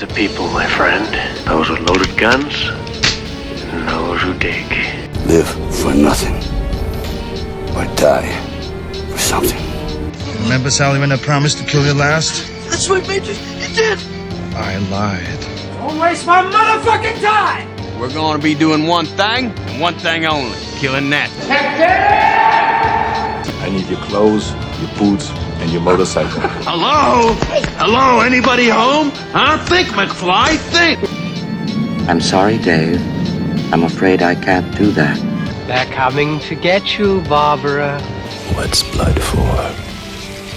[0.00, 1.06] kinds of people, my friend.
[1.46, 2.68] Those with loaded guns,
[3.72, 4.66] and those who dig.
[5.26, 6.36] Live for nothing.
[7.76, 8.32] Or die
[9.10, 9.60] for something.
[10.42, 12.48] Remember, Sally, when I promised to kill you last?
[12.68, 13.34] That's what made you.
[13.34, 13.98] You did.
[14.54, 15.40] I lied.
[15.76, 17.68] Don't waste my motherfucking time.
[17.98, 21.30] We're going to be doing one thing and one thing only killing that.
[23.62, 25.28] I need your clothes, your boots,
[25.72, 26.40] your motorcycle.
[26.64, 27.34] Hello?
[27.78, 28.20] Hello?
[28.20, 29.10] Anybody home?
[29.32, 29.58] Huh?
[29.66, 30.98] Think, McFly, think!
[32.08, 33.00] I'm sorry, Dave.
[33.72, 35.16] I'm afraid I can't do that.
[35.68, 38.00] They're coming to get you, Barbara.
[38.54, 39.56] What's blood for?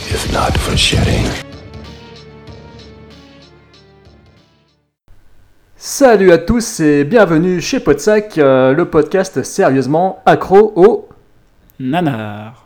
[0.10, 1.28] If not for shedding?
[5.76, 11.10] Salut à tous et bienvenue chez Podsac, euh, le podcast sérieusement accro au
[11.80, 12.63] Nanar.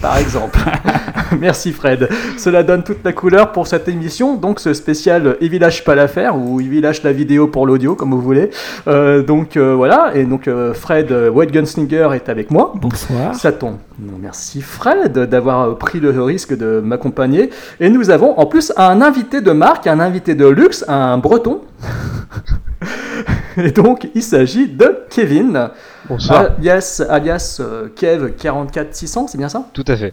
[0.00, 0.58] Par exemple.
[1.40, 2.08] Merci Fred.
[2.38, 6.36] Cela donne toute la couleur pour cette émission, donc ce spécial Il lâche pas l'affaire
[6.36, 8.50] ou Il lâche la vidéo pour l'audio, comme vous voulez.
[8.86, 12.72] Euh, donc euh, voilà, et donc euh, Fred White Gunslinger est avec moi.
[12.76, 13.34] Bonsoir.
[13.34, 13.76] Ça tombe.
[14.20, 17.50] Merci Fred d'avoir pris le risque de m'accompagner.
[17.80, 21.60] Et nous avons en plus un invité de marque, un invité de luxe, un breton.
[23.56, 25.70] Et donc il s'agit de Kevin.
[26.08, 26.52] Bonsoir.
[26.58, 29.68] Alias, alias euh, Kev44600, c'est bien ça?
[29.72, 30.12] Tout à fait.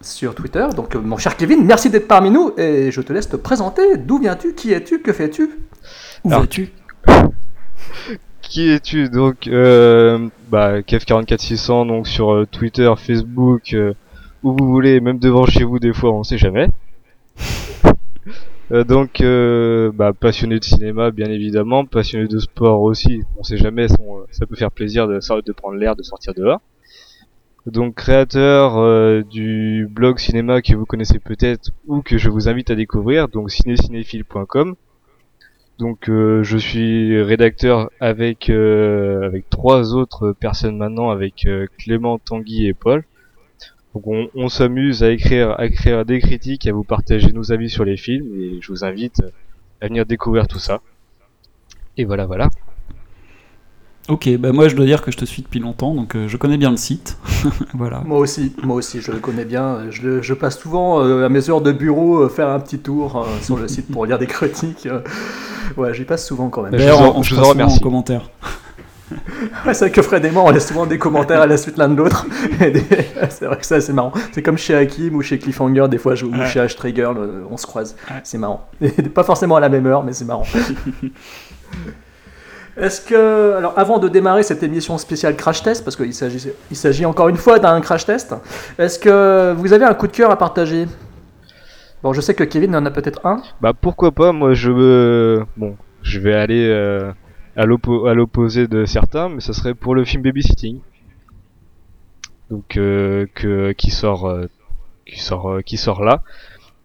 [0.00, 0.66] Sur Twitter.
[0.76, 3.96] Donc euh, mon cher Kevin, merci d'être parmi nous et je te laisse te présenter.
[3.96, 4.54] D'où viens-tu?
[4.54, 5.00] Qui es-tu?
[5.00, 5.50] Que fais-tu?
[6.24, 6.72] Où vas-tu?
[8.42, 9.08] Qui es-tu?
[9.08, 13.94] Donc euh, bah, Kev44600 donc sur euh, Twitter, Facebook, euh,
[14.42, 16.68] où vous voulez, même devant chez vous des fois, on sait jamais.
[18.74, 23.22] Euh, donc euh, bah, passionné de cinéma bien évidemment, passionné de sport aussi.
[23.38, 26.34] On sait jamais, ça, on- ça peut faire plaisir de, de prendre l'air, de sortir
[26.34, 26.60] dehors.
[27.66, 32.70] Donc créateur euh, du blog cinéma que vous connaissez peut-être ou que je vous invite
[32.70, 34.74] à découvrir, donc cinécinéphile.com.
[35.78, 42.18] Donc euh, je suis rédacteur avec euh, avec trois autres personnes maintenant, avec euh, Clément,
[42.18, 43.04] Tanguy et Paul.
[43.94, 47.70] Donc on, on s'amuse à écrire à écrire des critiques, à vous partager nos avis
[47.70, 49.22] sur les films et je vous invite
[49.80, 50.80] à venir découvrir tout ça.
[51.96, 52.50] Et voilà voilà.
[54.08, 56.36] Ok, bah moi je dois dire que je te suis depuis longtemps, donc euh, je
[56.36, 57.16] connais bien le site.
[57.74, 58.02] voilà.
[58.04, 59.90] Moi aussi, moi aussi, je le connais bien.
[59.90, 62.78] Je, le- je passe souvent euh, à mes heures de bureau euh, faire un petit
[62.80, 64.86] tour sur le site pour lire des critiques.
[65.78, 66.72] Ouais, j'y passe souvent quand même.
[66.72, 67.78] Je D'ailleurs, vous en- je vous en passe souvent remercie.
[67.78, 68.30] en commentaire.
[69.66, 71.76] Ouais, c'est vrai que Fred et moi, on laisse souvent des commentaires à la suite
[71.78, 72.26] l'un de l'autre.
[72.60, 72.82] Des-
[73.30, 74.12] c'est vrai que ça, c'est marrant.
[74.32, 77.66] C'est comme chez Hakim ou chez Cliffhanger, des fois, je- ou chez le- on se
[77.66, 77.96] croise.
[78.10, 78.16] Ouais.
[78.24, 78.68] C'est marrant.
[78.80, 80.44] Et pas forcément à la même heure, mais c'est marrant.
[82.76, 86.76] Est-ce que, alors avant de démarrer cette émission spéciale crash test, parce qu'il s'agit, il
[86.76, 88.34] s'agit encore une fois d'un crash test,
[88.78, 90.86] est-ce que vous avez un coup de cœur à partager?
[92.02, 93.40] Bon, je sais que Kevin en a peut-être un.
[93.60, 95.44] Bah pourquoi pas, moi je me...
[95.56, 97.12] Bon, je vais aller euh,
[97.56, 100.80] à l'oppo- à l'opposé de certains, mais ça serait pour le film Babysitting.
[102.50, 104.46] Donc euh, que qui sort euh,
[105.06, 106.22] qui sort euh, qui sort là.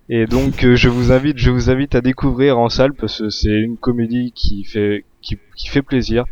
[0.10, 3.30] Et donc euh, je vous invite je vous invite à découvrir en salle parce que
[3.30, 6.24] c'est une comédie qui fait qui, qui fait plaisir.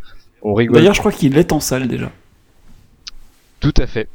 [0.42, 2.10] On rigole D'ailleurs, je crois qu'il est en salle déjà.
[3.60, 4.08] tout à fait.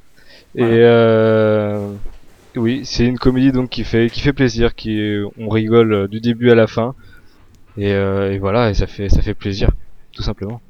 [0.56, 0.74] Voilà.
[0.74, 1.94] Et euh,
[2.56, 6.20] oui, c'est une comédie donc qui fait qui fait plaisir, qui on rigole euh, du
[6.22, 6.96] début à la fin.
[7.78, 9.70] Et, euh, et voilà, et ça fait ça fait plaisir,
[10.14, 10.62] tout simplement.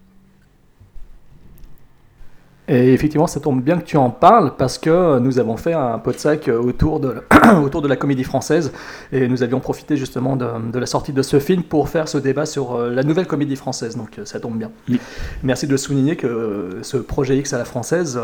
[2.69, 5.99] Et effectivement, ça tombe bien que tu en parles parce que nous avons fait un
[5.99, 7.15] pot de sac autour de,
[7.63, 8.71] autour de la comédie française
[9.11, 12.17] et nous avions profité justement de, de la sortie de ce film pour faire ce
[12.17, 13.97] débat sur euh, la nouvelle comédie française.
[13.97, 14.71] Donc euh, ça tombe bien.
[14.87, 14.97] Oui.
[15.43, 18.17] Merci de souligner que euh, ce projet X à la française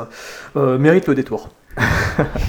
[0.56, 1.50] euh, mérite le détour.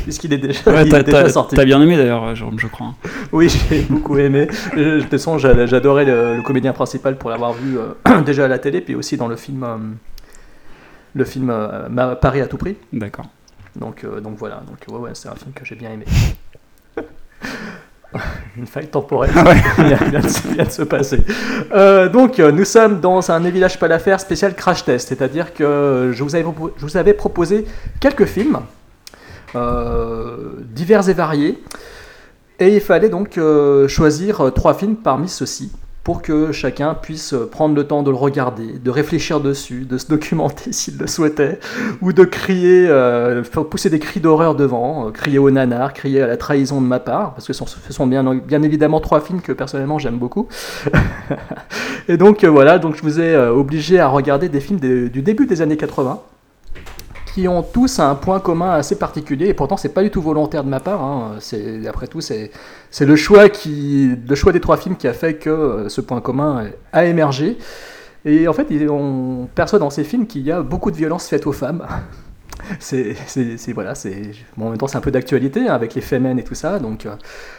[0.05, 1.55] Puisqu'il est déjà, Ouais, il est déjà sorti.
[1.57, 2.89] t'as bien aimé d'ailleurs, Jérôme, je crois.
[2.89, 2.95] hein.
[3.33, 4.47] Oui, j'ai beaucoup aimé.
[4.77, 8.49] De toute façon, j'a- j'adorais le, le comédien principal pour l'avoir vu euh, déjà à
[8.49, 9.77] la télé, puis aussi dans le film, euh,
[11.15, 12.77] le film euh, Ma- Paris à tout prix.
[12.93, 13.27] D'accord.
[13.77, 16.05] Donc, euh, donc voilà, donc ouais, ouais, c'est un film que j'ai bien aimé.
[18.57, 21.21] Une faille temporelle vient de, se- vient de se passer.
[21.73, 26.23] Euh, donc, nous sommes dans un Village pas l'affaire spécial crash test, c'est-à-dire que je
[26.25, 26.45] vous, avais,
[26.77, 27.67] je vous avais proposé
[28.01, 28.59] quelques films
[29.55, 31.63] euh, divers et variés,
[32.59, 35.71] et il fallait donc euh, choisir trois films parmi ceux-ci
[36.05, 40.09] pour que chacun puisse prendre le temps de le regarder, de réfléchir dessus, de se
[40.09, 41.59] documenter s'il le souhaitait,
[42.01, 46.27] ou de crier, euh, pousser des cris d'horreur devant, euh, crier au nanar, crier à
[46.27, 49.99] la trahison de ma part, parce que ce sont, bien, évidemment trois films que personnellement
[49.99, 50.49] j'aime beaucoup.
[52.09, 55.23] Et donc euh, voilà, donc je vous ai euh, obligé à regarder des films du
[55.23, 56.21] début des années 80,
[57.35, 60.65] qui ont tous un point commun assez particulier, et pourtant c'est pas du tout volontaire
[60.65, 61.03] de ma part.
[61.03, 61.37] hein.
[61.41, 62.51] C'est après tout c'est
[63.01, 67.59] le choix des trois films qui a fait que euh, ce point commun a émergé.
[68.25, 71.47] Et en fait, on perçoit dans ces films qu'il y a beaucoup de violence faite
[71.47, 71.87] aux femmes.
[72.79, 73.17] C'est,
[73.73, 73.95] voilà,
[74.57, 76.79] bon, en même temps c'est un peu d'actualité hein, avec les femmes et tout ça,
[76.79, 77.15] donc euh,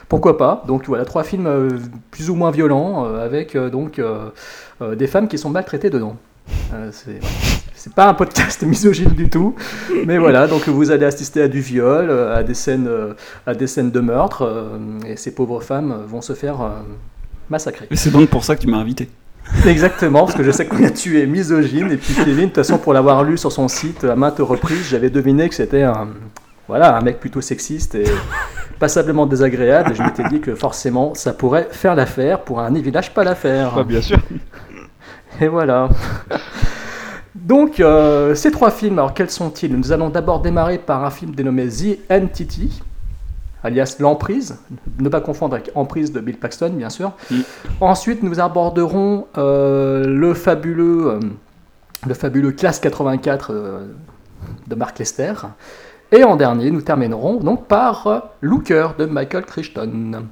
[0.07, 0.63] pourquoi pas.
[0.67, 1.79] Donc voilà, trois films euh,
[2.11, 3.99] plus ou moins violents avec donc
[4.79, 6.17] des femmes qui sont maltraitées dedans.
[7.83, 9.55] C'est pas un podcast misogyne du tout,
[10.05, 13.13] mais voilà, donc vous allez assister à du viol, euh, à des scènes, euh,
[13.47, 16.59] à des scènes de meurtre, euh, et ces pauvres femmes vont se faire
[17.49, 17.87] massacrer.
[17.89, 19.09] Et c'est donc pour ça que tu m'as invité.
[19.65, 22.77] Exactement, parce que je sais que tu es misogyne, et puis Kevin, de toute façon,
[22.77, 26.09] pour l'avoir lu sur son site à maintes reprises, j'avais deviné que c'était un,
[26.67, 28.03] voilà, un mec plutôt sexiste et
[28.77, 33.11] passablement désagréable, et je m'étais dit que forcément, ça pourrait faire l'affaire pour un village
[33.11, 33.73] pas l'affaire.
[33.75, 34.19] Ah, bien sûr.
[35.41, 35.89] Et voilà.
[37.35, 39.73] Donc, euh, ces trois films, alors quels sont-ils?
[39.75, 42.81] Nous allons d'abord démarrer par un film dénommé The Entity,
[43.63, 44.59] alias L'Emprise,
[44.99, 47.13] ne pas confondre avec Emprise de Bill Paxton, bien sûr.
[47.79, 51.19] Ensuite, nous aborderons euh, le fabuleux, euh,
[52.07, 53.87] le fabuleux Classe 84 euh,
[54.67, 55.33] de Mark Lester.
[56.11, 60.23] Et en dernier, nous terminerons donc par Looker de Michael Crichton.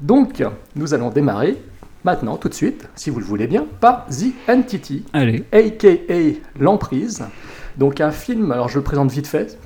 [0.00, 0.44] Donc,
[0.76, 1.60] nous allons démarrer
[2.06, 5.44] maintenant, tout de suite, si vous le voulez bien, par The Entity, Allez.
[5.52, 6.38] a.k.a.
[6.58, 7.24] L'Emprise.
[7.76, 9.58] Donc un film, alors je le présente vite fait.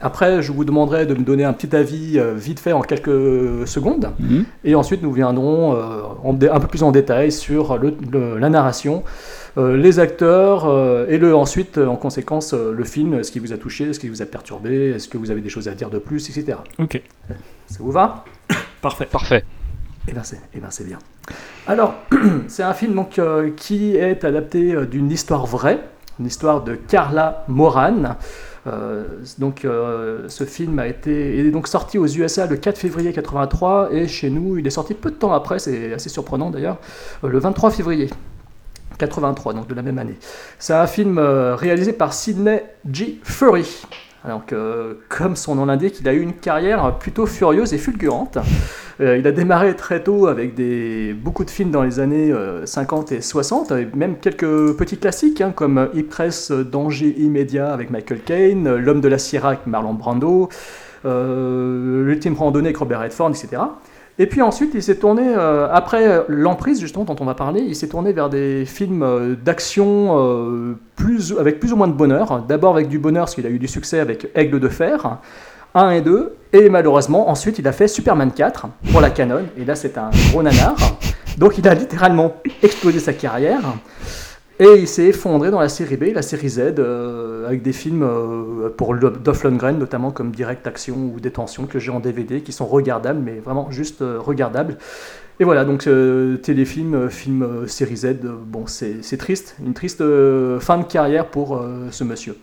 [0.00, 3.66] Après, je vous demanderai de me donner un petit avis euh, vite fait en quelques
[3.66, 4.10] secondes.
[4.18, 4.44] Mhm.
[4.64, 8.50] Et ensuite, nous viendrons euh, en un peu plus en détail sur le- le- la
[8.50, 9.02] narration,
[9.56, 13.56] euh, les acteurs, euh, et le, ensuite, en conséquence, le film, ce qui vous a
[13.56, 15.98] touché, ce qui vous a perturbé, est-ce que vous avez des choses à dire de
[16.00, 16.58] plus, etc.
[16.80, 17.00] Ok.
[17.68, 18.24] Ça vous va?
[18.82, 19.06] Parfait.
[19.10, 19.44] Parfait.
[20.08, 20.98] Eh bien, c'est eh ben, c'est bien.
[21.66, 21.94] Alors,
[22.48, 25.80] c'est un film euh, qui est adapté euh, d'une histoire vraie,
[26.20, 28.16] une histoire de Carla Moran.
[28.66, 29.04] Euh,
[29.38, 29.66] donc,
[30.28, 34.30] ce film a été est donc sorti aux USA le 4 février 83 et chez
[34.30, 36.78] nous, il est sorti peu de temps après, c'est assez surprenant d'ailleurs,
[37.22, 38.10] le 23 février.
[38.96, 40.16] 83, donc de la même année.
[40.58, 43.18] C'est un film réalisé par Sidney G.
[43.22, 43.66] Fury.
[44.24, 44.42] Alors
[45.10, 48.38] comme son nom l'indique, il a eu une carrière plutôt furieuse et fulgurante.
[49.00, 50.54] Euh, il a démarré très tôt avec
[51.20, 55.40] beaucoup de films dans les années euh, 50 et 60, et même quelques petits classiques
[55.40, 60.48] hein, comme Ypres, Danger immédiat avec Michael Caine, L'homme de la Sierra avec Marlon Brando,
[61.04, 63.62] euh, L'ultime randonnée avec Robert Redford, etc.
[64.18, 67.74] Et puis ensuite, il s'est tourné, euh, après l'emprise justement dont on va parler, il
[67.74, 72.44] s'est tourné vers des films euh, d'action euh, plus, avec plus ou moins de bonheur.
[72.46, 75.18] D'abord avec du bonheur, parce qu'il a eu du succès avec Aigle de Fer,
[75.74, 79.64] 1 et 2, et malheureusement, ensuite, il a fait Superman 4 pour la Canon, et
[79.64, 80.76] là, c'est un gros nanar.
[81.36, 83.62] Donc, il a littéralement explosé sa carrière.
[84.60, 88.04] Et il s'est effondré dans la série B, la série Z, euh, avec des films
[88.04, 92.52] euh, pour Dolph Lundgren, notamment comme Direct Action ou Détention, que j'ai en DVD, qui
[92.52, 94.78] sont regardables, mais vraiment juste euh, regardables.
[95.40, 95.88] Et voilà, donc
[96.42, 99.98] téléfilm, film série Z, bon, c'est triste, une triste
[100.60, 101.60] fin de carrière pour
[101.90, 102.36] ce monsieur.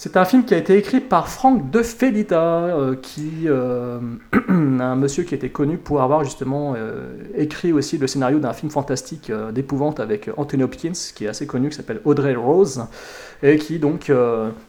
[0.00, 3.98] C'est un film qui a été écrit par Frank De Felita, euh, qui, euh,
[4.48, 8.70] un monsieur qui était connu pour avoir justement euh, écrit aussi le scénario d'un film
[8.70, 12.84] fantastique euh, d'épouvante avec Anthony Hopkins, qui est assez connu, qui s'appelle Audrey Rose,
[13.42, 14.12] et qui donc,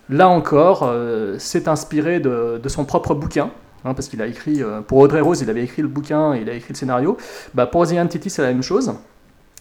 [0.09, 0.91] là encore,
[1.37, 3.51] s'est inspiré de, son propre bouquin.
[3.86, 6.53] hein, parce qu'il a écrit, pour Audrey Rose, il avait écrit le bouquin, il a
[6.53, 7.17] écrit le scénario.
[7.53, 8.93] Bah, pour The Entity, c'est la même chose.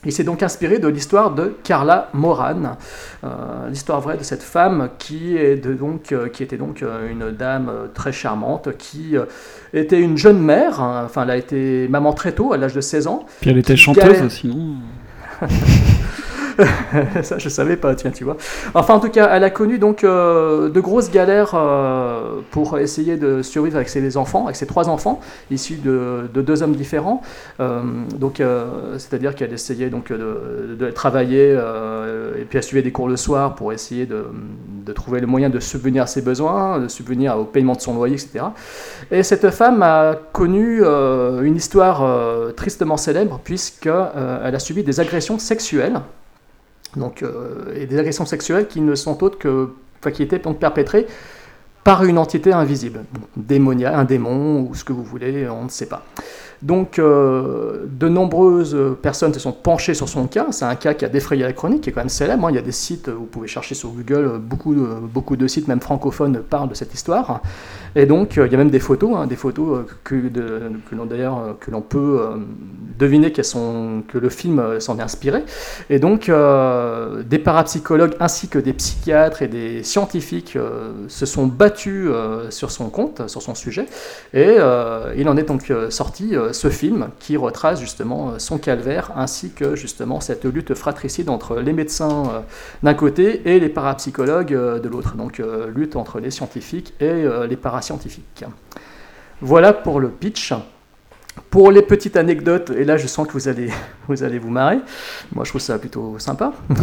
[0.04, 2.76] Il s'est donc inspiré de l'histoire de Carla Moran,
[3.24, 3.28] euh,
[3.68, 7.32] l'histoire vraie de cette femme qui, est de, donc, euh, qui était donc euh, une
[7.32, 9.24] dame très charmante, qui euh,
[9.74, 12.80] était une jeune mère, hein, enfin elle a été maman très tôt, à l'âge de
[12.80, 13.26] 16 ans.
[13.40, 14.76] Puis elle était chanteuse galère- aussi, non?
[17.22, 18.36] Ça, je savais pas, tiens, tu vois.
[18.74, 23.16] Enfin, en tout cas, elle a connu donc euh, de grosses galères euh, pour essayer
[23.16, 27.22] de survivre avec ses enfants, avec ses trois enfants, issus de, de deux hommes différents.
[27.60, 27.82] Euh,
[28.18, 28.42] donc,
[28.96, 33.72] c'est-à-dire qu'elle essayait donc de, travailler et puis elle suivait des cours le soir pour
[33.72, 34.26] essayer de,
[34.84, 37.94] de trouver le moyen de subvenir à ses besoins, de subvenir au paiement de son
[37.94, 38.46] loyer, etc.
[39.10, 45.38] Et cette femme a connu une histoire tristement célèbre puisque elle a subi des agressions
[45.38, 46.00] sexuelles
[46.96, 49.70] donc, euh, et des agressions sexuelles qui ne sont autres que,
[50.12, 51.06] qui étaient perpétrées
[51.84, 53.04] par une entité invisible,
[53.36, 56.04] démonia, un démon ou ce que vous voulez, on ne sait pas.
[56.60, 60.48] Donc, euh, de nombreuses personnes se sont penchées sur son cas.
[60.50, 62.46] C'est un cas qui a défrayé la chronique, qui est quand même célèbre.
[62.46, 62.50] hein.
[62.50, 65.80] Il y a des sites, vous pouvez chercher sur Google, beaucoup, beaucoup de sites, même
[65.80, 67.42] francophones, parlent de cette histoire.
[67.94, 70.14] Et donc, euh, il y a même des photos, hein, des photos euh, que,
[70.94, 72.20] l'on euh, que l'on peut
[72.98, 75.44] deviner qu'elles sont, que le film s'en est inspiré.
[75.90, 80.58] Et donc, des parapsychologues ainsi que des psychiatres et des scientifiques
[81.06, 82.08] se sont battus
[82.50, 83.86] sur son compte, sur son sujet.
[84.34, 84.56] Et
[85.16, 90.20] il en est donc sorti ce film qui retrace justement son calvaire ainsi que justement
[90.20, 92.44] cette lutte fratricide entre les médecins
[92.82, 95.14] d'un côté et les parapsychologues de l'autre.
[95.14, 95.40] Donc
[95.74, 97.56] lutte entre les scientifiques et les
[97.88, 98.44] parascientifiques.
[99.40, 100.52] Voilà pour le pitch.
[101.50, 103.70] Pour les petites anecdotes, et là je sens que vous allez
[104.08, 104.80] vous, allez vous marrer,
[105.32, 106.52] moi je trouve ça plutôt sympa.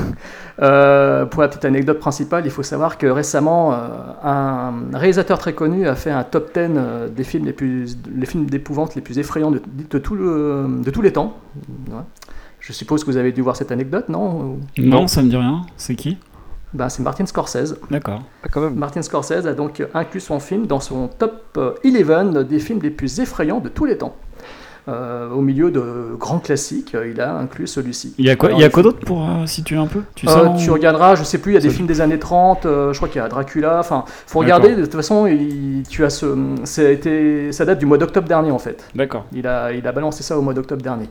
[0.61, 3.77] Euh, pour la petite anecdote principale, il faut savoir que récemment, euh,
[4.23, 8.25] un réalisateur très connu a fait un top 10 euh, des films les plus, les
[8.25, 9.59] films d'épouvante les plus effrayants de,
[9.99, 11.33] tout le- de tous les temps.
[12.61, 14.59] Je suppose que vous avez dû voir cette anecdote, non?
[14.77, 15.65] Non, ça me dit rien.
[15.75, 16.17] C'est qui?
[16.75, 17.75] Ben, C'est Martin Scorsese.
[17.89, 18.21] D'accord.
[18.75, 22.89] Martin Scorsese a donc inclus son film dans son top euh, 11 des films les
[22.91, 24.15] plus effrayants de tous les temps.
[24.87, 28.13] Euh, au milieu de grands classiques, euh, il a inclus celui-ci.
[28.19, 29.77] Il y a quoi, Alors, il y a il quoi faut- d'autre pour euh, situer
[29.77, 30.01] un peu?
[30.13, 32.01] Tu, Euh, sais, on- tu regarderas, je sais plus, il y a des films des
[32.01, 35.25] années 30, euh, je crois qu'il y a Dracula, enfin, faut regarder, de toute façon,
[35.25, 36.27] il- tu as ce,
[36.65, 38.83] ça, a été, ça date du mois d'octobre dernier en fait.
[38.93, 39.25] D'accord.
[39.33, 41.09] Il a, il a balancé ça au mois d'octobre dernier.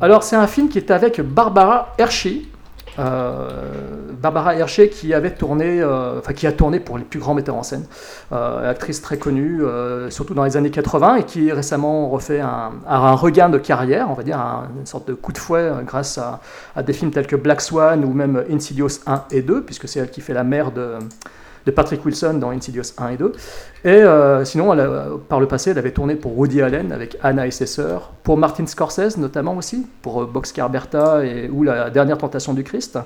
[0.00, 2.42] Alors, c'est un film qui est avec Barbara Hershey.
[2.98, 3.48] Euh,
[4.20, 7.54] Barbara Hershey qui avait tourné, euh, enfin qui a tourné pour les plus grands metteurs
[7.56, 7.84] en scène,
[8.32, 9.62] euh, actrice très connue,
[10.10, 12.70] surtout dans les années 80 et qui récemment refait un,
[13.14, 16.40] regain de carrière, on va dire un- une sorte de coup de fouet grâce à,
[16.76, 20.00] à des films tels que Black Swan ou même Insidious 1 et 2, puisque c'est
[20.00, 20.94] elle qui fait la mère de,
[21.72, 23.32] Patrick Wilson dans Insidious 1 et 2.
[23.84, 27.46] Et euh, sinon, a- par le passé, elle avait tourné pour Woody Allen avec Anna
[27.46, 31.90] et ses sœurs, pour Martin Scorsese notamment aussi, pour euh, Boxcar Bertha et, ou La
[31.90, 32.98] dernière tentation du Christ.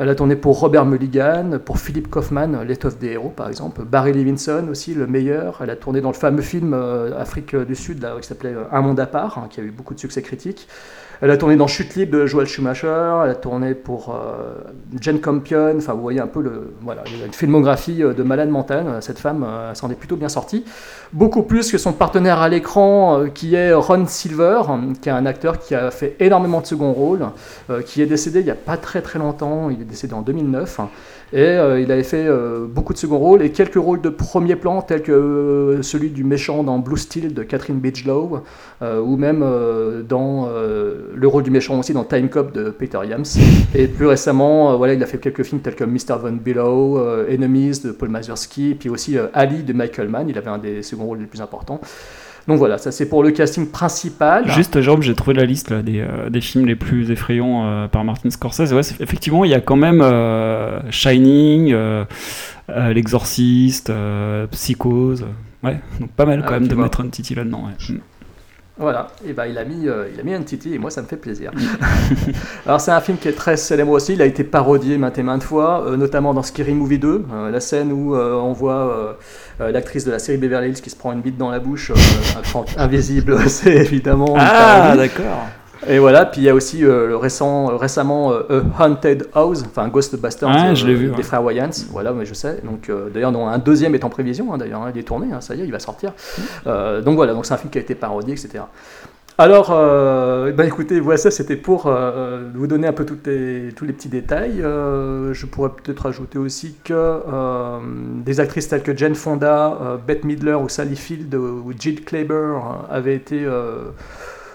[0.00, 4.12] Elle a tourné pour Robert Mulligan, pour Philip Kaufman, L'étoffe des héros par exemple, Barry
[4.12, 5.58] Levinson aussi, Le meilleur.
[5.62, 8.80] Elle a tourné dans le fameux film euh, Afrique du Sud qui s'appelait euh, Un
[8.80, 10.68] monde à part, hein, qui a eu beaucoup de succès critique.
[11.20, 14.54] Elle a tourné dans Chute libre de Joel Schumacher, elle a tourné pour euh,
[15.00, 18.98] Jane Campion, enfin vous voyez un peu le, voilà, une filmographie euh, de malade mentale,
[19.00, 20.64] cette femme euh, s'en est plutôt bien sortie.
[21.12, 24.62] Beaucoup plus que son partenaire à l'écran euh, qui est Ron Silver,
[25.02, 27.26] qui est un acteur qui a fait énormément de second rôle,
[27.84, 30.80] qui est décédé il n'y a pas très très longtemps, il est décédé en 2009.
[31.32, 34.56] Et euh, il avait fait euh, beaucoup de second rôles et quelques rôles de premier
[34.56, 38.42] plan, tels que euh, celui du méchant dans Blue Steel de Catherine Bigelow,
[38.80, 39.40] ou même
[40.08, 43.24] dans le rôle du méchant aussi dans Time Cop de Peter Yams.
[43.74, 46.18] Et plus récemment, voilà, il a fait quelques films tels que Mr.
[46.20, 50.28] Von Below, Enemies de Paul Mazursky, puis aussi Ali de Michael Mann.
[50.28, 51.80] Il avait un des seconds rôles les plus importants.
[52.48, 54.50] Donc voilà, ça c'est pour le casting principal.
[54.50, 57.88] Juste, Jérôme, j'ai trouvé la liste là, des, euh, des films les plus effrayants euh,
[57.88, 58.72] par Martin Scorsese.
[58.72, 61.74] Ouais, effectivement, il y a quand même euh, Shining,
[62.68, 63.92] L'Exorciste,
[64.50, 65.26] Psychose.
[65.62, 67.66] Ouais, donc pas mal Ah, quand même de mettre un Titi là-dedans.
[67.66, 67.96] ouais.
[68.78, 71.02] Voilà, et ben il a mis, euh, il a mis un titi et moi ça
[71.02, 71.50] me fait plaisir.
[72.66, 75.24] Alors c'est un film qui est très célèbre aussi, il a été parodié maintes et
[75.24, 79.18] maintes fois, euh, notamment dans Scary Movie 2, euh, la scène où euh, on voit
[79.58, 81.90] l'actrice de la série Beverly Hills qui se prend une bite dans la bouche,
[82.76, 85.48] invisible, c'est évidemment Ah, d'accord.
[85.86, 89.28] Et voilà, puis il y a aussi euh, le récent, euh, récemment euh, A Haunted
[89.34, 91.22] House, enfin Ghostbusters Ouais, je l'ai vu, des ouais.
[91.22, 92.60] frères Wayans, voilà, mais je sais.
[92.64, 95.40] Donc euh, d'ailleurs, un deuxième est en prévision, hein, d'ailleurs, hein, il est tourné, hein,
[95.40, 96.12] ça y est, il va sortir.
[96.66, 98.64] Euh, donc voilà, donc c'est un film qui a été parodié, etc.
[99.40, 103.72] Alors, euh, ben écoutez, voilà ça, c'était pour euh, vous donner un peu toutes les-
[103.76, 104.60] tous les petits détails.
[104.60, 107.78] Euh, je pourrais peut-être ajouter aussi que euh,
[108.24, 112.58] des actrices telles que Jane Fonda, euh, Bette Midler ou Sally Field ou Jill euh,
[112.90, 113.46] avaient été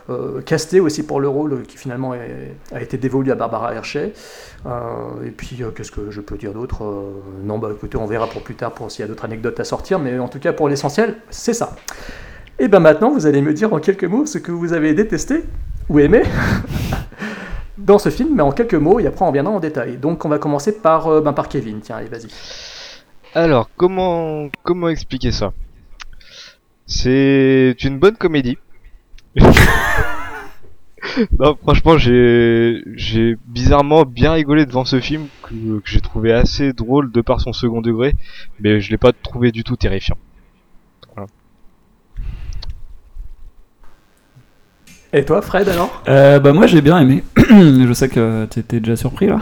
[0.09, 4.13] euh, castées aussi pour le rôle qui finalement est- a été dévolu à Barbara Hershey.
[4.65, 7.11] Euh, et puis, euh, qu'est-ce que je peux dire d'autre Euh,
[7.43, 9.63] Non, bah écoutez, on verra pour plus tard pour s'il y a d'autres anecdotes à
[9.63, 11.75] sortir, mais en tout cas, pour l'essentiel, c'est ça.
[12.59, 15.43] Et bien maintenant, vous allez me dire en quelques mots ce que vous avez détesté
[15.89, 16.21] ou aimé
[17.77, 19.97] dans ce film, mais en quelques mots, et après on reviendra en détail.
[19.97, 21.79] Donc on va commencer par, euh, ben, par Kevin.
[21.81, 22.27] Tiens, allez, vas-y.
[23.35, 25.51] Alors, comment comment expliquer ça?
[26.85, 28.57] C'est une bonne comédie.
[31.39, 37.11] non, franchement, j'ai j'ai bizarrement bien rigolé devant ce film que, j'ai trouvé assez drôle
[37.11, 38.15] de par son second degré,
[38.59, 40.17] mais je l'ai pas trouvé du tout terrifiant.
[45.15, 46.01] Et toi, Fred, alors?
[46.09, 47.23] Euh, bah moi j'ai bien aimé.
[47.37, 49.37] je sais que t'étais déjà surpris là.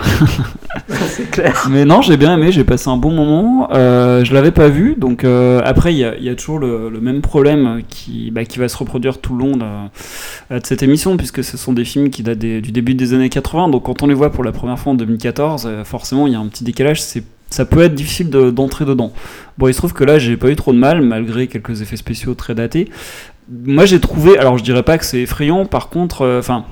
[1.08, 1.66] C'est clair.
[1.70, 3.70] Mais non, j'ai bien aimé, j'ai passé un bon moment.
[3.72, 6.60] Euh, je l'avais pas vu, donc euh, après il y a, il y a toujours
[6.60, 10.66] le, le même problème qui, bah, qui va se reproduire tout le long de, de
[10.66, 13.70] cette émission, puisque ce sont des films qui datent des- du début des années 80.
[13.70, 16.36] Donc quand on les voit pour la première fois en 2014, euh, forcément il y
[16.36, 17.02] a un petit décalage.
[17.02, 19.12] C'est ça peut être difficile de- d'entrer dedans.
[19.58, 21.98] Bon, il se trouve que là, j'ai pas eu trop de mal, malgré quelques effets
[21.98, 22.88] spéciaux très datés.
[23.50, 26.66] Moi, j'ai trouvé, alors je dirais pas que c'est effrayant, par contre, euh, enfin,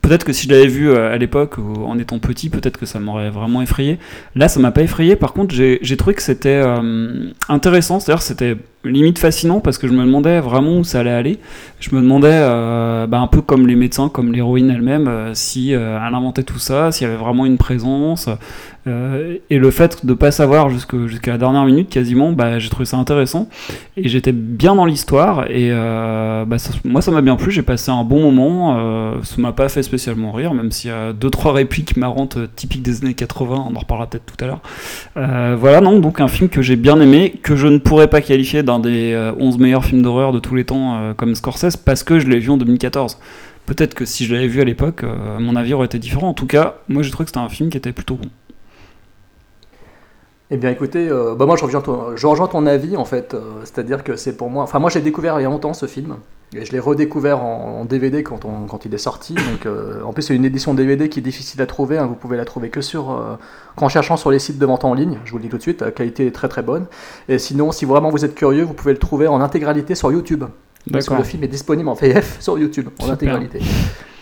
[0.00, 3.00] peut-être que si je l'avais vu euh, à l'époque, en étant petit, peut-être que ça
[3.00, 3.98] m'aurait vraiment effrayé.
[4.34, 8.22] Là, ça m'a pas effrayé, par contre, j'ai j'ai trouvé que c'était euh, intéressant, c'est-à-dire
[8.22, 11.38] c'était limite fascinant parce que je me demandais vraiment où ça allait aller.
[11.80, 15.74] Je me demandais, euh, bah, un peu comme les médecins, comme l'héroïne elle-même, euh, si
[15.74, 18.28] euh, elle inventait tout ça, s'il y avait vraiment une présence.
[18.86, 22.98] Et le fait de pas savoir jusqu'à la dernière minute quasiment, bah, j'ai trouvé ça
[22.98, 23.48] intéressant.
[23.96, 25.50] Et j'étais bien dans l'histoire.
[25.50, 27.50] Et bah, moi, ça m'a bien plu.
[27.50, 29.22] J'ai passé un bon moment.
[29.22, 32.82] Ça m'a pas fait spécialement rire, même s'il y a deux trois répliques marrantes typiques
[32.82, 33.68] des années 80.
[33.70, 34.60] On en reparlera peut-être tout à l'heure.
[35.58, 38.73] Voilà, donc un film que j'ai bien aimé, que je ne pourrais pas qualifier d'un
[38.78, 42.18] des euh, 11 meilleurs films d'horreur de tous les temps euh, comme Scorsese, parce que
[42.18, 43.18] je l'ai vu en 2014.
[43.66, 46.28] Peut-être que si je l'avais vu à l'époque, euh, mon avis aurait été différent.
[46.28, 48.28] En tout cas, moi j'ai trouvé que c'était un film qui était plutôt bon.
[50.50, 53.32] Eh bien écoutez, euh, bah moi je rejoins, ton, je rejoins ton avis en fait,
[53.32, 55.86] euh, c'est-à-dire que c'est pour moi, enfin moi j'ai découvert il y a longtemps ce
[55.86, 56.16] film,
[56.54, 60.02] et je l'ai redécouvert en, en DVD quand, on- quand il est sorti, donc euh,
[60.04, 62.44] en plus c'est une édition DVD qui est difficile à trouver, hein, vous pouvez la
[62.44, 63.18] trouver que sur,
[63.74, 65.62] qu'en cherchant sur les sites de vente en ligne, je vous le dis tout de
[65.62, 66.84] suite, la qualité est très très bonne,
[67.28, 70.44] et sinon si vraiment vous êtes curieux, vous pouvez le trouver en intégralité sur YouTube.
[70.92, 73.14] Parce que le film est disponible en VF sur YouTube, en Super.
[73.14, 73.60] intégralité.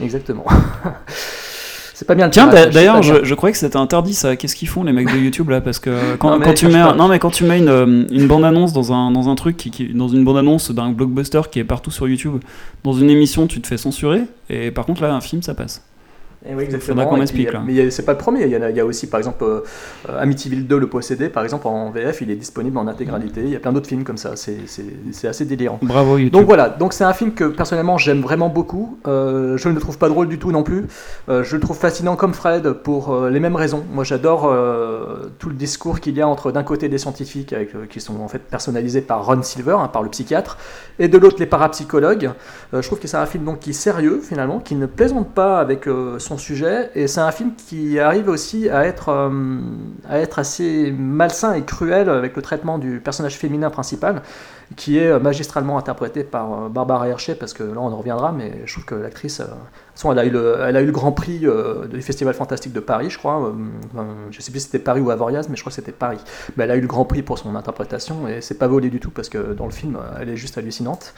[0.00, 0.44] Exactement.
[1.94, 4.36] c'est pas bien le Tiens, d'ailleurs, je, je croyais que c'était interdit ça.
[4.36, 5.60] Qu'est-ce qu'ils font les mecs de YouTube là?
[5.60, 8.04] Parce que quand, Non, mais quand tu mets, non mais quand tu mets une, euh,
[8.10, 10.90] une bande annonce dans un dans un truc qui, qui- dans une bande annonce d'un
[10.90, 12.38] blockbuster qui est partout sur YouTube,
[12.84, 15.82] dans une émission tu te fais censurer et par contre là un film ça passe.
[16.44, 17.06] Eh oui, Faudra exactement.
[17.06, 17.48] qu'on Et m'explique.
[17.66, 18.44] Mais c'est pas le premier.
[18.44, 19.60] Il y, a, il y a aussi, par exemple, euh,
[20.08, 23.42] euh, Amityville 2, le possédé, par exemple, en VF, il est disponible en intégralité.
[23.44, 24.34] Il y a plein d'autres films comme ça.
[24.34, 25.78] C'est, c'est, c'est assez délirant.
[25.82, 26.32] Bravo YouTube.
[26.32, 28.98] Donc voilà, donc c'est un film que personnellement j'aime vraiment beaucoup.
[29.06, 30.86] Euh, je ne le trouve pas drôle du tout non plus.
[31.28, 33.84] Euh, je le trouve fascinant comme Fred pour les mêmes raisons.
[33.92, 34.42] Moi j'adore
[35.38, 38.28] tout le discours qu'il y a entre d'un côté des scientifiques avec, qui sont en
[38.28, 40.58] fait personnalisés par Ron Silver, hein, par le psychiatre,
[40.98, 42.30] et de l'autre les parapsychologues.
[42.72, 45.58] Je trouve que c'est un film donc qui est sérieux finalement, qui ne plaisante pas
[45.58, 49.60] avec euh, sujet, et c'est un film qui arrive aussi à être, euh,
[50.08, 54.22] à être assez malsain et cruel avec le traitement du personnage féminin principal
[54.76, 58.32] qui est euh, magistralement interprété par euh, Barbara Hershey, parce que là on en reviendra,
[58.32, 61.12] mais je trouve que l'actrice, euh, elle a eu le, elle a eu le grand
[61.12, 61.40] prix
[61.90, 63.52] du Festival Fantastique de Paris, je crois.
[64.30, 66.18] je sais plus si c'était Paris ou Avoriaz, mais je crois que c'était Paris.
[66.56, 69.00] Mais elle a eu le grand prix pour son interprétation, et c'est pas volé du
[69.00, 71.14] tout, parce que dans le film, elle est juste hallucinante.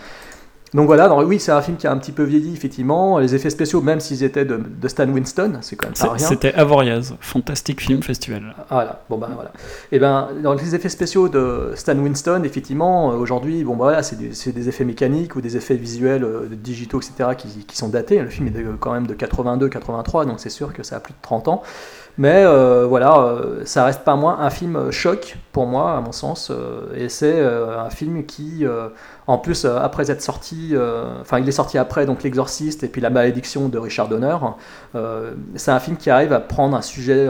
[0.75, 3.21] Donc voilà, oui, c'est un film qui a un petit peu vieilli, effectivement.
[3.21, 6.27] Les effets spéciaux, même s'ils étaient de, de Stan Winston, c'est quand même pas rien.
[6.27, 8.55] C'était Avoriaz, fantastique film festival.
[8.69, 9.53] Voilà, bon ben voilà.
[9.93, 14.03] Et ben dans les effets spéciaux de Stan Winston, effectivement, euh, aujourd'hui, bon ben voilà,
[14.03, 18.21] c'est des, effets mécaniques ou des effets visuels euh, digitaux, etc., qui, qui sont datés.
[18.21, 21.13] Le film est de- quand même de 82-83, donc c'est sûr que ça a plus
[21.13, 21.63] de 30 ans.
[22.17, 26.13] Mais euh, voilà, euh, ça reste pas moins un film choc pour moi, à mon
[26.13, 26.49] sens.
[26.51, 28.89] euh, et c'est euh, un film qui, euh,
[29.27, 30.75] en plus, euh, après être sorti,
[31.21, 34.37] enfin, il est sorti après donc L'Exorciste et puis La Malédiction de Richard Donner.
[35.57, 37.29] c'est un film qui arrive à prendre un sujet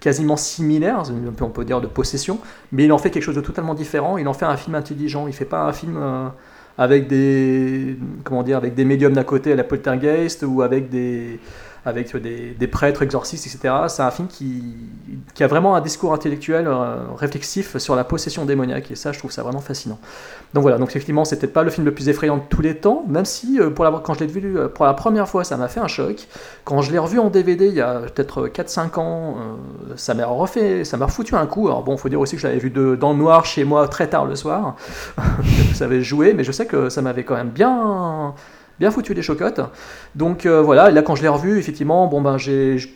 [0.00, 1.02] quasiment similaire,
[1.40, 2.38] on peut dire de possession,
[2.72, 4.18] mais il en fait quelque chose de totalement différent.
[4.18, 5.26] Il en fait un film intelligent.
[5.28, 5.98] Il fait pas un film
[6.78, 11.38] avec des comment dire avec des médiums d'un côté à la Poltergeist ou avec des
[11.84, 13.74] avec des, prêtres exorcistes, etc.
[13.88, 14.62] C'est un film qui,
[15.40, 19.30] a vraiment un discours intellectuel euh, réflexif sur la possession démoniaque, et ça, je trouve
[19.30, 19.98] ça vraiment fascinant.
[20.54, 23.04] Donc voilà, donc effectivement, c'était pas le film le plus effrayant de tous les temps,
[23.06, 25.56] même si euh, pour la, quand je l'ai vu euh, pour la première fois, ça
[25.56, 26.26] m'a fait un choc.
[26.64, 29.36] Quand je l'ai revu en DVD il y a peut-être 4-5 ans,
[29.96, 31.68] ça m'a refait, ça m'a refoutu un coup.
[31.68, 33.86] Alors bon, faut dire aussi que je l'avais vu de, dans le noir chez moi
[33.88, 34.76] très tard le soir,
[35.74, 38.34] ça avait joué, mais je sais que ça m'avait quand même bien
[38.78, 39.60] bien foutu les chocottes.
[40.14, 42.86] Donc euh, voilà, là quand je l'ai revu, effectivement, bon ben je,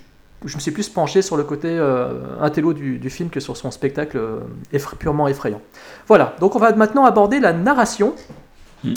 [0.42, 4.18] me suis plus penché sur le côté euh, intello du, film que sur son spectacle
[4.18, 5.60] euh, purement effrayant.
[6.06, 8.14] Voilà, donc on va maintenant aborder la narration.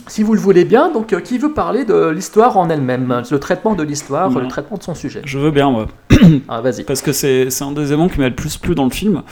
[0.08, 3.40] Si vous le voulez bien, donc euh, qui veut parler de l'histoire en elle-même, le
[3.40, 5.22] traitement de l'histoire, le traitement de son sujet?
[5.26, 5.88] Je veux bien, moi.
[6.48, 6.84] Ah, vas-y.
[6.84, 9.24] Parce que c'est un des éléments qui m'a le plus plu dans le film.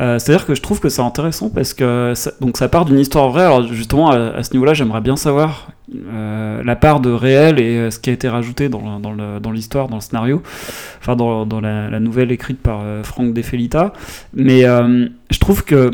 [0.00, 2.98] Euh, C'est-à-dire que je trouve que c'est intéressant parce que ça, donc ça part d'une
[2.98, 3.44] histoire vraie.
[3.44, 7.76] Alors justement, à, à ce niveau-là, j'aimerais bien savoir euh, la part de réel et
[7.76, 10.42] euh, ce qui a été rajouté dans, dans l'histoire, dans le scénario,
[11.00, 13.92] enfin dans, dans la, la nouvelle écrite par euh, Franck De Felita.
[14.34, 15.90] Mais je trouve que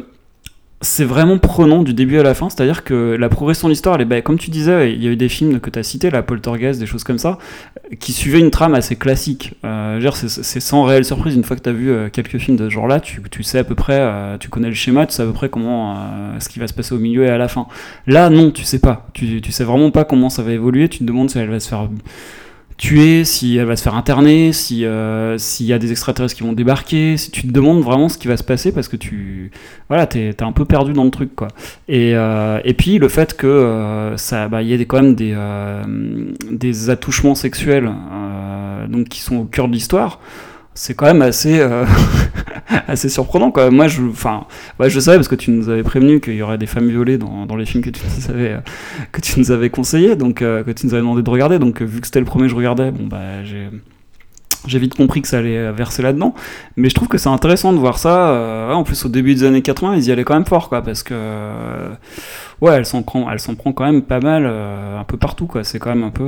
[0.80, 4.22] c'est vraiment prenant du début à la fin, c'est-à-dire que la progression de l'histoire, bah,
[4.22, 6.78] comme tu disais, il y a eu des films que tu as cités, la Poltergeist,
[6.78, 7.38] des choses comme ça,
[7.98, 9.54] qui suivaient une trame assez classique.
[9.64, 12.68] Euh, c'est sans réelle surprise, une fois que tu as vu euh, quelques films de
[12.68, 15.22] ce genre-là, tu, tu sais à peu près, euh, tu connais le schéma, tu sais
[15.22, 17.48] à peu près comment, euh, ce qui va se passer au milieu et à la
[17.48, 17.66] fin.
[18.06, 19.08] Là, non, tu sais pas.
[19.14, 21.58] Tu, tu sais vraiment pas comment ça va évoluer, tu te demandes si elle va
[21.58, 21.88] se faire
[22.78, 26.44] tuer, si elle va se faire interner, si euh, s'il y a des extraterrestres qui
[26.44, 29.50] vont débarquer, si tu te demandes vraiment ce qui va se passer parce que tu
[29.88, 31.48] voilà t'es t'es un peu perdu dans le truc quoi.
[31.88, 35.02] Et, euh, et puis le fait que euh, ça bah il y a des, quand
[35.02, 35.82] même des euh,
[36.50, 40.20] des attouchements sexuels euh, donc qui sont au cœur de l'histoire.
[40.80, 41.84] C'est quand même assez euh,
[42.86, 43.68] assez surprenant quoi.
[43.68, 44.46] Moi je enfin
[44.78, 47.18] ouais, je savais parce que tu nous avais prévenu qu'il y aurait des femmes violées
[47.18, 48.60] dans, dans les films que tu nous avais euh,
[49.10, 51.82] que tu nous avais conseillé donc euh, que tu nous avais demandé de regarder donc
[51.82, 55.38] vu que c'était le premier que je regardais bon bah j'ai vite compris que ça
[55.38, 56.32] allait euh, verser là-dedans,
[56.76, 58.70] mais je trouve que c'est intéressant de voir ça.
[58.72, 61.02] en plus, au début des années 80, ils y allaient quand même fort, quoi, parce
[61.02, 61.14] que
[62.60, 65.62] ouais, elle s'en prend, elle s'en prend quand même pas mal, un peu partout, quoi.
[65.62, 66.24] C'est quand même un peu,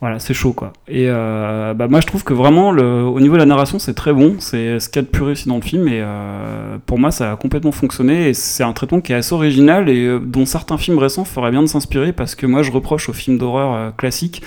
[0.00, 0.72] voilà, c'est chaud, quoi.
[0.88, 3.94] Et euh, bah, moi, je trouve que vraiment, le, au niveau de la narration, c'est
[3.94, 4.36] très bon.
[4.38, 7.10] C'est ce qu'il y a de plus réussi dans le film, et euh, pour moi,
[7.10, 8.28] ça a complètement fonctionné.
[8.28, 11.50] Et c'est un traitement qui est assez original et euh, dont certains films récents feraient
[11.50, 14.42] bien de s'inspirer, parce que moi, je reproche aux films d'horreur classiques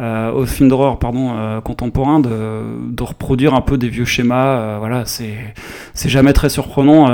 [0.00, 4.76] euh, aux films d'horreur pardon euh, contemporains de, reproduire un peu des vieux schémas euh,
[4.78, 5.34] voilà c'est
[5.92, 7.06] c'est jamais très surprenant.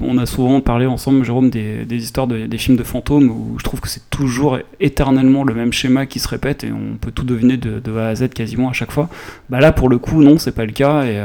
[0.00, 3.58] On, a souvent parlé ensemble Jérôme des, des histoires de- des films de fantômes où
[3.58, 7.10] je trouve que c'est toujours éternellement le même schéma qui se répète et on peut
[7.10, 9.08] tout deviner de, A à Z quasiment à chaque fois.
[9.48, 11.22] Bah là pour le coup non c'est pas le cas et,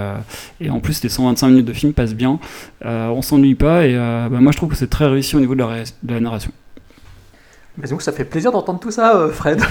[0.61, 2.39] et en plus les 125 minutes de film passent bien.
[2.85, 5.63] On s'ennuie pas et bah, moi je trouve que c'est très réussi au niveau de
[6.07, 6.51] la narration
[7.77, 9.61] Mais donc ça fait plaisir d'entendre tout ça, euh, Fred.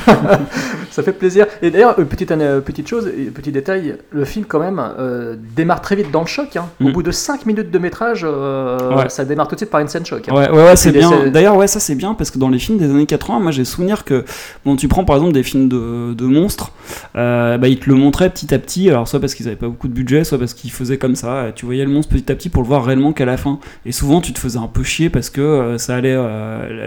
[0.90, 1.46] ça fait plaisir.
[1.62, 5.80] Et d'ailleurs, petite, euh, petite chose, et petit détail, le film quand même euh, démarre
[5.82, 6.56] très vite dans le choc.
[6.56, 6.64] hein.
[6.80, 6.92] Au Mm.
[6.92, 9.08] bout de 5 minutes de métrage, euh, Ouais.
[9.10, 10.28] ça démarre tout de suite par une scène choc.
[10.28, 10.34] hein.
[10.34, 11.28] Ouais, ouais, c'est bien.
[11.28, 13.64] D'ailleurs, ouais, ça c'est bien parce que dans les films des années 80, moi j'ai
[13.66, 14.24] souvenir que,
[14.64, 16.72] bon, tu prends par exemple des films de, de monstres,
[17.16, 19.68] euh, bah, ils te le montraient petit à petit, alors soit parce qu'ils avaient pas
[19.68, 22.34] beaucoup de budget, soit parce qu'ils faisaient comme ça, tu voyais le monstre petit à
[22.34, 23.58] petit pour le voir réellement qu'à la fin.
[23.84, 26.16] Et souvent tu te faisais un peu chier parce que ça allait,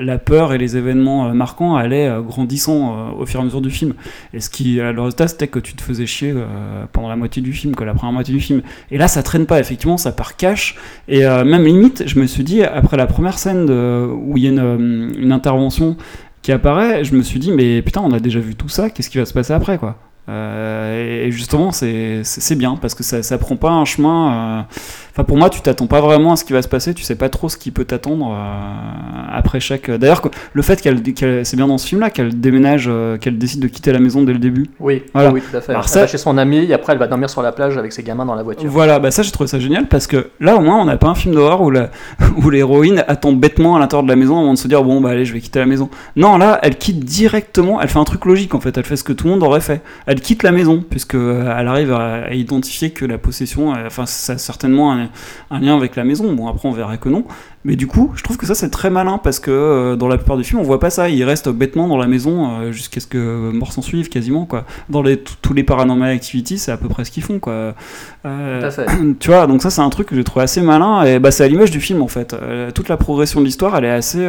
[0.02, 3.46] la peur et les événements euh, marquants allaient euh, grandissant euh, au fur et à
[3.46, 3.94] mesure du film.
[4.34, 6.34] Et ce qui, le résultat, c'était que tu te faisais chier
[6.92, 8.62] pendant la moitié du film, que la première moitié du film.
[8.92, 10.76] Et là, ça traîne pas, effectivement, ça part cash.
[11.08, 14.52] Et même limite, je me suis dit, après la première scène où il y a
[14.52, 15.98] une, une intervention
[16.42, 19.10] qui apparaît, je me suis dit, mais putain, on a déjà vu tout ça, qu'est-ce
[19.10, 19.98] qui va se passer après, quoi?
[20.30, 22.24] Euh, et justement, c'est
[22.56, 24.34] bien parce que ça, ça prend pas un chemin.
[24.34, 24.62] euh,
[25.16, 26.96] Enfin, pour moi, tu t'attends pas vraiment à ce qui va se passer.
[26.96, 29.92] Tu sais pas trop ce qui peut t'attendre euh, après chaque.
[29.92, 32.90] D'ailleurs, le fait qu'elle, c'est bien dans ce film-là qu'elle déménage,
[33.22, 34.66] qu'elle décide de quitter la maison dès le début.
[34.80, 35.32] Oui, Voilà.
[35.32, 35.72] oui, tout à fait.
[35.72, 37.78] Alors elle ça- va chez son ami, et après elle va dormir sur la plage
[37.78, 38.68] avec ses gamins dans la voiture.
[38.70, 41.08] Voilà, bah ça j'ai trouvé ça génial parce que là au moins on n'a pas
[41.10, 41.90] un film d'horreur où la-
[42.38, 45.10] où l'héroïne attend bêtement à l'intérieur de la maison avant de se dire bon bah
[45.12, 45.90] allez je vais quitter la maison.
[46.16, 49.04] Non là elle quitte directement, elle fait un truc logique en fait, elle fait ce
[49.04, 49.82] que tout le monde aurait fait.
[50.08, 54.06] Elle quitte la maison puisque euh, elle arrive à, identifier que la possession, euh, enfin
[54.06, 55.10] ça a certainement un,
[55.52, 56.34] un lien avec la maison.
[56.34, 57.26] Bon après on verrait que non,
[57.66, 60.18] mais du coup je trouve que ça c'est très malin parce que euh, dans la
[60.18, 63.00] plupart du film on voit pas ça, il reste bêtement dans la maison euh, jusqu'à
[63.00, 64.66] ce que mort s'en suive quasiment quoi.
[64.90, 67.76] Dans les, tous les paranormal activities c'est à peu près ce qu'ils font quoi.
[68.26, 68.86] Euh, fait.
[69.20, 71.44] tu vois, donc ça c'est un truc que j'ai trouvé assez malin et bah c'est
[71.44, 72.34] à l'image du film en fait.
[72.34, 74.28] Euh, toute la progression de l'histoire, elle est assez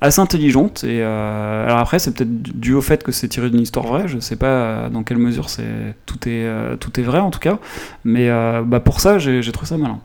[0.00, 3.86] assez intelligente et alors après c'est peut-être dû au fait que c'est tiré d'une histoire
[3.86, 4.08] vraie.
[4.08, 6.46] Je sais pas dans quelle mesure c'est tout est
[6.80, 7.58] tout est vrai en tout cas,
[8.04, 8.28] mais
[8.64, 10.00] bah pour ça j'ai trouvé ça malin.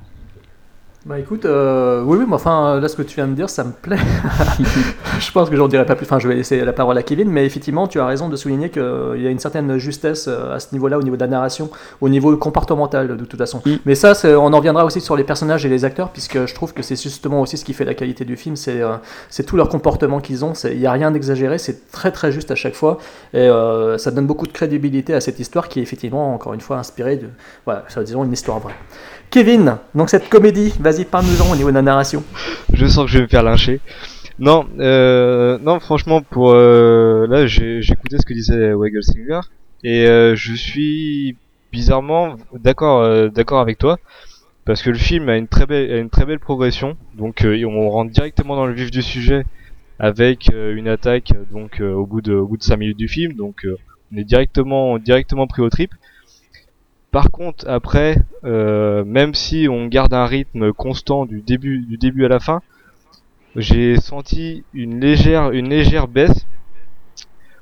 [1.06, 3.64] Bah écoute, euh, oui, oui, mais enfin, là, ce que tu viens de dire, ça
[3.64, 3.96] me plaît.
[5.20, 6.06] je pense que j'en dirai pas plus.
[6.06, 8.70] Enfin, je vais laisser la parole à Kevin, mais effectivement, tu as raison de souligner
[8.70, 8.82] qu'il
[9.18, 11.70] y a une certaine justesse euh, à ce niveau-là, au niveau de la narration,
[12.02, 13.62] au niveau comportemental, de toute façon.
[13.66, 13.76] Mm.
[13.86, 16.74] Mais ça, on en reviendra aussi sur les personnages et les acteurs, puisque je trouve
[16.74, 18.98] que c'est justement aussi ce qui fait la qualité du film, c'est euh,
[19.30, 20.52] c'est tout leur comportement qu'ils ont.
[20.66, 22.98] Il n'y a rien d'exagéré, c'est très très juste à chaque fois,
[23.34, 26.62] et euh, ça donne beaucoup de crédibilité à cette histoire qui est effectivement, encore une
[26.62, 27.30] fois, inspirée de,
[27.64, 28.76] voilà, disons, une histoire vraie.
[29.30, 32.24] Kevin, donc cette comédie, vas-y, parle-nous-en au niveau de la narration.
[32.74, 33.80] Je sens que je vais me faire lyncher.
[34.40, 39.42] Non, euh, non, franchement, pour euh, là, j'ai écouté ce que disait Waggle Singer
[39.84, 41.36] et euh, je suis
[41.72, 44.00] bizarrement d'accord, avec toi
[44.66, 46.98] parce que le film a une très belle, une très belle progression.
[47.16, 49.46] Donc, on rentre directement dans le vif du sujet
[50.00, 53.34] avec une attaque donc au bout de, au bout de 5 minutes du film.
[53.34, 53.68] Donc,
[54.12, 55.92] on est directement, directement pris au trip.
[57.12, 62.26] Par contre, après, euh, même si on garde un rythme constant du début, du début
[62.26, 62.62] à la fin,
[63.56, 66.46] j'ai senti une légère, une légère baisse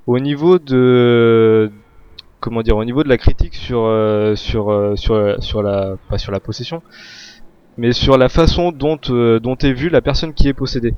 [0.06, 1.72] au niveau de,
[2.42, 6.18] comment dire, au niveau de la critique sur, euh, sur, euh, sur, sur la, pas
[6.18, 6.82] sur la possession,
[7.78, 10.94] mais sur la façon dont dont est vue la personne qui est possédée.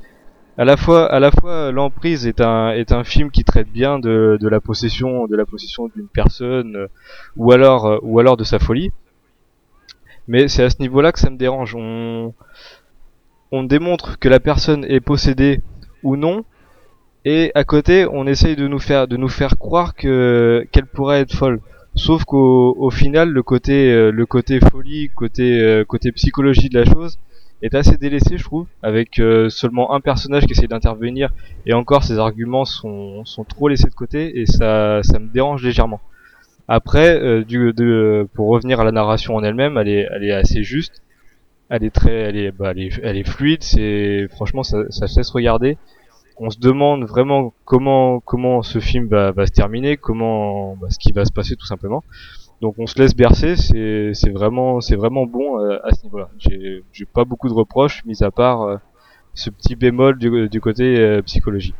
[0.59, 3.97] À la fois, à la fois, l'emprise est un est un film qui traite bien
[3.97, 6.87] de, de la possession de la possession d'une personne euh,
[7.37, 8.91] ou alors euh, ou alors de sa folie.
[10.27, 11.75] Mais c'est à ce niveau-là que ça me dérange.
[11.75, 12.33] On
[13.53, 15.61] on démontre que la personne est possédée
[16.03, 16.43] ou non,
[17.23, 21.21] et à côté on essaye de nous faire de nous faire croire que qu'elle pourrait
[21.21, 21.61] être folle.
[21.95, 26.85] Sauf qu'au au final le côté euh, le côté folie, côté côté psychologie de la
[26.85, 27.17] chose
[27.61, 31.31] est assez délaissé je trouve, avec euh, seulement un personnage qui essaie d'intervenir
[31.65, 35.63] et encore ses arguments sont sont trop laissés de côté et ça ça me dérange
[35.63, 36.01] légèrement.
[36.67, 40.63] Après du de pour revenir à la narration en elle-même, elle est elle est assez
[40.63, 41.01] juste.
[41.69, 45.07] Elle est très elle est bah elle est, elle est fluide, c'est franchement ça ça
[45.07, 45.77] se laisse regarder
[46.39, 50.97] on se demande vraiment comment comment ce film va, va se terminer, comment bah, ce
[50.97, 52.03] qui va se passer tout simplement.
[52.61, 56.29] Donc on se laisse bercer, c'est vraiment c'est vraiment bon euh, à ce niveau-là.
[56.37, 58.77] J'ai pas beaucoup de reproches mis à part euh,
[59.33, 61.73] ce petit bémol du, du côté euh, psychologie.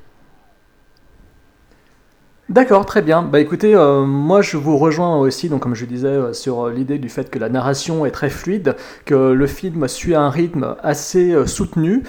[2.50, 3.22] D'accord, très bien.
[3.22, 6.72] Bah écoutez, euh, moi je vous rejoins aussi, donc comme je disais, euh, sur euh,
[6.72, 10.76] l'idée du fait que la narration est très fluide, que le film suit un rythme
[10.82, 12.04] assez soutenu.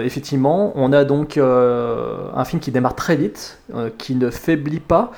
[0.00, 3.58] Effectivement, on a donc un film qui démarre très vite,
[3.98, 5.12] qui ne faiblit pas,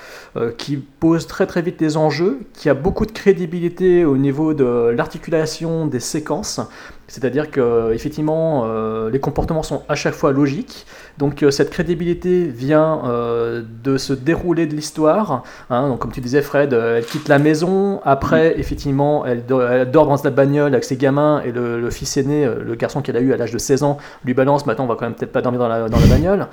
[0.56, 4.92] qui pose très très vite des enjeux, qui a beaucoup de crédibilité au niveau de
[4.96, 6.60] l'articulation des séquences.
[7.08, 10.86] C'est-à-dire que effectivement, euh, les comportements sont à chaque fois logiques.
[11.16, 15.42] Donc euh, cette crédibilité vient euh, de se dérouler de l'histoire.
[15.70, 15.88] hein.
[15.88, 18.00] donc comme tu disais, Fred, elle quitte la maison.
[18.04, 21.90] Après, effectivement, elle, do- elle dort dans la bagnole avec ses gamins et le, le
[21.90, 24.66] fils aîné, le garçon qu'elle a eu à l'âge de 16 ans, lui balance.
[24.66, 26.46] Maintenant, on va quand même peut-être pas dormir dans la, dans la bagnole.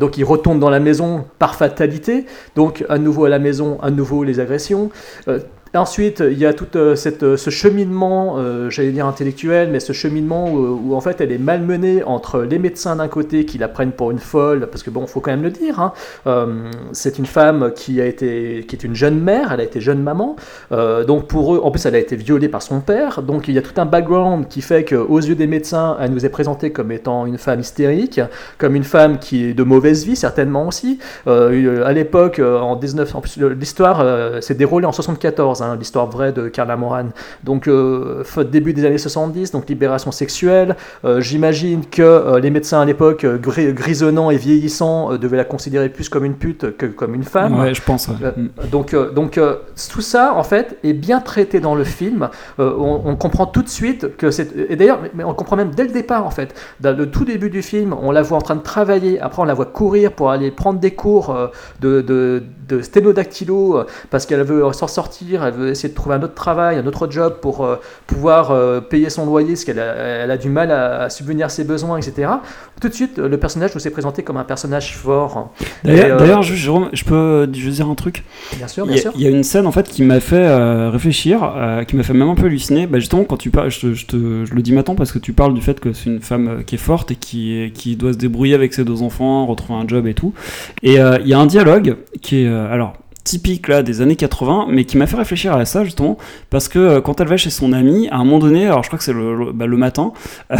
[0.00, 2.24] Donc il retourne dans la maison par fatalité.
[2.56, 4.90] Donc à nouveau à la maison, à nouveau les agressions.
[5.72, 9.92] Ensuite, il y a tout euh, euh, ce cheminement, euh, j'allais dire intellectuel, mais ce
[9.92, 13.92] cheminement où, en fait elle est malmenée entre les médecins d'un côté qui la prennent
[13.92, 15.92] pour une folle, parce que bon, faut quand même le dire, hein,
[16.90, 20.02] c'est une femme qui a été, qui est une jeune mère, elle a été jeune
[20.02, 20.34] maman,
[21.06, 23.58] donc pour eux, en plus elle a été violée par son père, donc il y
[23.58, 26.90] a tout un background qui fait qu'aux yeux des médecins, elle nous est présentée comme
[26.90, 28.20] étant une femme hystérique,
[28.58, 30.98] comme une femme qui est de mauvaise vie certainement aussi.
[31.26, 36.48] À l'époque, en 19, en plus l'histoire s'est déroulée en 74 hein, l'histoire vraie de
[36.48, 37.08] Carla Moran.
[37.44, 40.76] Donc, euh, début des années 70, donc libération sexuelle.
[41.04, 45.44] Euh, J'imagine que euh, les médecins à l'époque, euh, gris, grisonnants et vieillissants, devaient la
[45.44, 47.58] considérer plus comme une pute que comme une femme.
[47.58, 48.08] Ouais, je pense.
[48.08, 48.14] ouais.
[48.36, 48.48] Mm.
[48.70, 49.40] donc, donc
[49.90, 52.28] tout ça, en fait, est bien traité dans le film.
[52.58, 54.48] On, on comprend tout de suite que c'est.
[54.68, 56.54] Et d'ailleurs, mais on comprend même dès le départ, en fait.
[56.80, 59.20] Dans le tout début du film, on la voit en train de travailler.
[59.20, 61.36] Après, on la voit courir pour aller prendre des cours
[61.80, 65.49] de, de, de sténodactylo parce qu'elle veut s'en sortir.
[65.50, 68.80] Elle veut essayer de trouver un autre travail, un autre job pour euh, pouvoir euh,
[68.80, 71.64] payer son loyer parce qu'elle a, elle a du mal à, à subvenir à ses
[71.64, 72.30] besoins, etc.
[72.80, 75.52] Tout de suite, le personnage nous est présenté comme un personnage fort.
[75.84, 78.24] D'ailleurs, euh, Jérôme, je peux juste dire un truc?
[78.56, 79.12] Bien sûr, bien a- sûr.
[79.14, 80.48] il y a une scène en fait qui m'a fait
[80.88, 81.52] réfléchir,
[81.86, 82.86] qui m'a fait même un peu halluciner.
[82.86, 85.18] Bah, justement, quand tu parles, je, te- je, te- je le dis maintenant parce que
[85.18, 88.18] tu parles du fait que c'est une femme qui est forte et qui, doit se
[88.18, 90.32] débrouiller avec ses deux enfants, retrouver un job et tout.
[90.82, 94.84] Et il y a un dialogue qui est alors typique là des années 80, mais
[94.84, 96.16] qui m'a fait réfléchir à ça justement
[96.48, 98.88] parce que euh, quand elle va chez son ami, à un moment donné, alors je
[98.88, 100.12] crois que c'est le, bah, matin,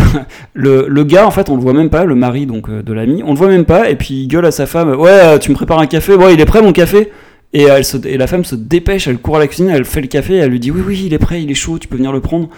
[0.54, 2.92] le, le gars en fait on le voit même pas, le mari donc euh, de
[2.92, 5.38] l'ami, on le voit même pas et puis il gueule à sa femme, ouais euh,
[5.38, 7.10] tu me prépares un café, ouais il est prêt mon café.
[7.52, 10.00] Et, elle se, et la femme se dépêche, elle court à la cuisine, elle fait
[10.00, 11.96] le café, elle lui dit oui oui il est prêt, il est chaud, tu peux
[11.96, 12.48] venir le prendre.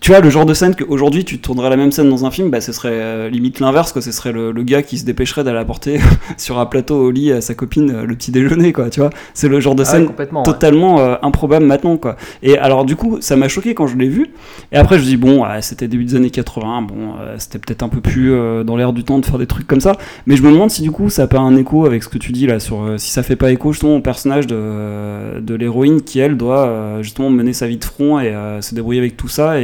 [0.00, 2.50] Tu vois le genre de scène qu'aujourd'hui tu tournerais la même scène dans un film,
[2.50, 5.44] bah ce serait euh, limite l'inverse quoi, ce serait le, le gars qui se dépêcherait
[5.44, 5.98] d'aller apporter
[6.36, 9.08] sur un plateau au lit à sa copine euh, le petit déjeuner quoi, tu vois.
[9.32, 10.44] C'est le genre de Ah ouais, scène complètement, ouais.
[10.44, 12.16] totalement euh, improbable maintenant quoi.
[12.42, 14.26] Et alors du coup ça m'a choqué quand je l'ai vu.
[14.72, 17.88] Et après je me dis bon c'était début des années 80, bon c'était peut-être un
[17.88, 18.30] peu plus
[18.64, 19.96] dans l'air du temps de faire des trucs comme ça.
[20.26, 22.18] Mais je me demande si du coup ça n'a pas un écho avec ce que
[22.18, 26.02] tu dis là sur si ça fait pas écho justement au personnage de, de l'héroïne
[26.02, 29.58] qui elle doit justement mener sa vie de front et se débrouiller avec tout ça.
[29.60, 29.63] Et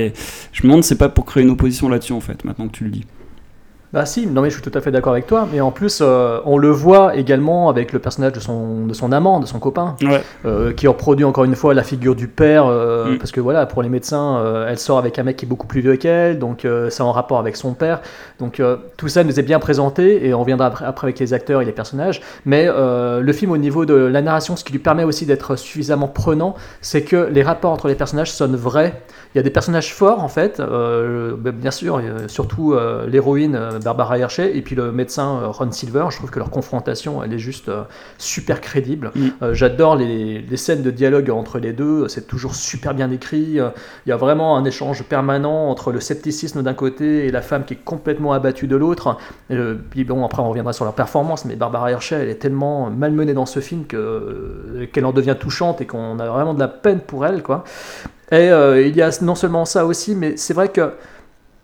[0.52, 2.84] je me demande c'est pas pour créer une opposition là-dessus en fait maintenant que tu
[2.84, 3.04] le dis.
[3.92, 5.98] Bah si, non mais je suis tout à fait d'accord avec toi, mais en plus
[6.00, 9.58] euh, on le voit également avec le personnage de son, de son amant, de son
[9.58, 10.22] copain, Ouais.
[10.46, 13.18] euh, qui reproduit encore une fois la figure du père, euh, Mm.
[13.18, 15.80] parce que voilà, pour les médecins, elle sort avec un mec qui est beaucoup plus
[15.80, 18.00] vieux qu'elle, donc c'est en rapport avec son père,
[18.38, 18.62] donc
[18.96, 21.64] tout ça nous est bien présenté, et on reviendra après, après avec les acteurs et
[21.64, 25.26] les personnages, mais le film au niveau de la narration, ce qui lui permet aussi
[25.26, 29.02] d'être suffisamment prenant, c'est que les rapports entre les personnages sonnent vrais,
[29.34, 30.62] il y a des personnages forts en fait,
[31.54, 32.74] bien sûr, surtout
[33.08, 36.06] l'héroïne, Barbara Hershey et puis le médecin euh, Ron Silver.
[36.10, 37.82] Je trouve que leur confrontation, elle est juste euh,
[38.18, 39.12] super crédible.
[39.14, 39.28] Mm.
[39.42, 42.08] Euh, J'adore les, les scènes de dialogue entre les deux.
[42.08, 43.58] C'est toujours super bien écrit.
[43.58, 47.64] Il y a vraiment un échange permanent entre le scepticisme d'un côté et la femme
[47.64, 49.16] qui est complètement abattue de l'autre.
[49.50, 49.56] Et,
[49.90, 53.34] Puis bon, après on reviendra sur leur performance, mais Barbara Hershey, elle est tellement malmenée
[53.34, 57.00] dans ce film que qu'elle en devient touchante et qu'on a vraiment de la peine
[57.00, 57.64] pour elle, quoi.
[58.32, 60.92] Et euh, il y a non seulement ça aussi, mais c'est vrai que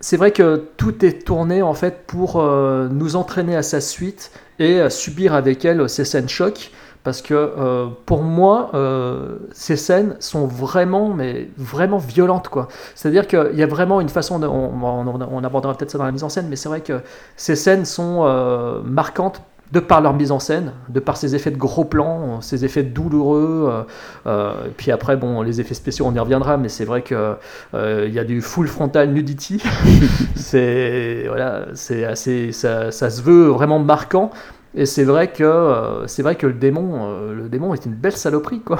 [0.06, 4.30] c'est vrai que tout est tourné en fait pour euh, nous entraîner à sa suite
[4.60, 6.70] et à subir avec elle ces scènes chocs.
[7.02, 12.68] Parce que euh, pour moi, euh, ces scènes sont vraiment, mais vraiment violentes, quoi.
[12.94, 16.24] C'est-à-dire qu'il y a vraiment une façon, de, on, abordera peut-être ça dans la mise
[16.24, 17.00] en scène, mais c'est vrai que
[17.36, 19.40] ces scènes sont euh, marquantes
[19.72, 22.84] de par leur mise en scène, de par ces effets de gros plans, ces effets
[22.84, 23.68] douloureux.
[23.70, 23.82] euh,
[24.26, 27.34] euh, et puis après, bon, les effets spéciaux, on y reviendra, mais c'est vrai que
[27.74, 29.62] euh, il y a du full frontal nudity.
[30.36, 34.30] c'est voilà, c'est assez, ça, ça se veut vraiment marquant.
[34.78, 37.94] Et c'est vrai que euh, c'est vrai que le démon, euh, le démon est une
[37.94, 38.78] belle saloperie quoi.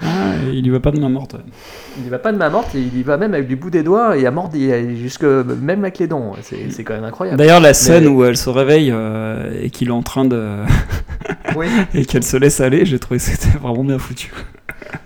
[0.00, 1.34] Ah, il y va pas de main morte.
[1.98, 3.70] Il y va pas de main morte, et il y va même avec du bout
[3.70, 4.56] des doigts et à mordre
[4.94, 6.34] jusque même avec les dents.
[6.42, 7.36] C'est c'est quand même incroyable.
[7.36, 10.58] D'ailleurs, la scène Mais- où elle se réveille euh, et qu'il est en train de.
[11.56, 11.66] Oui.
[11.94, 14.32] et qu'elle se laisse aller, j'ai trouvé que c'était vraiment bien foutu.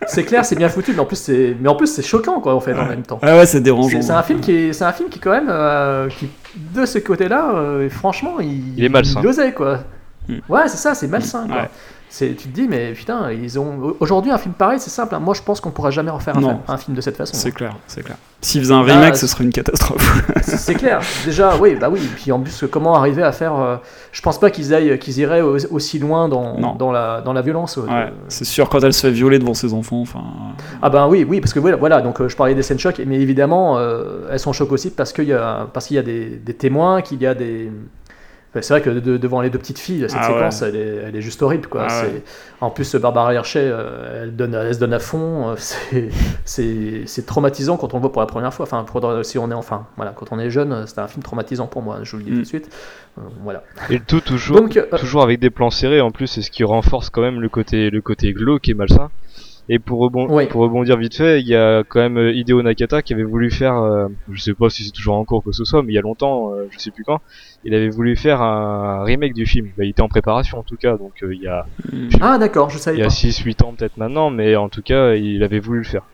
[0.06, 2.54] C'est clair, c'est bien foutu, mais en plus c'est, mais en plus c'est choquant quoi
[2.54, 3.18] en fait en même temps.
[3.22, 4.00] Ah ouais, c'est dérangeant.
[4.00, 6.28] C'est c'est un film qui est, c'est un film qui quand même, euh, qui
[6.74, 9.20] de ce côté-là, euh, franchement, il, Il est malsain.
[9.22, 9.80] Il osait quoi.
[10.28, 10.38] Mm.
[10.48, 11.56] Ouais, c'est ça, c'est malsain quoi.
[11.62, 11.70] Ouais.
[12.10, 15.14] C'est, tu te dis mais putain, ils ont aujourd'hui un film pareil, c'est simple.
[15.14, 15.18] hein.
[15.18, 16.48] Moi, je pense qu'on pourra jamais refaire un, Non.
[16.48, 17.34] film- un film de cette façon.
[17.34, 18.16] C'est clair, c'est clair.
[18.40, 20.22] S'il faisait un Ah, remake, ce serait une catastrophe.
[20.42, 21.00] C'est clair.
[21.26, 22.00] Déjà, oui, bah oui.
[22.16, 23.76] Puis en plus, comment arriver à faire euh,
[24.12, 27.42] Je pense pas qu'ils aillent, qu'ils iraient au- aussi loin dans, dans la dans la
[27.42, 27.76] violence.
[27.78, 30.22] euh, de- c'est sûr, quand elle se fait violer devant ses enfants, enfin.
[30.80, 33.16] Ah ben oui, oui, parce que voilà, donc euh, je parlais des scènes chocs, mais
[33.20, 36.26] évidemment, euh, elles sont chocs aussi parce qu'il y a, parce qu'il y a des,
[36.36, 37.70] des témoins, qu'il y a des...
[38.62, 40.34] C'est vrai que de- devant les deux petites filles, cette Ah ouais.
[40.38, 41.66] séquence, elle, est, elle est juste horrible.
[41.68, 41.82] Quoi.
[41.84, 42.22] Ah C'est- ouais.
[42.60, 45.50] En plus, Barbara Hershey, euh, elle, donne, elle se donne à fond.
[45.50, 46.08] euh, c'est-
[46.44, 48.64] C'est c'est traumatisant quand on le voit pour la première fois.
[48.64, 51.66] Enfin, pour- si on est, enfin, voilà, quand on est jeune, c'est un film traumatisant
[51.66, 52.34] pour moi, je vous le dis Mm.
[52.36, 52.68] tout de suite.
[53.18, 53.62] Euh, voilà.
[53.90, 56.50] Et le tout toujours, Donc, euh, toujours avec des plans serrés en plus, c'est ce
[56.50, 59.10] qui renforce quand même le côté, le côté glauque et malsain.
[59.70, 60.46] Et pour, rebon- Oui.
[60.46, 63.50] pour rebondir vite fait, il y a quand même euh, Hideo Nakata qui avait voulu
[63.50, 65.94] faire, euh, je sais pas si c'est toujours en cours que ce soit, mais il
[65.94, 67.20] y a longtemps, euh, je sais plus quand,
[67.64, 69.66] il avait voulu faire un remake du film.
[69.76, 71.66] Bah, il était en préparation en tout cas, donc euh, il y a,
[72.22, 73.10] Ah d'accord, je il savais y a pas.
[73.10, 76.04] 6-8 ans peut-être maintenant, mais en tout cas, il avait voulu le faire.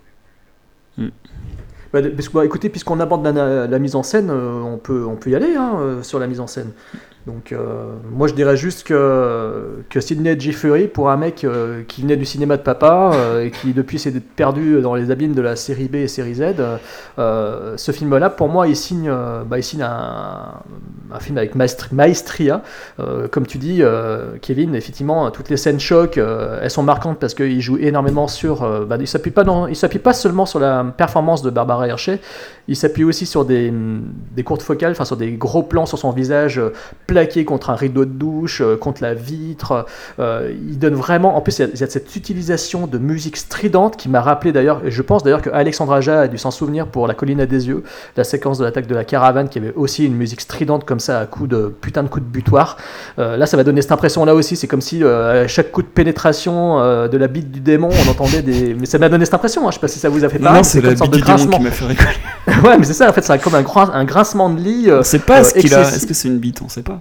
[1.93, 4.79] Bah, de- parce que, bah, écoutez, puisqu'on aborde la, la mise en scène, euh, on,
[4.79, 6.73] peut, on peut y aller hein, euh, sur la mise en scène.
[7.27, 10.53] Donc, euh, moi, je dirais juste que, que Sidney J.
[10.53, 13.99] Fury, pour un mec euh, qui venait du cinéma de papa euh, et qui depuis
[13.99, 16.43] s'est perdu dans les abîmes de la série B et série Z,
[17.17, 19.11] ce film-là, pour moi, il signe,
[19.47, 20.61] bah, il signe un,
[21.13, 22.63] un film avec maestri- maestria.
[23.31, 23.83] Comme tu dis,
[24.43, 28.87] Kevin, effectivement, toutes les scènes choc, elles sont marquantes parce qu'il joue énormément sur.
[28.87, 32.21] bah, il s'appuie pas s'appuie pas seulement sur la performance de Barbara Hershey,
[32.69, 33.73] il s'appuie aussi sur des,
[34.35, 36.61] des courtes focales, enfin sur des gros plans sur son visage
[37.15, 39.87] plaqué contre un rideau de douche, euh, contre la vitre.
[40.19, 41.37] Euh, il donne vraiment.
[41.37, 44.21] En plus, il y, a, il y a cette utilisation de musique stridente qui m'a
[44.21, 47.15] rappelé d'ailleurs, et je pense d'ailleurs que Alexandre Aja a dû s'en souvenir pour La
[47.15, 47.85] colline à des yeux,
[48.17, 51.21] la séquence de l'attaque de la caravane qui avait aussi une musique stridente comme ça
[51.21, 52.77] à coup de putain de coup de butoir.
[53.21, 54.57] Euh, là, ça va donner cette impression là aussi.
[54.57, 58.43] C'est comme si à chaque coup de pénétration de la bite du démon, on entendait
[58.43, 58.75] des.
[58.75, 59.63] Mais ça m'a donné cette impression.
[59.67, 59.71] Hein.
[59.71, 60.59] Je sais pas si ça vous a fait pareil.
[60.59, 61.59] non, c'est la sorte bite de grincement.
[61.59, 62.09] qui m'a fait rigoler.
[62.65, 63.09] ouais, mais c'est ça.
[63.09, 64.91] En fait, c'est comme un, grin- un grincement de lit.
[64.91, 65.79] euh, sait pas euh, ce qu'il a.
[65.81, 65.97] excessif.
[65.97, 66.61] Est-ce que c'est une bite?
[66.63, 67.01] On sait pas.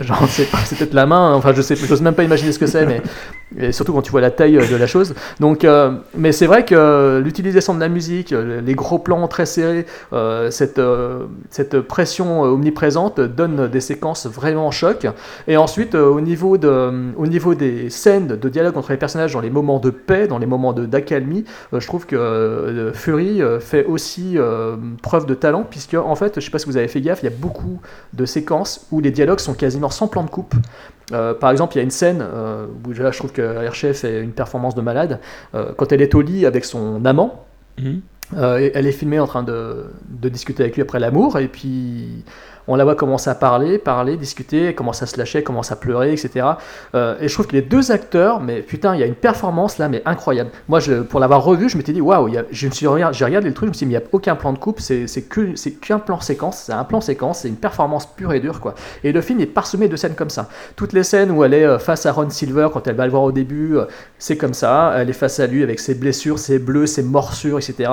[0.00, 2.58] J'en sais pas, c'est peut-être la main, enfin je sais, j'ose même pas imaginer ce
[2.58, 3.02] que c'est, mais
[3.72, 5.14] surtout quand tu vois la taille euh, de la chose.
[5.40, 9.46] Donc, euh, mais c'est vrai que euh, l'utilisation de la musique, les gros plans très
[9.46, 9.86] serrés,
[10.50, 10.80] cette,
[11.50, 15.06] cette pression omniprésente donne des séquences vraiment choc.
[15.46, 19.40] Et ensuite, au, niveau de, au niveau des scènes de dialogue entre les personnages dans
[19.40, 24.36] les moments de paix, dans les moments d'accalmie, je trouve que Fury fait aussi
[25.02, 27.26] preuve de talent, puisque en fait, je sais pas si vous avez fait gaffe, il
[27.26, 27.80] y a beaucoup
[28.12, 30.54] de séquences où les dialogues sont quasiment sans plan de coupe.
[31.12, 33.94] Euh, par exemple, il y a une scène euh, où là, je trouve que Hershey
[33.94, 35.20] fait une performance de malade.
[35.54, 37.44] Euh, quand elle est au lit avec son amant,
[37.80, 38.00] Mhm.
[38.36, 42.24] elle est filmée en train de, de discuter avec lui après l'amour, et puis
[42.68, 45.72] on la voit commencer à parler, parler, discuter, elle commence à se lâcher, elle commence
[45.72, 46.46] à pleurer, etc.
[46.94, 49.78] Euh, et je trouve que les deux acteurs, mais putain, il y a une performance
[49.78, 50.50] là, mais incroyable.
[50.68, 53.68] Moi, pour l'avoir revu, je m'étais dit, waouh, je me suis j'ai regardé le truc,
[53.68, 55.06] je me suis dit, mais il n'y a aucun plan de coupe, c'est
[55.80, 58.74] qu'un plan séquence, c'est un plan séquence, c'est une performance pure et dure, quoi.
[59.02, 60.48] Et le film est parsemé de scènes comme ça.
[60.76, 63.10] Toutes les scènes où elle est euh, face à Ron Silver, quand elle va le
[63.10, 63.86] voir au début, euh,
[64.18, 64.92] c'est comme ça.
[64.96, 67.90] Elle est face à lui avec ses blessures, ses bleus, ses morsures, etc.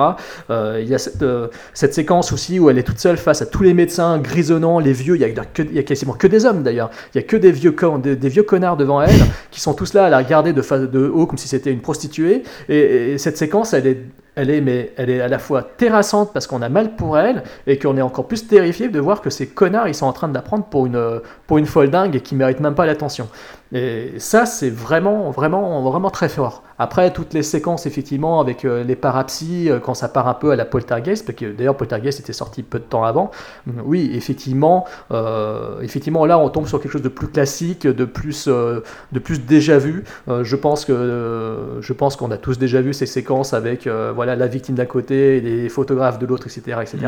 [0.50, 1.24] Il y a cette,
[1.72, 4.92] cette séquence aussi où elle est toute seule face à tous les médecins grisonnants les
[4.92, 6.90] vieux, il y a, quasiment que des hommes d'ailleurs.
[7.14, 9.94] Il y a que des vieux, con- des, vieux connards devant elle qui sont tous
[9.94, 12.42] là à la regarder de, de haut comme si c'était une prostituée.
[12.68, 13.98] Et, et cette séquence, elle est,
[14.34, 17.42] elle est, mais elle est à la fois terrassante parce qu'on a mal pour elle
[17.66, 20.28] et qu'on est encore plus terrifié de voir que ces connards, ils sont en train
[20.28, 23.28] de la prendre pour une, pour une folle dingue et qui mérite même pas l'attention.
[23.72, 26.62] Et ça, c'est vraiment, vraiment, vraiment très fort.
[26.78, 30.50] Après, toutes les séquences, effectivement, avec euh, les parapsies, euh, quand ça part un peu
[30.50, 33.30] à la Poltergeist, parce que d'ailleurs Poltergeist était sorti peu de temps avant,
[33.66, 38.04] mm, oui, effectivement, euh, effectivement, là, on tombe sur quelque chose de plus classique, de
[38.04, 40.04] plus, de plus déjà vu.
[40.28, 44.46] Je pense que, je pense qu'on a tous déjà vu ces séquences avec, voilà, la
[44.46, 47.06] victime d'un côté, et les photographes de l'autre, etc., etc.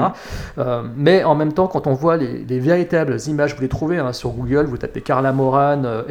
[0.59, 3.99] Euh, mais en même temps, quand on voit les, les véritables images, vous les trouvez
[3.99, 6.03] hein, sur Google, vous tapez Carla Moran, euh,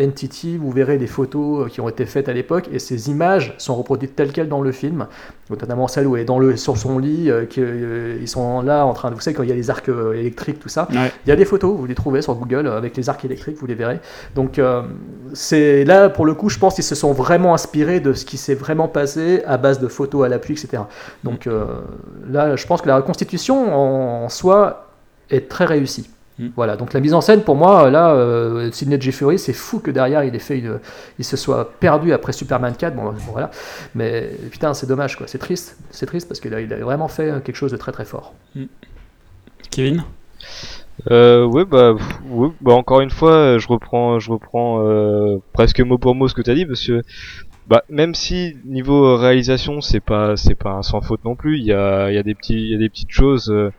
[0.46, 3.76] Vous verrez les photos euh, qui ont été faites à l'époque, et ces images sont
[3.76, 5.08] reproduites telles quelles dans le film,
[5.50, 8.86] notamment celle où elle est dans le, sur son lit, euh, euh, ils sont là
[8.86, 11.12] en train de, vous savez, quand il y a les arcs électriques, tout ça, Ouais.
[11.26, 13.66] il y a des photos, vous les trouvez sur Google avec les arcs électriques, vous
[13.68, 14.00] les verrez.
[14.36, 14.82] Donc euh,
[15.34, 18.38] c'est là, pour le coup, je pense qu'ils se sont vraiment inspirés de ce qui
[18.38, 20.84] s'est vraiment passé à base de photos à l'appui, etc.
[21.24, 21.66] Donc euh,
[22.30, 24.88] là, je pense que la reconstitution en, en soi
[25.30, 26.10] est très réussie.
[26.40, 26.48] Mm.
[26.56, 29.12] Voilà, donc la mise en scène, pour moi, là, euh, Sidney J.
[29.12, 30.80] Fury, c'est fou que derrière il ait fait, une-
[31.18, 32.96] il se soit perdu après Superman 4.
[32.96, 33.50] Bon, bon, voilà,
[33.96, 35.26] mais putain, c'est dommage, quoi.
[35.28, 37.92] C'est triste, c'est triste parce qu'il a, il a vraiment fait quelque chose de très
[37.92, 38.34] très fort.
[39.72, 40.04] Kevin?
[41.12, 45.38] Euh, ouais, bah, pff, ouais, bah, encore une fois, euh, je reprends, je reprends euh,
[45.54, 47.02] presque mot pour mot ce que t'as dit, parce que,
[47.68, 51.58] bah, même si niveau euh, réalisation, c'est pas, c'est pas un sans faute non plus.
[51.60, 53.72] Il y a, il y a des petits, il y a des petites choses, euh,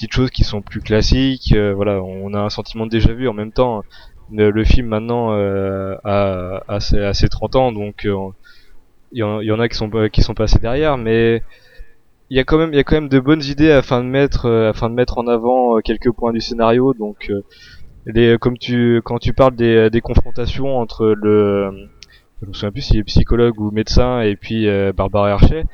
[0.00, 1.52] petites choses qui sont plus classiques.
[1.54, 3.28] euh, voilà, on a un sentiment de déjà vu.
[3.28, 3.82] En même temps,
[4.32, 8.16] le, film maintenant euh, a, a, ses, a ses 30 ans, donc euh,
[9.12, 11.42] il y, en, y en a qui sont, qui sont passés derrière, mais
[12.30, 14.08] il y a quand même il y a quand même de bonnes idées afin de
[14.08, 17.42] mettre euh, afin de mettre en avant euh, quelques points du scénario donc euh,
[18.06, 21.88] les comme tu quand tu parles des, des confrontations entre le
[22.40, 25.64] je me souviens plus s'il est psychologue ou médecin et puis Barbara Hershey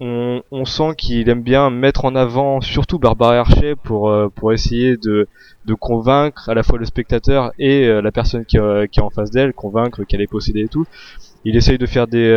[0.00, 4.96] on, sent qu'il aime bien mettre en avant surtout Barbara Hershey pour euh, pour essayer
[4.96, 5.26] de
[5.64, 9.02] de convaincre à la fois le spectateur et euh, la personne qui, euh, qui est
[9.02, 10.86] en face d'elle convaincre qu'elle est possédée et tout.
[11.44, 12.28] Il essaye de faire des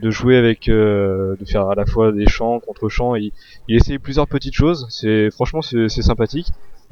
[0.00, 3.16] de jouer avec de faire à la fois des chants contre chants.
[3.16, 3.32] Il,
[3.68, 4.86] il essaye plusieurs petites choses.
[4.88, 6.46] C'est franchement c'est sympathique.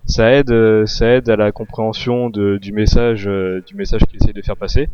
[0.04, 4.42] Ça aide ça aide à la compréhension de, du message du message qu'il essaye de
[4.42, 4.88] faire passer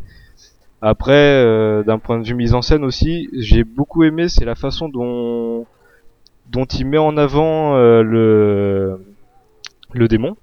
[0.83, 4.55] après euh, d'un point de vue mise en scène aussi j'ai beaucoup aimé c'est la
[4.55, 5.67] façon dont
[6.51, 9.01] dont il met en avant euh, le
[9.93, 10.37] le démon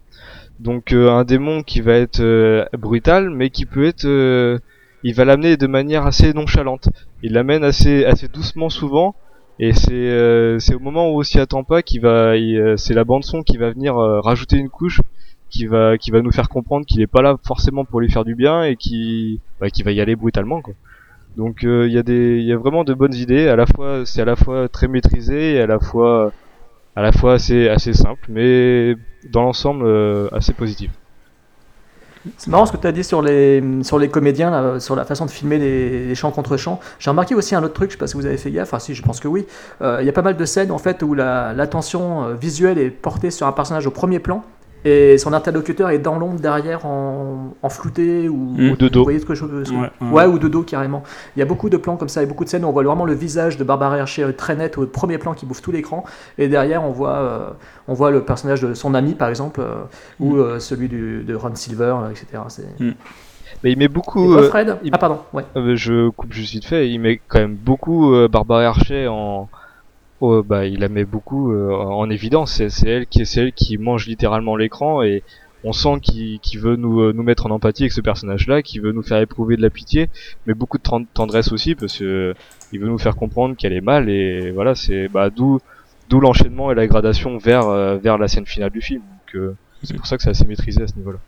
[0.60, 4.60] donc euh, un démon qui va être euh, brutal mais qui peut être euh,
[5.04, 6.88] il va l'amener de manière assez nonchalante.
[7.24, 9.16] Il l'amène assez assez doucement souvent
[9.60, 12.34] et c'est euh, au moment où on s'y attend pas qu'il va
[12.78, 15.02] c'est la bande son qui va venir rajouter une couche
[15.54, 18.26] qui va qui va nous faire comprendre qu'il est pas là forcément pour lui faire
[18.32, 20.74] du bien et qui bah, qui va y aller brutalement quoi.
[21.38, 23.66] Donc euh, il y a des il y a vraiment de bonnes idées à la
[23.74, 26.34] fois c'est à la fois très maîtrisé et à la fois
[26.96, 28.96] à la fois assez assez simple mais
[29.34, 30.92] dans l'ensemble euh, assez positif.
[32.38, 35.26] C'est marrant ce que tu as dit sur les, sur les comédiens, sur la façon
[35.26, 36.80] de filmer les, les chants contre chants.
[36.98, 38.80] J'ai remarqué aussi un autre truc, je sais pas si vous avez fait gaffe, enfin
[38.80, 39.46] si, je pense que oui.
[39.82, 42.90] Euh, Il y a pas mal de scènes en fait où la- l'attention visuelle est
[42.92, 44.42] portée sur un personnage au premier plan
[44.86, 48.56] et son interlocuteur est dans l'ombre derrière en, en flouté ou.
[48.58, 49.00] Ou de dos.
[49.00, 50.10] Vous voyez ce que je que- Ouais, ouais.
[50.12, 51.04] ouais, ou de dos carrément.
[51.36, 52.84] Il y a beaucoup de plans comme ça et beaucoup de scènes où on voit
[52.84, 56.04] vraiment le visage de Barbara Hershey très net au premier plan qui bouffe tout l'écran
[56.38, 57.50] et derrière on voit, euh,
[57.88, 59.84] on voit le personnage de son ami par exemple euh,
[60.20, 62.26] ou euh, celui du, de Ron Silver, euh, etc.
[62.50, 62.66] C'est...
[63.64, 65.44] Mais il met Et beaucoup euh, Fred il- Ah pardon, ouais.
[65.56, 69.48] Euh, je coupe juste vite fait, il met quand même beaucoup euh, Barbara Hershey en
[70.24, 73.78] oh, bah il la met beaucoup euh, en évidence, c'est elle qui c'est elle qui
[73.78, 75.24] mange littéralement l'écran et
[75.64, 78.92] on sent qu'il veut nous euh, nous mettre en empathie avec ce personnage-là, qu'il veut
[78.92, 80.10] nous faire éprouver de la pitié,
[80.46, 82.34] mais beaucoup de tendresse aussi parce que
[82.72, 85.60] il veut nous faire comprendre qu'elle est mal et voilà, c'est bah d'où
[86.10, 89.02] d'où l'enchaînement et la gradation vers euh, vers la scène finale du film.
[89.02, 91.20] Donc euh, c'est pour ça que c'est assez maîtrisé à ce niveau-là.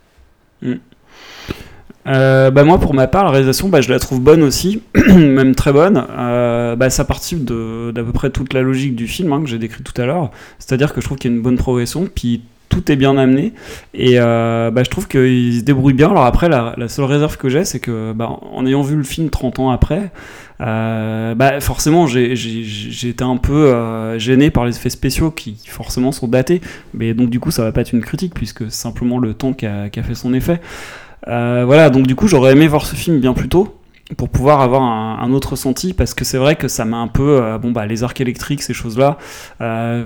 [2.08, 5.56] Euh, bah moi pour ma part la réalisation bah, je la trouve bonne aussi même
[5.56, 6.06] très bonne.
[6.12, 9.58] Euh, bah, ça participe d'à peu près toute la logique du film hein, que j'ai
[9.58, 10.32] décrit tout à l'heure.
[10.60, 12.96] C'est à dire que je trouve qu'il y a une bonne progression puis tout est
[12.96, 13.54] bien amené.
[13.94, 16.10] Et euh, bah, je trouve qu'il se débrouille bien.
[16.10, 19.04] Alors après la, la seule réserve que j'ai c'est que bah, en ayant vu le
[19.04, 20.12] film 30 ans après
[20.62, 22.32] euh, bah, forcément j'ai
[23.10, 26.62] été un peu euh, gêné par les effets spéciaux qui forcément sont datés.
[26.94, 29.54] Mais donc du coup ça va pas être une critique puisque c'est simplement le temps
[29.54, 30.62] qui a, qui a fait son effet
[31.26, 33.76] voilà, donc du coup, j'aurais aimé voir ce film bien plus tôt.
[34.18, 37.42] pour pouvoir avoir un, autre ressenti parce que c'est vrai que ça m'a un peu
[37.42, 39.18] euh, bon bah les arcs électriques ces choses là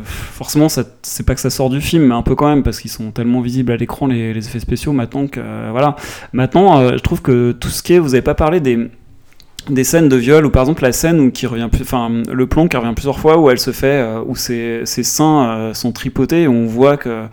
[0.05, 2.79] forcément ça c'est pas que ça sort du film mais un peu quand même parce
[2.79, 5.97] qu'ils sont tellement visibles à l'écran les, les effets spéciaux maintenant que euh, voilà
[6.31, 8.89] maintenant euh, je trouve que tout ce qui est vous avez pas parlé des
[9.69, 12.67] des scènes de viol ou par exemple la scène où qui revient enfin le plan
[12.67, 15.91] qui revient plusieurs fois où elle se fait euh, où ses, ses seins euh, sont
[15.91, 17.25] tripotés et on voit que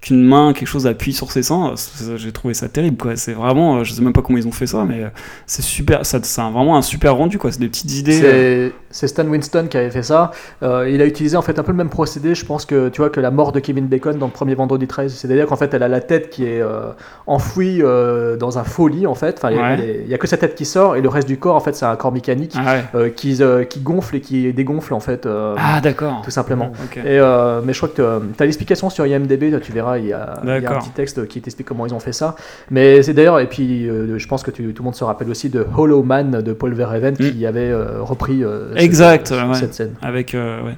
[0.00, 1.74] qu'une main, quelque chose appuie sur ses seins,
[2.16, 3.16] j'ai trouvé ça terrible quoi.
[3.16, 5.08] C'est vraiment, euh, je sais même pas comment ils ont fait ça, mais euh,
[5.46, 7.52] c'est super, ça, c'est vraiment un super rendu quoi.
[7.52, 8.20] C'est des petites idées.
[8.24, 10.30] euh, C'est c'est Stan Winston qui avait fait ça.
[10.62, 13.00] Euh, il a utilisé en fait un peu le même procédé, je pense que tu
[13.02, 15.72] vois que la mort de Kevin Bacon dans le premier Vendredi 13, c'est-à-dire qu'en fait
[15.74, 16.90] elle a la tête qui est euh,
[17.26, 19.36] enfouie euh, dans un faux lit en fait.
[19.38, 19.74] Enfin, elle- Ouais.
[19.74, 21.54] elle est- il y a que sa tête qui sort et le reste du corps
[21.56, 22.84] en fait c'est un corps mécanique Ah ouais.
[22.94, 25.26] euh, qui, euh, qui gonfle et qui dégonfle en fait.
[25.26, 26.22] euh, Ah d'accord.
[26.24, 26.72] tout simplement.
[26.96, 27.94] Et, euh, mais je crois que
[28.36, 30.90] tu as l'explication sur IMDB, tu verras, il y, a, il y a un petit
[30.90, 32.36] texte qui t'explique comment ils ont fait ça.
[32.70, 35.30] Mais c'est d'ailleurs, et puis euh, je pense que tu- tout le monde se rappelle
[35.30, 39.38] aussi de Hollow Man de Paul Verhoeven qui avait euh, repris euh, cette- Exact, cette,
[39.48, 39.54] ouais.
[39.54, 39.94] cette scène.
[40.02, 40.74] Avec, ouais,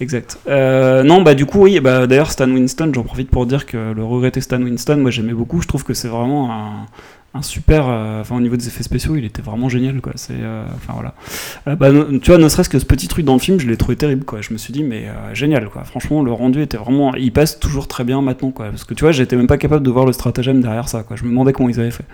[0.00, 0.38] exact.
[0.46, 4.04] Non, bah du coup, oui, bah d'ailleurs, Stan Winston, j'en profite pour dire que le
[4.04, 6.86] regretté Stan Winston, moi j'aimais beaucoup, je trouve que c'est vraiment un,
[7.34, 7.86] un super.
[7.88, 10.12] euh, Enfin, au niveau des effets spéciaux, il était vraiment génial, quoi.
[10.16, 10.34] C'est.
[10.38, 11.14] euh, Enfin, voilà.
[11.68, 11.88] Euh, bah,
[12.20, 14.24] tu vois, ne serait-ce que ce petit truc dans le film, je l'ai trouvé terrible,
[14.24, 14.40] quoi.
[14.40, 15.84] Je me suis dit, mais génial, quoi.
[15.84, 17.14] Franchement, le rendu était vraiment.
[17.14, 18.66] Il passe toujours très bien maintenant, quoi.
[18.66, 21.16] Parce que tu vois, j'étais même pas capable de voir le stratagème derrière ça, quoi.
[21.16, 22.04] Je me demandais comment ils avaient fait.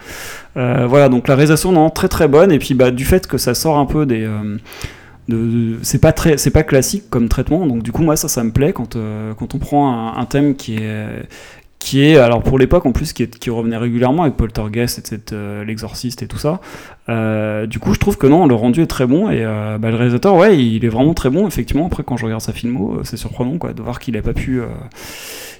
[0.55, 2.53] Voilà, donc la réalisation, non, très très bonne.
[2.53, 4.29] Et puis, bah, du fait que ça sort un peu des.
[5.29, 8.29] de, de- c'est pas très c'est pas classique comme traitement donc du coup moi ça
[8.29, 8.97] ça me plaît quand
[9.39, 11.07] quand on prend un thème qui est
[11.79, 15.27] qui est alors pour l'époque en plus qui, est, qui revenait régulièrement avec Poltergeist etc
[15.33, 16.61] euh, l'exorciste et tout ça
[17.09, 19.89] Euh, du coup je trouve que non le rendu est très bon et euh, bah,
[19.91, 21.87] le réalisateur ouais il est vraiment très bon effectivement.
[21.87, 24.35] Après quand je regarde sa filmo euh, c'est surprenant quoi de voir qu'il a pas
[24.35, 24.67] pu euh,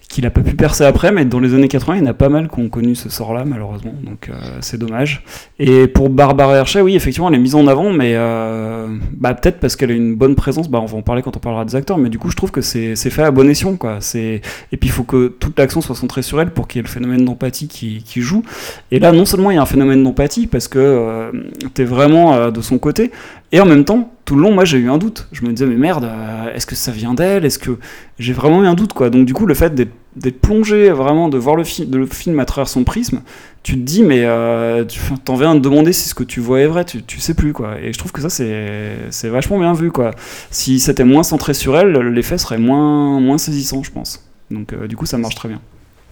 [0.09, 2.15] qu'il a pas pu percer après, mais dans les années 80, il y en a
[2.15, 5.23] pas mal qui ont connu ce sort-là, malheureusement, donc euh, c'est dommage.
[5.59, 9.61] Et pour Barbara Hershey, oui, effectivement, elle est mise en avant, mais euh, bah, peut-être
[9.61, 11.77] parce qu'elle a une bonne présence, bah, on va en parler quand on parlera des
[11.77, 13.99] acteurs, mais du coup, je trouve que c'est fait à bon escient, quoi.
[14.15, 14.41] Et
[14.73, 16.89] puis, il faut que toute l'action soit centrée sur elle pour qu'il y ait le
[16.89, 18.43] phénomène d'empathie qui, qui joue.
[18.91, 21.33] Et là, non seulement il y a un phénomène d'empathie, parce que euh,
[21.75, 23.11] t'es vraiment euh, de son côté,
[23.53, 25.27] et en même temps, tout le long, moi, j'ai eu un doute.
[25.33, 27.45] Je me disais, mais merde, euh, est-ce que ça vient d'elle?
[27.47, 27.79] Est-ce que
[28.19, 29.09] j'ai vraiment eu un doute, quoi?
[29.11, 32.39] Donc, du coup, le fait d'être plongé, vraiment, de voir le, fi- de le film
[32.41, 33.23] à travers son prisme,
[33.63, 36.61] tu te dis, mais euh, tu t'en viens te demander si ce que tu vois
[36.61, 37.81] est vrai, tu, tu sais plus, quoi.
[37.81, 40.11] Et je trouve que ça, c'est vachement bien vu, quoi.
[40.51, 44.29] Si c'était moins centré sur elle, l'effet serait moins, moins saisissant, je pense.
[44.51, 45.61] Donc, euh, du coup, ça marche très bien.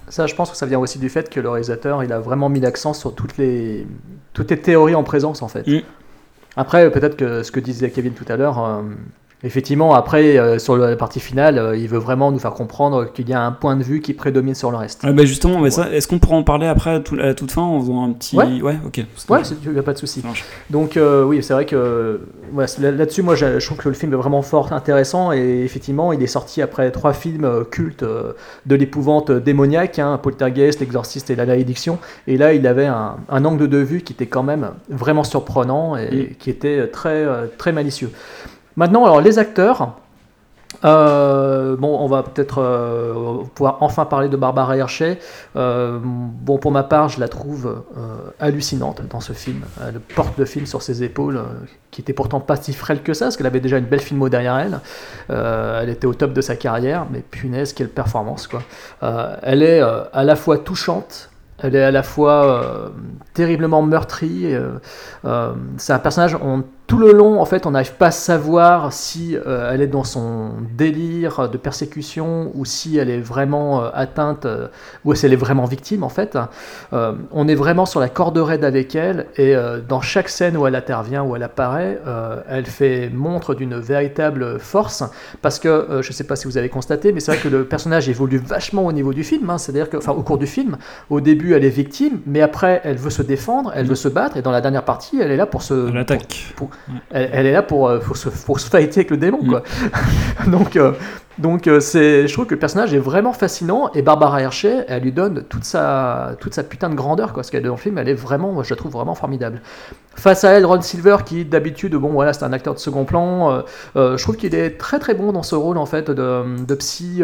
[0.09, 2.49] Ça, je pense que ça vient aussi du fait que le réalisateur, il a vraiment
[2.49, 3.87] mis l'accent sur toutes les,
[4.33, 5.67] toutes les théories en présence, en fait.
[5.67, 5.81] Mm.
[6.57, 8.83] Après, peut-être que ce que disait Kevin tout à l'heure, euh,
[9.45, 13.29] effectivement, après, euh, sur la partie finale, euh, il veut vraiment nous faire comprendre qu'il
[13.29, 15.01] y a un point de vue qui prédomine sur le reste.
[15.05, 17.51] Ah, bah justement, mais ça, est-ce qu'on pourra en parler après à, tout- à toute
[17.51, 18.37] fin en faisant un petit.
[18.37, 18.77] Ouais.
[18.85, 19.05] ok.
[19.29, 20.23] Ouais, il n'y a pas de souci.
[20.71, 22.21] Donc euh, oui, c'est vrai que
[22.53, 26.13] voilà, là-dessus, moi, je, je trouve que le film est vraiment fort, intéressant, et effectivement,
[26.13, 31.47] il est sorti après trois films cultes de l'épouvante démoniaque, hein, Poltergeist, L'Exorciste et La
[31.47, 35.25] Malédiction, et là, il avait un, un angle de vue qui était quand même vraiment
[35.25, 37.25] surprenant et qui était très
[37.59, 38.11] très malicieux.
[38.77, 39.97] Maintenant, alors les acteurs.
[40.85, 45.19] Euh, bon, on va peut-être euh, pouvoir enfin parler de Barbara Hershey.
[45.57, 47.85] Euh, bon, pour ma part, je la trouve
[48.39, 49.63] hallucinante dans ce film.
[49.87, 51.41] Elle porte le film sur ses épaules,
[51.91, 54.29] qui était pourtant pas si frêle que ça, parce qu'elle avait déjà une belle filmo
[54.29, 54.81] derrière elle.
[55.31, 58.63] Elle était au top de sa carrière, mais punaise, quelle performance, quoi.
[59.43, 62.93] Elle est à la fois touchante, elle est à la fois
[63.33, 64.55] terriblement meurtrie.
[65.79, 69.37] c'est un personnage, on, tout le long, en fait, on n'arrive pas à savoir si
[69.37, 74.47] euh, elle est dans son délire de persécution ou si elle est vraiment euh, atteinte
[74.47, 74.69] euh,
[75.05, 76.39] ou si elle est vraiment victime, en fait.
[76.93, 79.55] On est vraiment sur la corde raide avec elle et
[79.89, 81.99] dans chaque scène où elle intervient, où elle apparaît,
[82.49, 85.03] elle fait montre d'une véritable force
[85.43, 87.65] parce que, je ne sais pas si vous avez constaté, mais c'est vrai que le
[87.65, 90.77] personnage évolue vachement au niveau du film, hein, c'est-à-dire que, enfin, au cours du film,
[91.11, 94.37] au début, elle est victime, mais après, elle veut se défendre, elle veut se battre,
[94.37, 95.89] et dans la dernière partie, elle est là pour se.
[95.89, 96.53] Elle attaque.
[96.57, 96.76] pour- pour-
[97.11, 99.63] elle, elle est là pour, euh, pour, se, pour se fighter avec le démon, quoi.
[100.47, 100.93] donc, euh,
[101.39, 105.13] donc euh, je trouve que le personnage est vraiment fascinant, et Barbara Hershey, elle lui
[105.13, 107.43] donne toute sa, toute sa putain de grandeur, quoi.
[107.43, 109.61] Ce qu'elle est dans le film, elle est vraiment, moi, je la trouve vraiment formidable.
[110.15, 113.51] Face à elle, Ron Silver, qui d'habitude, bon voilà, c'est un acteur de second plan.
[113.51, 113.63] euh,
[113.97, 116.75] euh, je trouve qu'il est très très bon dans ce rôle en fait de, de
[116.75, 117.23] psy,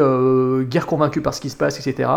[0.69, 2.11] guère convaincu par ce qui se passe, etc.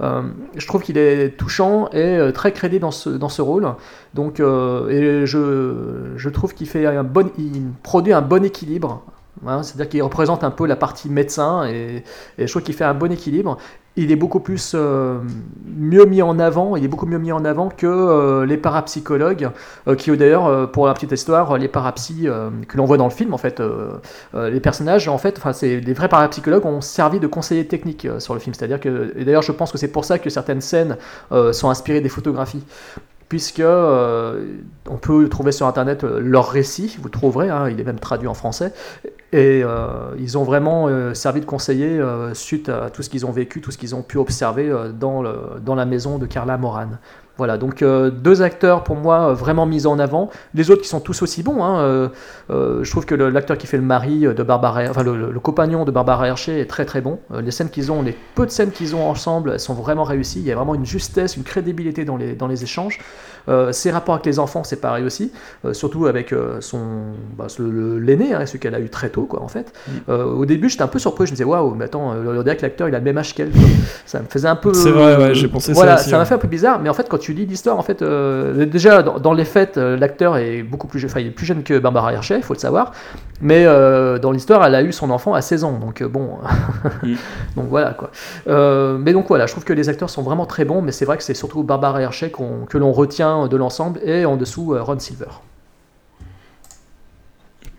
[0.00, 3.68] Je trouve qu'il est touchant et très crédible dans ce, dans ce rôle.
[4.14, 5.74] Donc, et je,
[6.16, 6.68] je trouve qu'il
[7.04, 7.30] bon,
[7.82, 9.02] produit un bon équilibre.
[9.46, 12.04] Hein, C'est-à-dire qu'il représente un peu la partie médecin et,
[12.38, 13.58] je trouve qu'il fait un bon équilibre.
[13.96, 15.18] il est beaucoup plus euh,
[15.66, 19.50] mieux mis en avant, il est beaucoup mieux mis en avant que euh, les parapsychologues,
[19.88, 23.08] euh, qui d'ailleurs, euh, pour la petite histoire, les parapsy euh, que l'on voit dans
[23.08, 23.62] le film, en fait,
[24.34, 28.34] les personnages, en fait, enfin, c'est les vrais parapsychologues ont servi de conseillers techniques sur
[28.34, 28.54] le film.
[28.54, 30.96] C'est-à-dire que, et d'ailleurs, je pense que c'est pour ça que certaines scènes
[31.52, 32.64] sont inspirées des photographies
[33.28, 38.28] puisque on peut trouver sur internet leur récit, vous trouverez, hein, il est même traduit
[38.28, 38.72] en français,
[39.32, 43.24] et euh, ils ont vraiment euh, servi de conseiller euh, suite à tout ce qu'ils
[43.24, 45.22] ont vécu, tout ce qu'ils ont pu observer dans,
[45.64, 46.88] dans la maison de Carla Moran.
[47.38, 50.28] Voilà, donc deux acteurs pour moi vraiment mis en avant.
[50.54, 51.64] Les autres qui sont tous aussi bons.
[51.64, 52.10] hein,
[52.50, 56.28] je trouve que l'acteur qui fait le mari de Barbara, enfin le, compagnon de Barbara
[56.28, 57.20] Hershey est très très bon.
[57.42, 60.40] Les scènes qu'ils ont, les peu de scènes qu'ils ont ensemble, elles sont vraiment réussies.
[60.40, 62.98] Il y a vraiment une justesse, une crédibilité dans les, dans les échanges.
[63.48, 65.32] Euh, ses rapports avec les enfants, c'est pareil aussi,
[65.64, 66.80] Euh, surtout avec euh, son
[67.36, 69.72] bah, le- l'aîné, hein, celui qu'elle a eu très tôt, quoi, en fait.
[70.08, 71.26] Au début, j'étais un peu surpris.
[71.26, 73.34] Je me disais, waouh, mais attends, on dirait que l'acteur il a le même âge
[73.34, 73.50] qu'elle.
[74.06, 74.72] Ça me faisait un peu.
[74.74, 76.94] C'est vrai, ouais, j'ai pensé ça Voilà, ça m'a fait un peu bizarre, mais en
[76.94, 80.86] fait, quand tu lis l'histoire, en fait, déjà dans, dans les faits, l'acteur est beaucoup
[80.86, 82.92] plus jeune, enfin, il est plus jeune que Barbara Hershey, il faut le savoir,
[83.40, 86.38] mais dans l'histoire, elle a eu son enfant à 16 ans, donc bon,
[87.02, 87.14] Mm.
[87.56, 88.10] donc voilà quoi.
[88.98, 91.16] Mais donc voilà, je trouve que les acteurs sont vraiment très bons, mais c'est vrai
[91.16, 92.30] que c'est surtout Barbara Hershey
[92.68, 95.30] que l'on retient de l'ensemble, et en dessous euh, Ron Silver.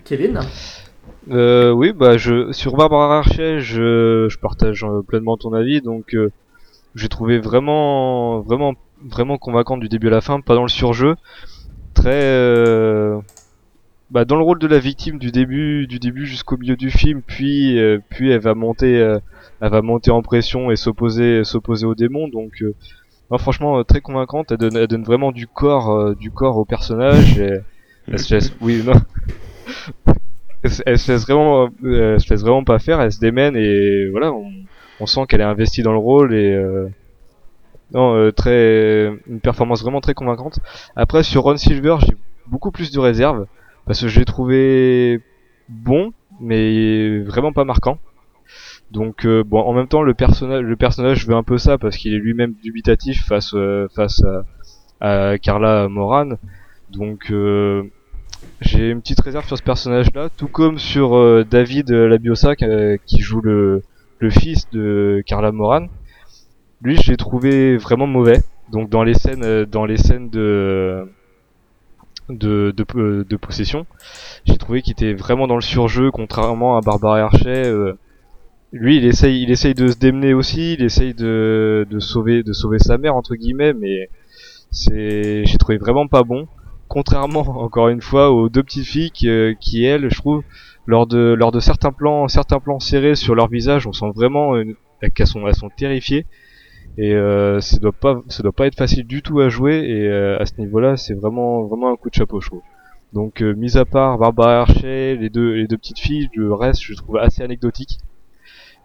[0.04, 0.42] Kevin
[1.32, 5.82] Euh, oui, bah je sur Barbara Hershey, je, partage euh, pleinement ton avis.
[5.82, 6.16] Donc,
[6.96, 8.74] j'ai trouvé vraiment, vraiment,
[9.04, 11.16] vraiment convaincante du début à la fin, pas dans le surjeu,
[11.94, 13.22] très,
[14.12, 17.22] bah dans le rôle de la victime du début, du début jusqu'au milieu du film,
[17.26, 18.94] puis, elle va monter,
[19.62, 22.28] elle va monter en pression et s'opposer, s'opposer aux démons.
[22.28, 22.64] Donc,
[23.38, 24.52] franchement, euh, très convaincante.
[24.52, 27.38] Elle donne, elle donne vraiment du corps, euh, du corps au personnage.
[27.40, 27.52] Et,
[28.12, 28.94] elle se laisse, oui, non
[30.64, 34.10] elle se- laisse vraiment euh, elle se laisse vraiment pas faire elle se démène et
[34.12, 34.50] voilà on,
[35.00, 36.88] on sent qu'elle est investie dans le rôle et euh,
[37.94, 40.60] non euh, très une performance vraiment très convaincante
[40.96, 42.16] après sur Ron Silver j'ai
[42.48, 43.46] beaucoup plus de réserves
[43.86, 45.20] parce que je l'ai trouvé
[45.70, 47.98] bon mais vraiment pas marquant
[48.94, 51.98] donc euh, bon en même temps le personnage le personnage veut un peu ça parce
[51.98, 54.22] qu'il est lui-même dubitatif face euh, face
[55.02, 56.30] à, à Carla Moran
[56.92, 57.84] donc euh,
[58.62, 63.22] j'ai une petite réserve sur ce personnage-là, tout comme sur euh, David Labiosa euh, qui
[63.22, 63.84] joue le,
[64.20, 65.88] le fils de Carla Moran.
[66.82, 68.42] Lui, je l'ai trouvé vraiment mauvais.
[68.72, 71.08] Donc dans les scènes, dans les scènes de
[72.30, 73.86] de, de, de possession,
[74.46, 77.64] j'ai trouvé qu'il était vraiment dans le surjeu, contrairement à Barbara Hershey.
[78.74, 82.52] Lui, il essaye, il essaye de se démener aussi, il essaye de, de sauver, de
[82.54, 84.10] sauver sa mère entre guillemets, mais
[84.72, 86.48] c'est, j'ai trouvé vraiment pas bon
[86.90, 90.44] contrairement encore une fois aux deux petites filles qui, euh, qui, elles, je trouve,
[90.86, 94.54] lors de lors de certains plans, certains plans serrés sur leur visage, on sent vraiment
[95.16, 96.26] qu'elles sont elles sont terrifiées
[96.98, 100.08] et euh, ça doit pas ça doit pas être facile du tout à jouer et
[100.08, 102.62] euh, à ce niveau-là, c'est vraiment vraiment un coup de chapeau, je trouve.
[103.14, 106.82] Donc euh, mis à part Barbara Hershey, les deux les deux petites filles, le reste
[106.82, 108.00] je trouve assez anecdotique.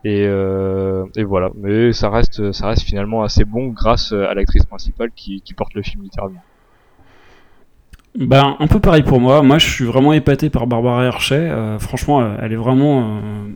[0.05, 4.64] Et, euh, et voilà, mais ça reste ça reste finalement assez bon grâce à l'actrice
[4.64, 6.42] principale qui, porte le film littéralement.
[8.16, 9.42] Ben, un peu pareil pour moi.
[9.42, 11.36] Moi, je suis vraiment épaté par Barbara Hershey.
[11.36, 13.53] Euh, franchement, euh, elle est vraiment euh,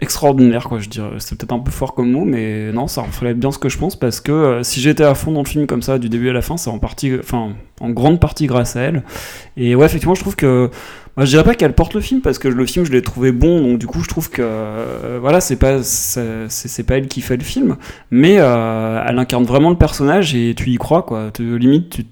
[0.00, 0.78] extraordinaire, quoi.
[0.78, 3.58] Je dirais, c'est peut-être un peu fort comme mot, mais non, ça reflète bien ce
[3.58, 5.98] que je pense parce que euh, si j'étais à fond dans le film comme ça,
[5.98, 7.50] du début à la fin, c'est en partie, enfin,
[7.80, 9.02] en grande partie grâce à elle.
[9.56, 10.70] Et ouais, effectivement, je trouve que,
[11.18, 13.60] je dirais pas qu'elle porte le film parce que le film, je l'ai trouvé bon,
[13.60, 17.36] donc du coup, je trouve que, euh, voilà, c'est pas, c'est pas elle qui fait
[17.36, 17.76] le film,
[18.10, 21.30] mais euh, elle incarne vraiment le personnage et tu y crois, quoi.
[21.38, 22.04] Limite, tu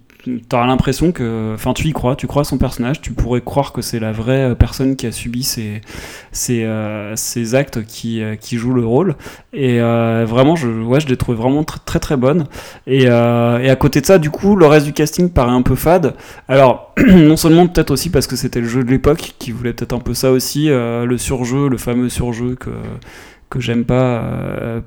[0.48, 3.72] T'auras l'impression que, enfin, tu y crois, tu crois à son personnage, tu pourrais croire
[3.72, 5.80] que c'est la vraie euh, personne qui a subi ces,
[6.32, 9.14] ces, euh, ces actes qui, euh, qui joue le rôle.
[9.52, 12.46] Et vraiment, je, ouais, je l'ai trouvé vraiment très très, très bonne.
[12.86, 15.76] Et, et à côté de ça, du coup, le reste du casting paraît un peu
[15.76, 16.14] fade.
[16.48, 19.94] Alors, non seulement peut-être aussi parce que c'était le jeu de l'époque qui voulait peut-être
[19.94, 22.70] un peu ça aussi, le surjeu, le fameux surjeu que
[23.50, 24.22] que j'aime pas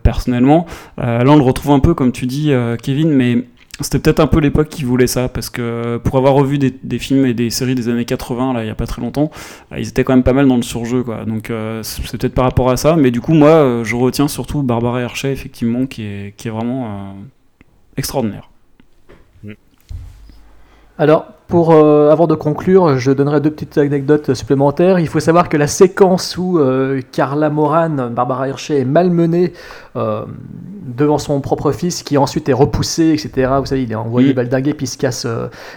[0.04, 0.66] personnellement.
[0.98, 2.52] Là, on le retrouve un peu comme tu dis,
[2.84, 3.46] Kevin, mais
[3.84, 7.26] c'était peut-être un peu l'époque qui voulait ça, parce que pour avoir revu des, films
[7.26, 9.32] et des séries des années 80, là, il y a pas très longtemps,
[9.72, 11.26] euh, ils étaient quand même pas mal dans le surjeu, quoi.
[11.26, 14.28] Donc euh, c'est peut-être par rapport à ça, mais du coup, moi, euh, je retiens
[14.28, 17.12] surtout Barbara Hershey, effectivement, qui est, qui est vraiment euh,
[17.98, 18.51] extraordinaire.
[21.02, 25.00] Alors, pour, euh, avant de conclure, je donnerai deux petites anecdotes supplémentaires.
[25.00, 29.52] Il faut savoir que la séquence où euh, Carla Moran, Barbara Hershey, est malmenée
[29.96, 30.26] euh,
[30.86, 33.52] devant son propre fils, qui ensuite est repoussé, etc.
[33.60, 34.36] Vous savez, il est envoyé Mhm.
[34.36, 35.26] baldinguer, puis il se casse.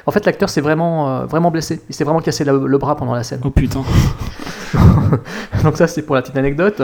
[0.04, 1.80] En fait, l'acteur s'est vraiment, vraiment blessé.
[1.88, 3.40] Il s'est vraiment cassé le bras pendant la scène.
[3.42, 3.80] Oh putain.
[5.64, 6.82] Donc ça, c'est pour la petite anecdote.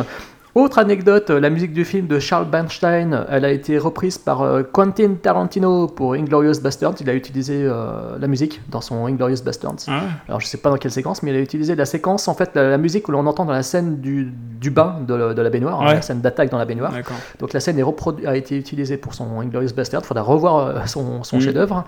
[0.56, 4.64] Autre anecdote, la musique du film de Charles Bernstein, elle a été reprise par euh,
[4.64, 6.94] Quentin Tarantino pour Inglorious Bastards.
[7.00, 9.76] Il a utilisé euh, la musique dans son Inglorious Bastards.
[9.86, 12.34] Ah Alors je sais pas dans quelle séquence, mais il a utilisé la séquence, en
[12.34, 15.40] fait, la, la musique que l'on entend dans la scène du, du bain de, de
[15.42, 16.92] la baignoire, hein, la scène d'attaque dans la baignoire.
[17.38, 20.00] Donc la scène est a été utilisée pour son Inglorious Bastard.
[20.02, 21.40] Il faudra revoir euh, son, son Mm.
[21.42, 21.84] chef-d'œuvre.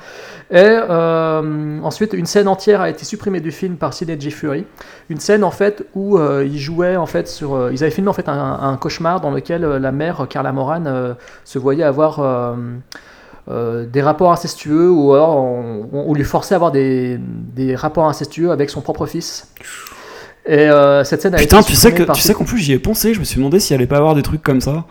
[0.52, 4.30] Et euh, ensuite, une scène entière a été supprimée du film par Sidney J.
[4.30, 4.64] Fury.
[5.10, 7.54] Une scène en fait où euh, ils jouaient en fait sur.
[7.54, 10.52] euh, ils avaient filmé en fait un, un cauchemar dans lequel euh, la mère Carla
[10.52, 12.20] Moran euh, se voyait avoir.
[12.20, 12.54] euh,
[13.50, 18.06] euh, des rapports incestueux ou alors on, on- lui forçait à avoir des, des rapports
[18.08, 19.48] incestueux avec son propre fils.
[20.46, 22.72] Et euh, cette scène a Putain, été tu sais que tu sais qu'en plus j'y
[22.72, 24.84] ai pensé, je me suis demandé s'il allait pas avoir des trucs comme ça.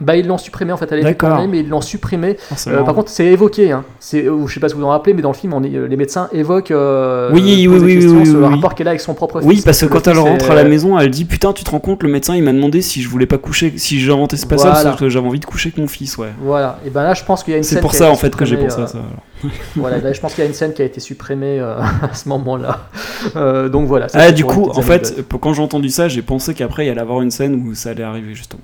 [0.00, 2.36] Bah ils l'ont supprimé en fait, elle a été tournée mais ils l'ont supprimé.
[2.50, 3.84] Ah, Euh, par contre c'est évoqué, hein.
[3.98, 5.96] c'est, je sais pas si vous en rappelez, mais dans le film on est- les
[5.96, 9.40] médecins évoquent euh, Oui, oui, oui, oui, sur le rapport qu'elle a avec son propre
[9.40, 9.48] fils.
[9.48, 11.80] Oui, parce que quand elle rentre à la maison, elle dit Putain, tu te rends
[11.80, 14.72] compte, le médecin il m'a demandé si je voulais pas coucher, si j'inventais ce passage,
[14.72, 14.90] Voilà.
[14.90, 16.28] parce que j'avais envie de coucher avec mon fils, ouais.
[16.40, 18.34] Voilà, et ben là je pense qu'il y a une C'est pour ça en fait
[18.36, 18.98] que j'ai pensé à euh, ça.
[19.76, 22.14] voilà, là je pense qu'il y a une scène qui a été supprimée euh, à
[22.14, 22.88] ce moment-là.
[23.36, 24.06] Euh, donc voilà.
[24.14, 27.20] Ah, du coup, en fait, quand j'ai entendu ça, j'ai pensé qu'après il allait avoir
[27.20, 28.62] une scène où ça allait arriver justement.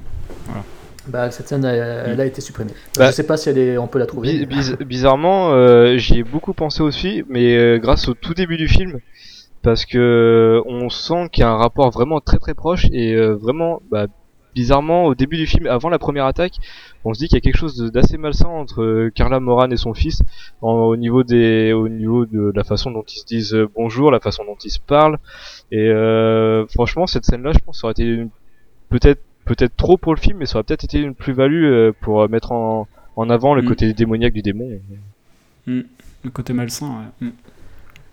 [1.08, 2.72] Bah, cette scène elle, elle a été supprimée.
[2.96, 4.44] Bah, je sais pas si elle est, on peut la trouver.
[4.46, 8.56] Bi- biz- bizarrement, euh, j'y ai beaucoup pensé aussi, mais euh, grâce au tout début
[8.56, 9.00] du film,
[9.62, 13.14] parce que euh, on sent qu'il y a un rapport vraiment très très proche et
[13.14, 14.06] euh, vraiment, bah,
[14.54, 16.54] bizarrement, au début du film, avant la première attaque,
[17.04, 19.76] on se dit qu'il y a quelque chose d'assez malsain entre euh, Carla Moran et
[19.76, 20.20] son fils,
[20.62, 24.10] en- au niveau des, au niveau de la façon dont ils se disent euh, bonjour,
[24.10, 25.18] la façon dont ils se parlent,
[25.72, 28.22] et euh, franchement, cette scène-là, je pense, ça aurait été
[28.90, 32.22] peut-être peut-être trop pour le film, mais ça aurait peut-être été une plus-value euh, pour
[32.22, 32.86] euh, mettre en,
[33.16, 33.66] en avant le Mm.
[33.66, 34.68] côté démoniaque du démon.
[35.66, 35.80] Mm.
[36.24, 36.86] Le côté malsain,
[37.20, 37.28] ouais.
[37.28, 37.32] Mm.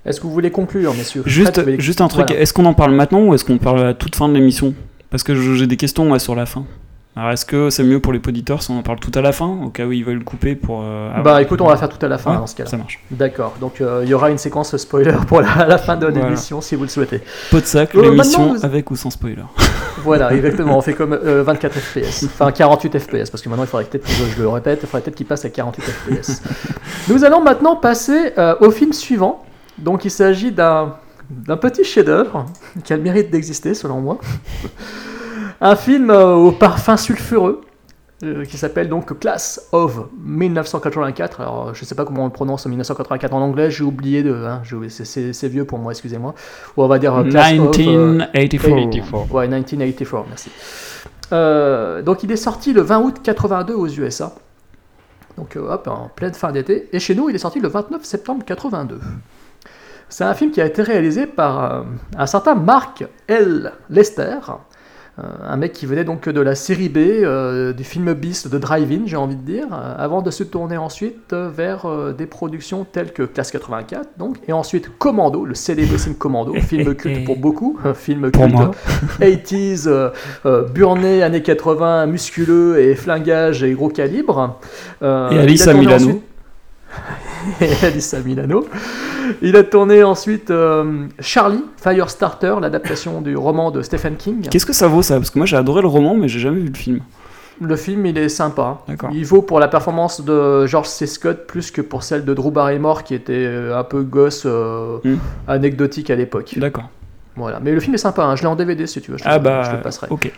[0.05, 2.41] Est-ce que vous voulez conclure, messieurs Juste, voulez- juste un truc, Voilà.
[2.41, 4.73] est-ce qu'on en parle maintenant ou est-ce qu'on parle à la toute fin de l'émission?
[5.11, 6.65] Parce que j'ai des questions moi, sur la fin.
[7.13, 9.33] Alors est-ce que c'est mieux pour les auditeurs si on en parle tout à la
[9.33, 10.81] fin, au cas où ils veulent couper pour...
[10.81, 12.69] euh, Bah écoute, on va faire tout à la fin Ouais, dans ce cas-là.
[12.69, 13.03] Ça marche.
[13.11, 16.23] D'accord, donc euh, il y aura une séquence spoiler pour la, la fin de Voilà.
[16.23, 17.21] l'émission si vous le souhaitez.
[17.49, 19.43] Pot de sac, Euh, l'émission vous- avec ou sans spoiler.
[20.03, 23.67] Voilà, exactement, on fait comme euh, 24 FPS, enfin 48 FPS, parce que maintenant il
[23.67, 26.41] faudrait peut-être, que je, le répète, il faudrait peut-être qu'il passe à 48 FPS.
[27.09, 29.43] Nous allons maintenant passer au film suivant.
[29.77, 30.95] Donc il s'agit d'un,
[31.29, 32.45] d'un petit chef-d'œuvre
[32.85, 34.17] qui a le mérite d'exister selon moi.
[35.61, 37.61] Un film euh, au parfum sulfureux.
[38.23, 41.41] euh, qui s'appelle donc Class of 1984.
[41.41, 44.33] Alors, je sais pas comment on le prononce en 1984 en anglais, j'ai oublié de.
[44.33, 46.33] hein, c'est- vieux pour moi, excusez-moi.
[46.77, 47.75] Ou on va dire euh, Class of.
[47.79, 48.31] euh, 1984.
[49.11, 49.33] 84.
[49.33, 50.51] Ouais, 1984, merci.
[51.33, 54.33] Euh, donc il est sorti le 20 août 82 aux USA.
[55.37, 56.89] Donc euh, hop, en pleine fin d'été.
[56.93, 58.99] Et chez nous, il est sorti le 29 septembre 82.
[60.09, 61.81] C'est un film qui a été réalisé par euh,
[62.17, 63.71] un certain Mark L.
[63.89, 64.53] Lester, euh,
[65.17, 69.01] un mec qui venait donc de la série B, euh, du film Beast de Drive-In,
[69.05, 72.85] j'ai envie de dire, euh, avant de se tourner ensuite euh, vers euh, des productions
[72.89, 77.77] telles que Classe 84, donc, et ensuite Commando, le célébrissime Commando, film culte pour beaucoup,
[77.93, 78.71] film culte moi.
[79.19, 80.09] 80s, euh,
[80.45, 84.59] euh, burné, années 80, musculeux et flingage et gros calibre.
[85.03, 85.95] Euh, Et Alice à Milano.
[86.05, 86.21] ensuite-
[87.61, 88.67] et Milano.
[89.41, 94.47] Il a tourné ensuite euh, Charlie, Firestarter, l'adaptation du roman de Stephen King.
[94.49, 95.15] Qu'est-ce que ça vaut ça?
[95.17, 96.99] Parce que moi j'ai adoré le roman, mais j'ai jamais vu le film.
[97.63, 98.79] Le film, il est sympa.
[99.13, 101.05] Il vaut pour la performance de George C.
[101.05, 104.97] Scott plus que pour celle de Drew Barrymore, qui était euh, un peu gosse, euh,
[105.03, 105.17] Hmm.
[105.47, 106.55] anecdotique à l'époque.
[106.57, 106.89] D'accord.
[107.35, 107.59] Voilà.
[107.61, 108.35] Mais le film est sympa, hein.
[108.35, 109.17] je l'ai en DVD si tu veux.
[109.17, 110.07] Je te, Ah bah, je te le passerai.
[110.09, 110.31] ok.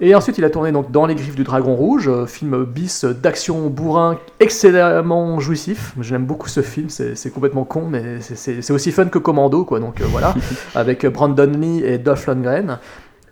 [0.00, 3.04] Et ensuite, il a tourné donc dans Les Griffes du Dragon Rouge, euh, film bis
[3.06, 5.94] d'action bourrin excellemment jouissif.
[6.02, 9.80] J'aime beaucoup ce film, c'est complètement con, mais c'est- aussi fun que Commando, quoi.
[9.80, 10.34] Donc euh, voilà,
[10.74, 12.78] avec Brandon Lee et Dolph Lundgren.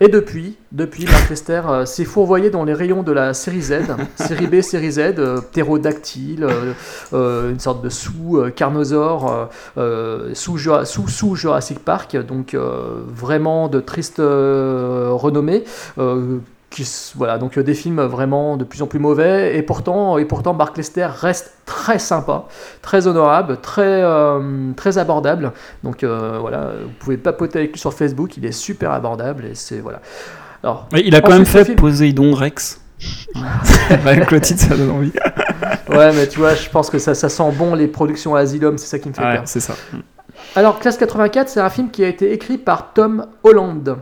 [0.01, 3.75] Et depuis, depuis, Mark Lester euh, s'est fourvoyé dans les rayons de la série Z,
[4.15, 6.45] série B, série Z, euh, ptérodactyle,
[7.13, 9.45] une sorte de sous-carnosaure, euh,
[9.77, 15.63] euh, sous, Jura- sous, sous Jurassic Park, donc vraiment de triste renommée.
[16.75, 20.25] Qui voilà, donc euh, des films vraiment de plus en plus mauvais, et pourtant, et
[20.25, 22.45] pourtant Mark Lester reste très sympa,
[22.81, 25.53] très honorable, très, euh, très abordable.
[25.83, 29.55] Donc euh, voilà, vous pouvez papoter avec lui sur Facebook, il est super abordable, et
[29.55, 30.01] c'est voilà.
[30.63, 32.81] Alors, il a quand même fait film- Poséidon Rex.
[33.89, 35.11] Avec le titre, ça donne envie.
[35.89, 38.87] Ouais, mais tu vois, je pense que ça, ça sent bon les productions Asylum, c'est
[38.87, 39.43] ça qui me fait Ouais, peur.
[39.45, 39.75] c'est ça.
[40.55, 43.97] Alors, Classe 84, c'est un film qui a été écrit par Tom Holland.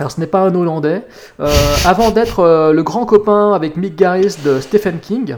[0.00, 1.02] Alors, ce n'est pas un Hollandais.
[1.40, 1.52] Euh,
[1.84, 5.36] avant d'être euh, le grand copain avec Mick Garris de Stephen King,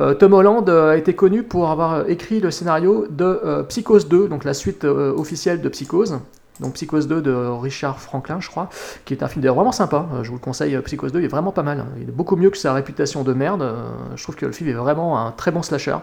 [0.00, 4.44] euh, Tom Holland a été connu pour avoir écrit le scénario de Psychose 2, donc
[4.44, 6.18] la suite officielle de Psychose.
[6.60, 8.68] Donc Psychose 2 de Richard Franklin, je crois,
[9.04, 10.06] qui est un film d'ailleurs vraiment sympa.
[10.14, 11.84] Euh, Je vous le conseille, euh, Psychose 2 il est vraiment pas mal.
[12.00, 13.62] Il est beaucoup mieux que sa réputation de merde.
[13.62, 13.74] Euh,
[14.14, 15.96] Je trouve que le film est vraiment un très bon slasher.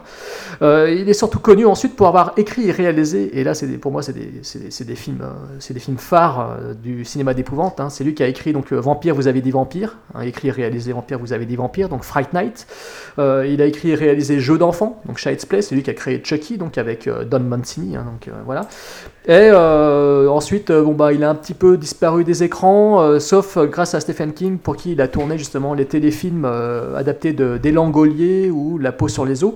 [0.62, 3.92] Il est surtout connu ensuite pour avoir écrit et réalisé, et là c'est des- pour
[3.92, 5.24] moi c'est des, des- des films,
[5.60, 7.80] c'est des films phares du cinéma d'épouvante.
[7.80, 7.90] hein.
[7.90, 10.94] C'est lui qui a écrit donc Vampire, vous avez dit Vampire, hein, écrit et réalisé
[10.94, 12.68] Vampire, vous avez dit Vampire, donc Fright Night.
[13.18, 16.22] Il a écrit et réalisé Jeux d'enfants, donc Child's Play, c'est lui qui a créé
[16.24, 18.68] Chucky, donc avec Don Mancini, hein, donc voilà.
[19.26, 23.20] Et euh, ensuite, euh, bon bah, il a un petit peu disparu des écrans, euh,
[23.20, 27.58] sauf grâce à Stephen King, pour qui il a tourné justement les téléfilms adaptés de
[27.58, 29.54] Des ou La peau sur les os.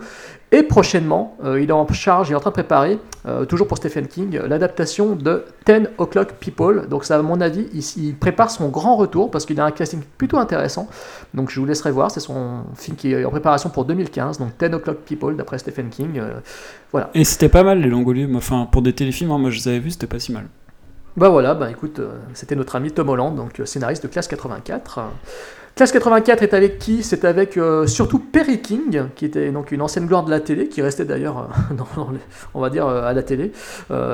[0.52, 3.68] Et prochainement, euh, il est en charge, il est en train de préparer, euh, toujours
[3.68, 6.88] pour Stephen King, l'adaptation de 10 O'Clock People.
[6.88, 10.02] Donc ça, à mon avis, il, prépare son grand retour parce qu'il a un casting
[10.18, 10.88] plutôt intéressant.
[11.34, 14.52] Donc je vous laisserai voir, c'est son film qui est en préparation pour 2015, donc
[14.58, 16.18] 10 O'Clock People d'après Stephen King.
[16.18, 16.40] euh,
[16.94, 17.10] voilà.
[17.14, 19.80] Et c'était pas mal les moi, enfin pour des téléfilms, hein, moi je les avais
[19.80, 20.46] vus, c'était pas si mal.
[21.18, 24.28] Bah voilà, bah écoute, euh, c'était notre ami Tom Holland, donc euh, scénariste de Classe
[24.28, 25.00] 84.
[25.00, 25.02] Euh,
[25.76, 27.02] Classe 84 est avec qui?
[27.02, 30.68] C'est avec euh, surtout Perry King, qui était donc une ancienne gloire de la télé,
[30.68, 31.76] qui restait d'ailleurs, euh,
[32.54, 33.52] on va dire, euh, à la télé.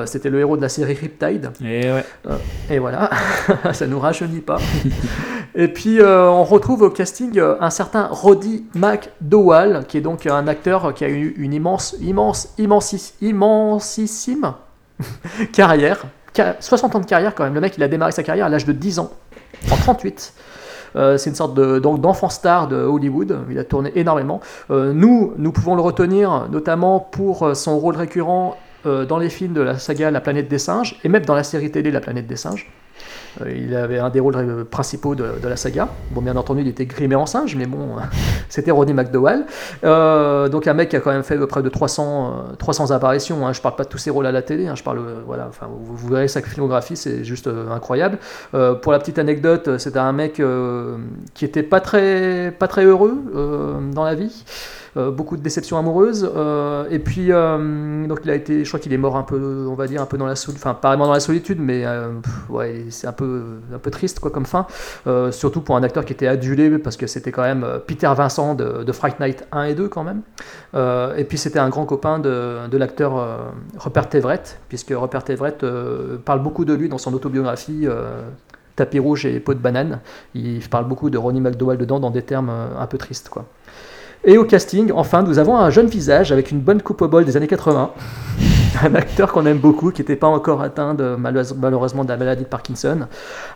[0.06, 1.50] C'était le héros de la série Riptide.
[1.60, 2.04] Et ouais.
[2.26, 2.36] Euh,
[2.70, 3.10] et voilà,
[3.74, 4.56] ça nous rajeunit pas.
[5.54, 10.94] et puis on retrouve au casting un certain Roddy McDowell, qui est donc un acteur
[10.94, 14.54] qui a eu une immense, immense, immensis- immensissime
[15.52, 16.04] carrière.
[16.36, 17.54] Ca- 60 ans de carrière quand même.
[17.54, 19.10] Le mec, il a démarré sa carrière à l'âge de 10 ans,
[19.70, 20.34] en 38.
[20.96, 23.38] Euh, c'est une sorte d'enfant star de Hollywood.
[23.50, 24.40] Il a tourné énormément.
[24.70, 28.56] Euh, nous, nous pouvons le retenir notamment pour euh, son rôle récurrent
[29.08, 31.70] dans les films de la saga La planète des singes et même dans la série
[31.70, 32.70] télé La planète des singes.
[33.40, 35.88] Euh, il avait un des rôles euh, principaux de, la saga.
[36.10, 37.96] Bon, bien entendu, il était grimé en singe, mais bon,
[38.48, 39.46] c'était Roddy McDowell.
[39.84, 43.46] Euh, donc un mec qui a quand même fait près de 300, euh, 300 apparitions.
[43.46, 43.52] Hein.
[43.52, 44.66] Je parle pas de tous ses rôles à la télé.
[44.66, 44.74] hein.
[44.74, 48.18] Je parle, euh, voilà, enfin, vous, verrez sa filmographie, c'est juste euh, incroyable.
[48.54, 50.96] Euh, pour la petite anecdote, c'était un mec euh,
[51.34, 54.44] qui était pas très, pas très heureux euh, dans la vie.
[54.96, 58.78] Euh, beaucoup de déceptions amoureuses euh, et puis euh, donc il a été je crois
[58.78, 61.18] qu'il est mort un peu on va dire un peu dans la solitude dans la
[61.18, 61.84] solitude mais
[62.48, 63.42] ouais c'est un peu
[63.74, 64.66] un peu triste quoi comme fin
[65.32, 68.84] surtout pour un acteur qui était adulé parce que c'était quand même Peter Vincent de,
[68.84, 70.22] de Fright Night 1 et 2 quand même
[71.16, 75.64] et puis c'était un grand copain de, de l'acteur Rupert Everett puisque Rupert Everett
[76.24, 77.88] parle beaucoup de lui dans son autobiographie
[78.76, 80.00] Tapis rouge et peau de banane.
[80.34, 83.28] Il parle beaucoup de Ronnie McDowell dedans dans des termes un peu tristes.
[83.28, 83.46] Quoi.
[84.26, 87.24] Et au casting, enfin, nous avons un jeune visage avec une bonne coupe au bol
[87.24, 87.90] des années 80.
[88.82, 92.48] un acteur qu'on aime beaucoup, qui n'était pas encore atteint malheureusement- de la maladie de
[92.48, 93.00] Parkinson.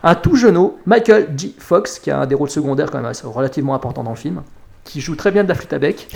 [0.03, 1.53] Un tout jeuneau, Michael G.
[1.57, 4.43] Fox, qui a des rôles secondaires quand même relativement importants dans le film,
[4.83, 6.07] qui joue très bien de la flûte à bec,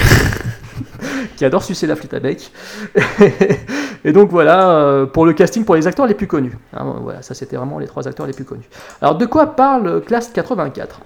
[1.36, 2.52] qui adore sucer la flûte à bec.
[4.06, 6.58] Et donc voilà, euh, pour le casting, pour les acteurs les plus connus.
[6.76, 8.70] Hein, voilà, ça c'était vraiment les trois acteurs les plus connus.
[9.02, 11.00] Alors de quoi parle Classe 84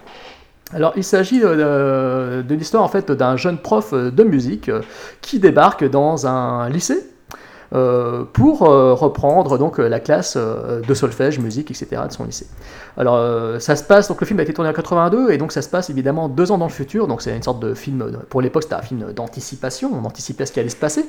[0.73, 4.81] alors, il s'agit euh, de l'histoire en fait d'un jeune prof de musique euh,
[5.21, 7.09] qui débarque dans un lycée
[7.71, 12.01] pour euh, reprendre donc euh, la classe euh, de solfège, musique, etc.
[12.07, 12.47] de son lycée.
[12.97, 15.51] Alors, euh, ça se passe donc le film a été tourné en 82 et donc
[15.51, 17.07] ça se passe évidemment deux ans dans le futur.
[17.07, 20.45] Donc c'est une sorte de film euh, pour l'époque c'était un film d'anticipation, on anticipait
[20.45, 21.05] ce qui allait se passer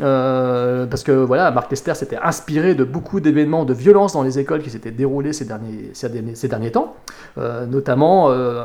[0.00, 4.38] Euh, parce que voilà, Mark Lester s'était inspiré de beaucoup d'événements de violence dans les
[4.38, 6.94] écoles qui s'étaient déroulés ces derniers ces derniers, ces derniers temps.
[7.36, 8.62] Euh, notamment euh,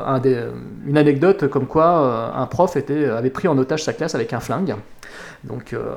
[0.86, 4.32] une anecdote comme quoi euh, un prof était, avait pris en otage sa classe avec
[4.32, 4.76] un flingue.
[5.44, 5.94] Donc euh,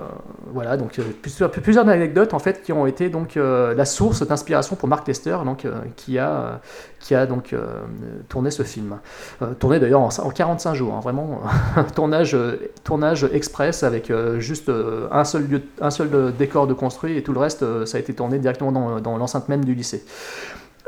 [0.53, 4.77] voilà, donc euh, plusieurs, anecdotes en fait qui ont été donc euh, la source d'inspiration
[4.77, 5.67] pour Mark Lester, donc
[5.97, 6.61] qui a
[6.99, 7.53] qui a donc
[8.29, 8.99] tourné ce film.
[9.59, 11.41] Tourné d'ailleurs en, en 45 jours, hein, vraiment
[11.95, 12.37] tournage
[12.85, 14.71] tournage express avec juste
[15.11, 18.13] un seul lieu, un seul décor de construit et tout le reste ça a été
[18.13, 20.05] tourné directement dans, dans l'enceinte même du lycée.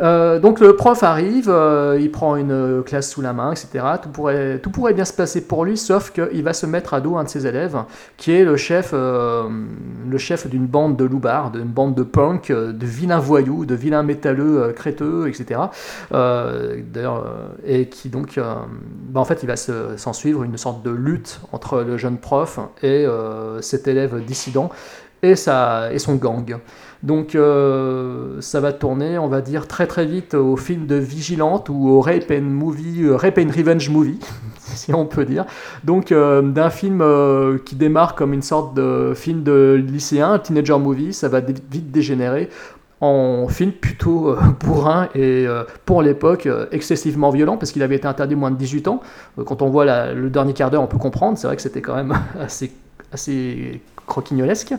[0.01, 3.85] Euh, donc le prof arrive, euh, il prend une classe sous la main, etc.
[4.01, 7.23] Tout pourrait, bien se passer pour lui, sauf qu'il va se mettre à dos un
[7.23, 7.77] de ses élèves,
[8.17, 9.43] qui est le chef, euh,
[10.17, 14.73] chef d'une bande de loupards, d'une bande de punk, de vilains voyous, de vilains métalleux
[14.75, 15.61] créteux, etc.
[17.65, 21.39] Et qui donc, bah, en fait, il va se- s'en suivre une sorte de lutte
[21.51, 23.05] entre le jeune prof et
[23.61, 24.69] cet élève dissident
[25.21, 26.57] et, sa, et son gang.
[27.05, 31.69] Donc euh, ça va tourner, on va dire, très très vite au film de Vigilante
[31.69, 34.19] ou au Rape and Movie, euh, Rape and Revenge Movie,
[34.59, 35.45] si on peut dire.
[35.83, 37.03] Donc euh, d'un film
[37.63, 41.91] qui démarre comme une sorte de film de lycéen, un teenager movie, ça va vite
[41.91, 42.49] dégénérer
[43.01, 45.45] en film plutôt bourrin et
[45.85, 49.01] pour l'époque excessivement violent parce qu'il avait été interdit moins de 18 ans.
[49.45, 51.37] Quand on voit le dernier quart d'heure, on peut comprendre.
[51.37, 52.71] C'est vrai que c'était quand même assez,
[53.13, 54.73] assez croquignolesque.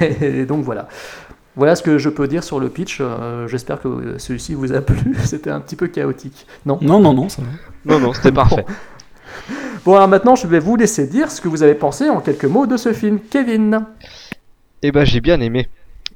[0.00, 0.88] et donc voilà.
[1.58, 2.98] Voilà ce que je peux dire sur le pitch.
[3.00, 5.16] Euh, J'espère que celui-ci vous a plu.
[5.24, 6.46] C'était un petit peu chaotique.
[6.64, 7.48] Non Non, non, non, ça va.
[7.84, 8.64] Non, non, c'était parfait.
[9.84, 12.44] Bon, alors maintenant, je vais vous laisser dire ce que vous avez pensé en quelques
[12.44, 13.18] mots de ce film.
[13.28, 13.86] Kevin
[14.82, 15.66] Eh ben, j'ai bien aimé.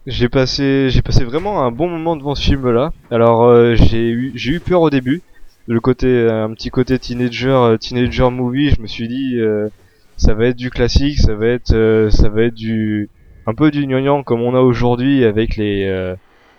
[0.07, 2.93] J'ai passé, j'ai passé vraiment un bon moment devant ce film-là.
[3.11, 5.23] Alors, euh, j'ai eu, j'ai eu peur au début.
[5.67, 8.71] Le côté, euh, un petit côté teenager, teenager movie.
[8.71, 9.69] Je me suis dit, euh,
[10.17, 13.09] ça va être du classique, ça va être, euh, ça va être du,
[13.47, 16.15] un peu du gnangnan comme on a aujourd'hui avec les euh,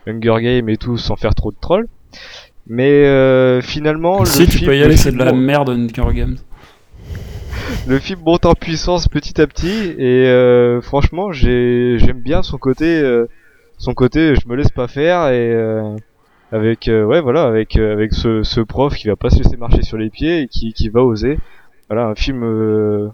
[0.07, 1.88] Hunger Games et tout, sans faire trop de trolls.
[2.67, 5.41] Mais euh, finalement, si le tu film, peux y le aller, c'est de la monte-
[5.41, 6.38] merde Hunger Games.
[7.88, 12.57] le film monte en puissance petit à petit et euh, franchement j'ai j'aime bien son
[12.57, 13.25] côté euh,
[13.77, 15.95] son côté je me laisse pas faire et euh,
[16.51, 19.57] avec euh, ouais voilà avec euh, avec ce, ce prof qui va pas se laisser
[19.57, 21.38] marcher sur les pieds et qui, qui va oser
[21.89, 23.09] voilà un film euh,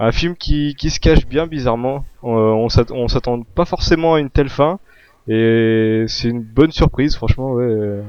[0.00, 2.04] un film qui, qui se cache bien bizarrement.
[2.22, 4.80] On s'attend pas forcément à une telle fin.
[5.28, 8.02] Et c'est une bonne surprise franchement ouais euh,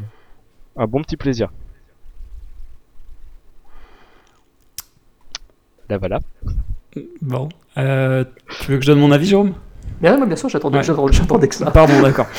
[0.77, 1.51] un bon petit plaisir.
[5.89, 6.21] Là voilà.
[7.21, 7.49] Bon.
[7.77, 8.23] Euh,
[8.61, 9.53] tu veux que je donne mon avis, Jérôme?
[10.01, 10.83] Bien, bien sûr, j'attendais Ouais.
[11.11, 11.69] j'attendais que ça.
[11.71, 12.27] Pardon, d'accord.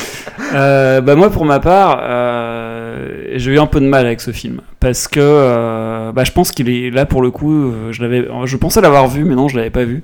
[0.54, 4.32] Euh, bah moi, pour ma part, euh, j'ai eu un peu de mal avec ce
[4.32, 7.50] film parce que euh, bah, je pense qu'il est là pour le coup.
[7.72, 10.02] euh, Je l'avais, je pensais l'avoir vu, mais non, je l'avais pas vu.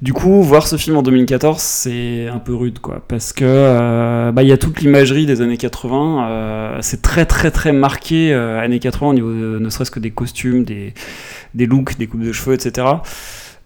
[0.00, 4.30] Du coup, voir ce film en 2014, c'est un peu rude, quoi, parce que euh,
[4.30, 6.28] bah il y a toute l'imagerie des années 80.
[6.30, 9.98] euh, c'est très très très marqué euh, années 80 au niveau, de- ne serait-ce que
[10.00, 10.94] des costumes, des
[11.54, 12.86] des looks, des coupes de cheveux, etc.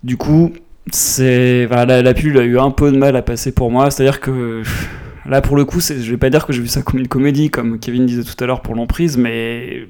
[0.02, 0.52] Du coup,
[0.92, 3.90] c'est voilà, la, la pilule a eu un peu de mal à passer pour moi.
[3.90, 4.62] C'est-à-dire que
[5.26, 7.50] là, pour le coup, je vais pas dire que j'ai vu ça comme une comédie,
[7.50, 9.86] comme Kevin disait tout à l'heure pour l'emprise, mais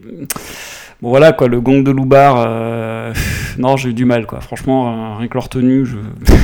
[1.02, 3.12] bon voilà quoi, le gang de Loubar, euh,
[3.58, 4.40] non, j'ai eu du mal quoi.
[4.40, 5.96] Franchement, euh, rien que leur tenue, je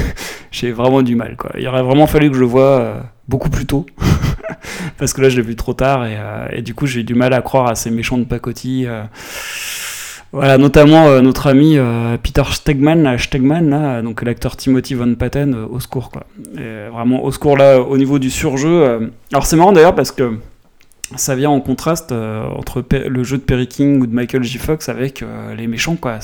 [0.50, 1.50] j'ai vraiment du mal quoi.
[1.58, 3.86] Il aurait vraiment fallu que je le voie euh, beaucoup plus tôt.
[4.98, 7.04] Parce que là, je l'ai vu trop tard et, euh, et du coup, j'ai eu
[7.04, 8.86] du mal à croire à ces méchants de pacotille.
[8.86, 9.02] euh,
[10.32, 15.54] voilà, notamment euh, notre ami euh, Peter Stegman, Stegman là, donc l'acteur Timothy Von Patten,
[15.54, 16.24] euh, au secours quoi.
[16.92, 19.10] Vraiment au secours là, au niveau du surjeu.
[19.32, 20.38] Alors c'est marrant d'ailleurs parce que
[21.16, 24.58] ça vient en contraste entre le jeu de Perry King ou de Michael J.
[24.58, 25.24] Fox avec
[25.56, 26.18] les méchants quoi.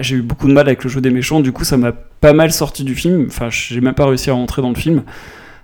[0.00, 2.32] J'ai eu beaucoup de mal avec le jeu des méchants, du coup ça m'a pas
[2.32, 3.26] mal sorti du film.
[3.26, 5.02] Enfin, j'ai même pas réussi à rentrer dans le film.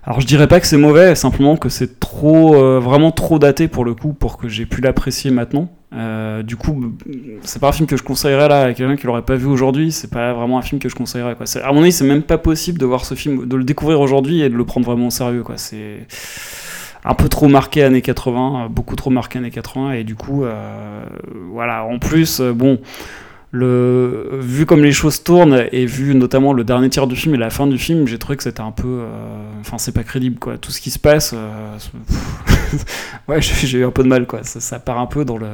[0.03, 3.85] Alors je dirais pas que c'est mauvais, simplement que c'est trop, vraiment trop daté pour
[3.85, 5.69] le coup, pour que j'ai pu l'apprécier maintenant.
[5.93, 6.93] Euh, du coup,
[7.41, 9.91] c'est pas un film que je conseillerais là à quelqu'un qui l'aurait pas vu aujourd'hui.
[9.91, 11.35] C'est pas vraiment un film que je conseillerais.
[11.35, 11.45] Quoi.
[11.63, 14.41] À mon avis, c'est même pas possible de voir ce film, de le découvrir aujourd'hui
[14.41, 15.43] et de le prendre vraiment au sérieux.
[15.57, 16.07] C'est
[17.03, 20.43] un peu trop marqué années 80, euh, beaucoup trop marqué années 80, et du coup,
[20.43, 21.03] euh,
[21.51, 21.83] voilà.
[21.83, 22.79] En plus, euh, bon
[23.51, 27.37] le vu comme les choses tournent et vu notamment le dernier tiers du film et
[27.37, 30.39] la fin du film j'ai trouvé que c'était un peu euh, enfin c'est pas crédible
[30.39, 31.77] quoi tout ce qui se passe euh,
[33.27, 35.47] ouais j'ai eu un peu de mal quoi ça, ça part un peu dans le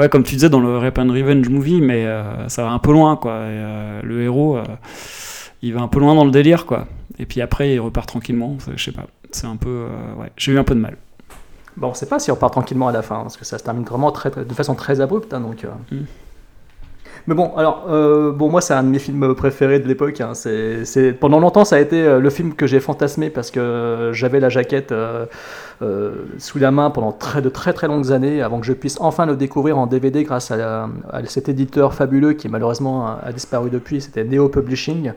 [0.00, 2.80] ouais comme tu disais dans le Rape and Revenge movie mais euh, ça va un
[2.80, 4.58] peu loin quoi Et, euh, le héros
[5.62, 6.88] il va un peu loin dans le délire quoi
[7.20, 9.86] et puis après il repart tranquillement je sais pas c'est un peu
[10.18, 10.96] ouais j'ai eu un peu de mal
[11.76, 13.56] Bon, on sait pas si on part tranquillement à la fin, hein, parce que ça
[13.58, 15.32] se termine vraiment très, de façon très abrupte.
[15.32, 15.68] hein, donc, euh.
[15.90, 16.04] Mm.
[17.28, 20.20] Mais bon, alors, euh, bon, moi, c'est un de mes films préférés de l'époque.
[20.20, 24.10] hein, c'est, Pendant longtemps, ça a été euh, le film que j'ai fantasmé parce que
[24.12, 25.26] j'avais la jaquette euh,
[25.82, 28.98] euh, sous la main pendant très, de très très longues années avant que je puisse
[29.00, 33.70] enfin le découvrir en DVD grâce à, à cet éditeur fabuleux qui malheureusement a disparu
[33.70, 34.00] depuis.
[34.00, 35.12] C'était Neo Publishing.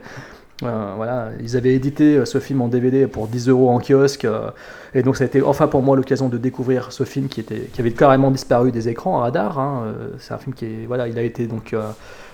[0.62, 4.24] Euh, voilà, ils avaient édité euh, ce film en DVD pour 10 euros en kiosque,
[4.24, 4.50] euh,
[4.94, 7.68] et donc ça a été enfin pour moi l'occasion de découvrir ce film qui était
[7.72, 9.58] qui avait carrément disparu des écrans radar.
[9.58, 9.94] hein.
[10.18, 11.74] C'est un film qui est voilà, il a été donc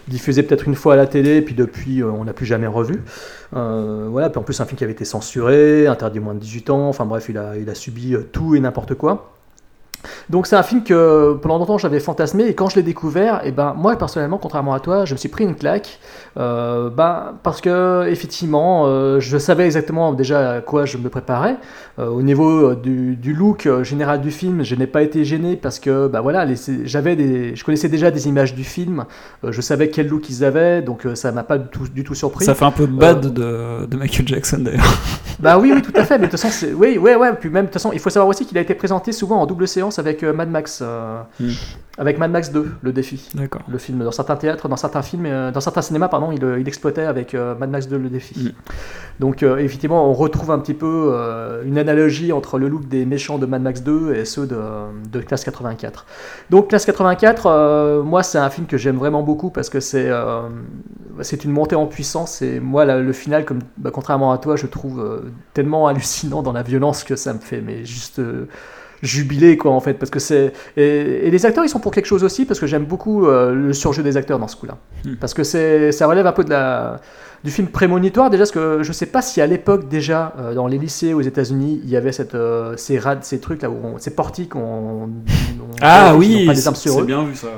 [0.06, 3.02] diffusé peut-être une fois à la télé, puis depuis on l'a plus jamais revu.
[3.50, 6.88] Voilà, puis en plus un film qui avait été censuré, interdit moins de 18 ans.
[6.88, 9.32] Enfin bref, il a il a subi tout et n'importe quoi.
[10.30, 13.52] Donc c'est un film que pendant longtemps j'avais fantasmé et quand je l'ai découvert, et
[13.52, 15.98] ben moi personnellement, contrairement à toi, je me suis pris une claque.
[16.38, 21.56] Euh, ben, parce que effectivement, euh, je savais exactement déjà à quoi je me préparais.
[21.98, 25.78] Euh, au niveau du, du look général du film, je n'ai pas été gêné parce
[25.78, 29.04] que bah voilà, les- j'avais des, je connaissais déjà des images du film,
[29.46, 32.44] je savais quel look ils avaient, donc ça m'a pas du tout, du tout surpris.
[32.44, 34.98] ça fait un peu bad de, de Michael Jackson d'ailleurs
[35.38, 36.18] Bah oui, oui, tout à fait.
[36.18, 37.32] Mais de toute façon, oui, ouais, ouais.
[37.38, 39.46] Puis même, de toute façon, il faut savoir aussi qu'il a été présenté souvent en
[39.46, 40.80] double séance avec avec euh, Mad Max.
[40.82, 41.50] euh, Hmm.
[41.98, 43.28] Avec Mad Max 2, le défi.
[43.68, 47.02] Le film, dans certains théâtres, dans certains films, euh, dans certains cinémas, pardon, il, exploitait
[47.04, 48.44] avec euh, Mad Max 2, le défi.
[48.44, 48.50] Mm.
[49.20, 53.04] Donc, euh, effectivement, on retrouve un petit peu euh, une analogie entre le look des
[53.04, 54.58] méchants de Mad Max 2 et ceux de,
[55.12, 56.06] de Classe 84.
[56.48, 60.08] Donc, Classe 84, euh, moi, c'est un film que j'aime vraiment beaucoup parce que c'est
[60.08, 60.40] euh,
[61.20, 62.40] c'est une montée en puissance.
[62.40, 66.42] Et moi, la- le final, comme, bah, contrairement à toi, je trouve euh, tellement hallucinant
[66.42, 68.18] dans la violence que ça me fait, mais juste.
[68.18, 68.46] euh,
[69.02, 72.06] jubilé quoi en fait parce que c'est et, et les acteurs ils sont pour quelque
[72.06, 75.16] chose aussi parce que j'aime beaucoup euh, le surjeu des acteurs dans ce coup-là Hmm.
[75.20, 77.00] parce que c'est ça relève un peu de la
[77.42, 80.68] du film prémonitoire déjà parce que je sais pas si à l'époque déjà euh, dans
[80.68, 83.74] les lycées aux États-Unis il y avait cette euh, ces rades ces trucs là où
[83.82, 85.10] on, ces portiques où on, on-
[85.80, 86.46] Ah on- oui,
[87.00, 87.48] c'est bien vu ça.
[87.48, 87.52] ouais.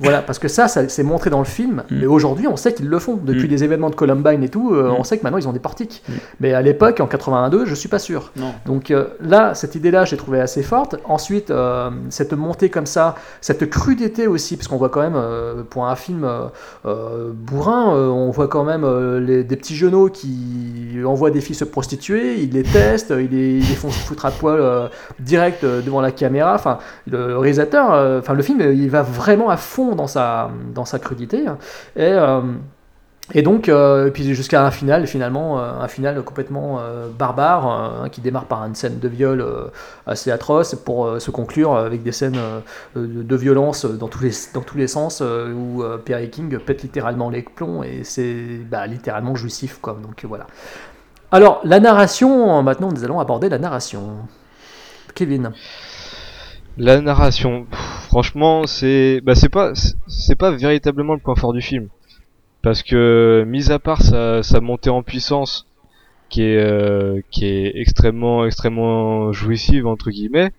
[0.00, 1.96] Voilà, parce que ça, ça c'est montré dans le film, Mm.
[2.00, 3.14] mais aujourd'hui, on sait qu'ils le font.
[3.16, 3.50] Depuis Mm.
[3.50, 4.96] les événements de Columbine et tout, euh, Mm.
[4.98, 6.02] on sait que maintenant, ils ont des portiques.
[6.08, 6.12] Mm.
[6.40, 8.32] Mais à l'époque, en 82, je suis pas sûr.
[8.36, 8.52] Non.
[8.66, 10.96] Donc euh, là, cette idée-là, j'ai trouvé assez forte.
[11.04, 15.62] Ensuite, euh, cette montée comme ça, cette crudité aussi, parce qu'on voit quand même, euh,
[15.68, 16.26] pour un film
[17.32, 21.54] bourrin, euh, on voit quand même euh, les- des petits genoux qui envoient des filles
[21.56, 24.88] se prostituer, ils les testent, ils les, ils les font se foutre à poil euh,
[25.20, 26.54] direct euh, devant la caméra.
[26.54, 26.78] Enfin,
[27.10, 30.98] le, réalisateur, euh, enfin le film, il va vraiment à fond dans sa, dans sa
[30.98, 31.44] crudité.
[31.96, 32.40] Et, euh,
[33.32, 36.80] et donc, euh, puis jusqu'à un final, finalement, euh, un final complètement
[37.18, 39.44] barbare, hein, qui démarre par une scène de viol
[40.06, 42.38] assez atroce, pour se conclure avec des scènes
[42.96, 47.42] de, violence dans tous les, dans tous les sens, où Perry King pète littéralement les
[47.42, 49.78] plombs, et c'est bah, littéralement jouissif.
[49.80, 49.98] Quoi.
[50.02, 50.46] Donc voilà.
[51.32, 54.18] Alors, la narration, maintenant nous allons aborder la narration.
[55.14, 55.52] Kevin.
[56.76, 57.66] La narration,
[58.08, 59.72] franchement, c'est bah pas
[60.08, 61.88] c'est pas véritablement le point fort du film
[62.62, 65.66] parce que mis à part sa, montée en puissance
[66.30, 70.50] qui est euh, qui extrêmement extrêmement jouissive entre guillemets,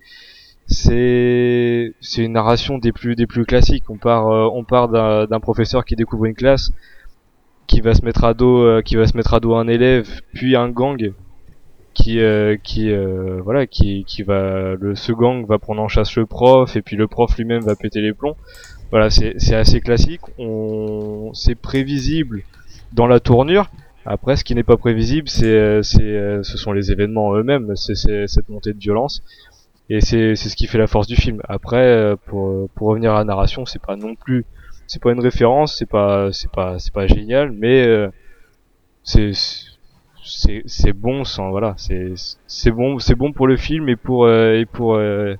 [0.68, 3.89] c'est une narration des plus des plus classiques.
[3.89, 6.72] On part euh, on part d'un professeur qui découvre une classe
[7.68, 10.22] qui va se mettre à dos euh, qui va se mettre à dos un élève
[10.34, 11.13] puis un gang
[11.96, 16.16] qui euh, qui euh, voilà qui qui va le ce gang va prendre en chasse
[16.18, 18.36] le prof et puis le prof lui-même va péter les plombs.
[18.91, 20.22] Voilà c'est c'est assez classique.
[20.38, 22.43] On c'est prévisible
[22.93, 23.72] dans la tournure.
[24.06, 27.76] Après ce qui n'est pas prévisible c'est euh, c'est euh, ce sont les événements eux-mêmes
[27.76, 29.24] c'est cette montée de violence.
[29.89, 31.41] Et c'est c'est ce qui fait la force du film.
[31.48, 34.46] Après euh, pour pour revenir à la narration c'est pas non plus
[34.88, 37.88] c'est pas une référence c'est pas c'est pas c'est pas génial mais
[39.04, 39.32] c'est
[40.26, 42.14] c'est c'est bon sans voilà c'est
[42.48, 45.36] c'est bon c'est bon pour le film et pour euh, et pour euh,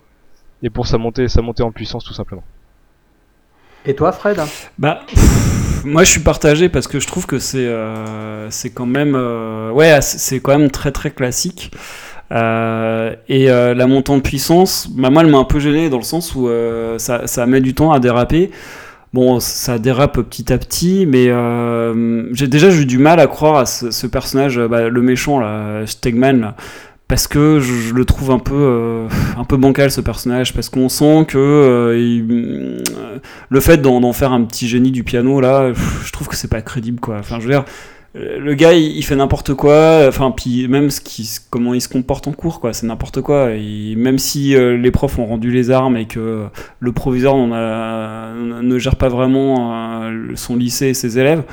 [0.64, 2.44] et pour sa montée sa montée en puissance tout simplement
[3.86, 4.40] Et toi, Fred?
[4.78, 8.88] Bah, pff, moi je suis partagé parce que je trouve que c'est euh, c'est quand
[8.88, 11.72] même euh, ouais c'est c'est quand même très très classique.
[12.32, 15.98] Euh, et euh, la montée en puissance, bah, moi elle m'a un peu gêné dans
[15.98, 18.50] le sens où euh, ça, ça met du temps à déraper.
[19.16, 23.56] Bon, ça dérape petit à petit, mais euh, j'ai déjà eu du mal à croire
[23.56, 26.54] à ce, personnage, bah, le méchant là, Stegman,
[27.08, 29.08] parce que je, le trouve un peu euh,
[29.38, 31.94] un peu bancal ce personnage, parce qu'on sent que euh,
[32.30, 32.84] euh,
[33.48, 35.72] le fait d'en faire un petit génie du piano là,
[36.04, 37.16] je trouve que c'est pas crédible quoi.
[37.20, 41.02] Enfin, je veux dire, euh, le gars il, fait n'importe quoi, enfin puis même ce
[41.02, 43.52] qui, comment il se comporte en cours quoi, c'est n'importe quoi.
[43.52, 46.46] Et même si euh, les profs ont rendu les armes et que
[46.80, 51.44] le proviseur ne gère pas vraiment euh, son lycée et ses élèves.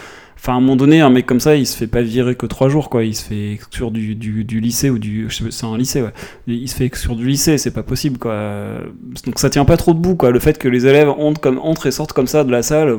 [0.42, 2.46] Enfin, à un moment donné, un mec comme ça, il se fait pas virer que
[2.46, 3.04] trois jours, quoi.
[3.04, 5.28] Il se fait exclure du, du, du lycée ou du.
[5.30, 6.10] C'est un lycée, ouais.
[6.48, 8.80] Il se fait exclure du lycée, c'est pas possible, quoi.
[9.24, 10.32] Donc ça tient pas trop debout, quoi.
[10.32, 12.98] Le fait que les élèves entrent, comme, entrent et sortent comme ça de la salle,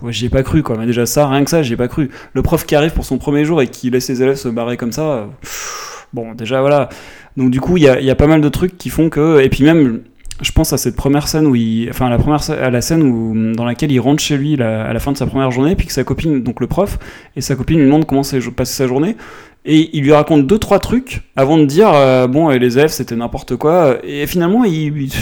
[0.00, 0.78] ouais, j'y ai pas cru, quoi.
[0.78, 2.08] Mais déjà, ça, rien que ça, j'y ai pas cru.
[2.32, 4.78] Le prof qui arrive pour son premier jour et qui laisse les élèves se barrer
[4.78, 6.88] comme ça, pff, bon, déjà, voilà.
[7.36, 9.42] Donc du coup, il y a, y a pas mal de trucs qui font que.
[9.42, 10.00] Et puis même
[10.40, 13.02] je pense à cette première scène où il, enfin à la première, à la scène
[13.02, 15.86] où dans laquelle il rentre chez lui à la fin de sa première journée, puis
[15.86, 16.98] que sa copine, donc le prof,
[17.36, 19.16] et sa copine lui demande comment s'est jo- passé sa journée,
[19.64, 22.90] et il lui raconte deux trois trucs avant de dire euh, bon et les élèves
[22.90, 25.12] c'était n'importe quoi, et finalement il, il-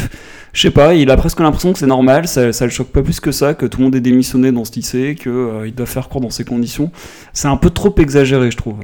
[0.52, 3.20] je sais pas, il a presque l'impression que c'est normal, ça, le choque pas plus
[3.20, 6.08] que ça, que tout le monde est démissionné dans ce lycée, que euh, doit faire
[6.08, 6.90] cours dans ces conditions.
[7.34, 8.76] C'est un peu trop exagéré, je trouve.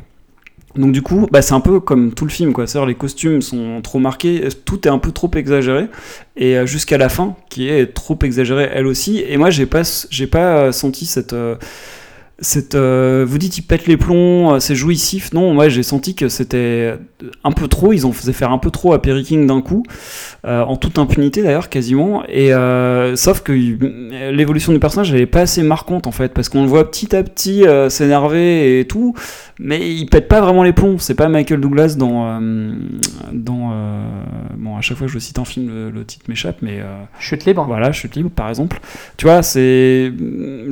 [0.75, 2.67] Donc du coup, bah, c'est un peu comme tout le film, quoi.
[2.67, 5.89] C'est-à-dire les costumes sont trop marqués, tout est un peu trop exagéré,
[6.37, 9.23] et euh, jusqu'à la fin, qui est trop exagérée elle aussi.
[9.27, 11.57] Et moi, j'ai pas, j'ai pas euh, senti cette, euh,
[12.43, 15.33] cette, euh, vous dites il pète les plombs, euh, c'est jouissif.
[15.33, 16.95] Non, moi j'ai senti que c'était
[17.45, 17.93] un peu trop.
[17.93, 19.85] Ils en faisaient faire un peu trop à Perry King d'un coup,
[20.45, 22.25] euh, en toute impunité d'ailleurs quasiment.
[22.29, 26.49] Et euh, sauf que l'évolution du personnage elle est pas assez marquante en fait, parce
[26.49, 29.15] qu'on le voit petit à petit s'énerver et tout,
[29.59, 30.99] mais il pète pas vraiment les plombs.
[30.99, 32.41] C'est pas Michael Douglas dans
[33.33, 33.73] dans
[34.57, 36.81] bon, à chaque fois que je cite un film, le, le titre m'échappe, mais
[37.21, 37.65] Chute libre.
[37.67, 38.81] voilà, Chute libre par exemple.
[39.17, 40.13] Tu vois, c'est,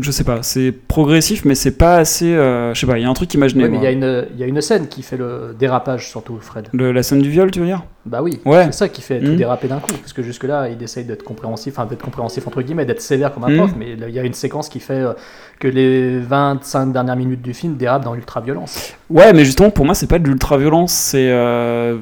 [0.00, 3.04] je sais pas, c'est progressif, mais c'est pas assez, euh, je sais pas, il y
[3.04, 3.66] a un truc imaginaire.
[3.66, 6.08] Ouais, mais il y, a une- il y a une scène qui fait le dérapage,
[6.08, 6.68] surtout, Fred.
[6.72, 7.82] la scène du viol, tu veux dire?
[8.06, 8.64] Bah oui, Ouais.
[8.66, 9.36] c'est ça qui fait tout Mhm.
[9.36, 9.92] déraper d'un coup.
[9.92, 13.44] Parce que jusque-là, il essaye d'être compréhensif, enfin d'être compréhensif entre guillemets, d'être sévère comme
[13.44, 13.56] un Mhm.
[13.58, 15.12] prof, mais il y a une séquence qui fait euh,
[15.58, 18.94] que les 25 dernières minutes du film dérapent dans l'ultra-violence.
[19.10, 21.30] Ouais, mais justement, pour moi, c'est pas de l'ultra-violence, c'est.
[21.30, 21.98] euh,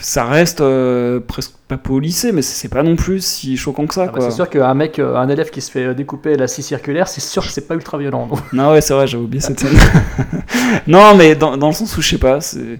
[0.00, 0.62] ça reste
[1.26, 4.30] presque pas lycée, mais c'est pas non plus si choquant que ça, Ah bah, c'est
[4.30, 7.42] sûr qu'un mec, euh, un élève qui se fait découper la scie circulaire, c'est sûr
[7.44, 8.28] que c'est pas ultra-violent.
[8.30, 8.36] non.
[8.52, 9.76] Non, ouais, c'est vrai, j'avais oublié cette scène.
[10.86, 12.78] non, mais dans, dans le sens où je sais pas, c'est.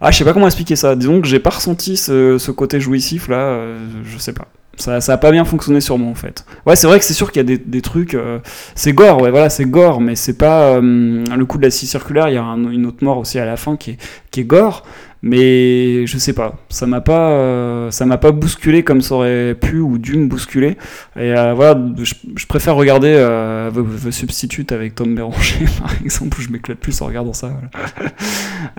[0.00, 0.96] Ah, je sais pas comment expliquer ça.
[0.96, 4.46] Disons que j'ai pas ressenti ce, ce côté jouissif là, euh, je sais pas.
[4.76, 6.44] Ça, ça a pas bien fonctionné sur moi en fait.
[6.66, 8.14] Ouais, c'est vrai que c'est sûr qu'il y a des, des trucs.
[8.14, 8.40] euh,
[8.74, 10.62] c'est gore, ouais, voilà, c'est gore, mais c'est pas.
[10.76, 10.80] euh,
[11.24, 13.44] le coup de la scie circulaire, il y a un- une autre mort aussi à
[13.46, 13.96] la fin qui est,
[14.32, 14.82] qui est gore,
[15.26, 16.54] mais je sais pas.
[16.68, 20.26] Ça m'a pas, euh, ça m'a pas bousculé comme ça aurait pu ou dû me
[20.26, 20.76] bousculer.
[21.16, 25.94] Et euh, voilà, je, je préfère regarder euh, The, The Substitute avec Tom Béranger, par
[26.04, 27.48] exemple, où je m'éclate plus en regardant ça.
[27.48, 28.10] Voilà.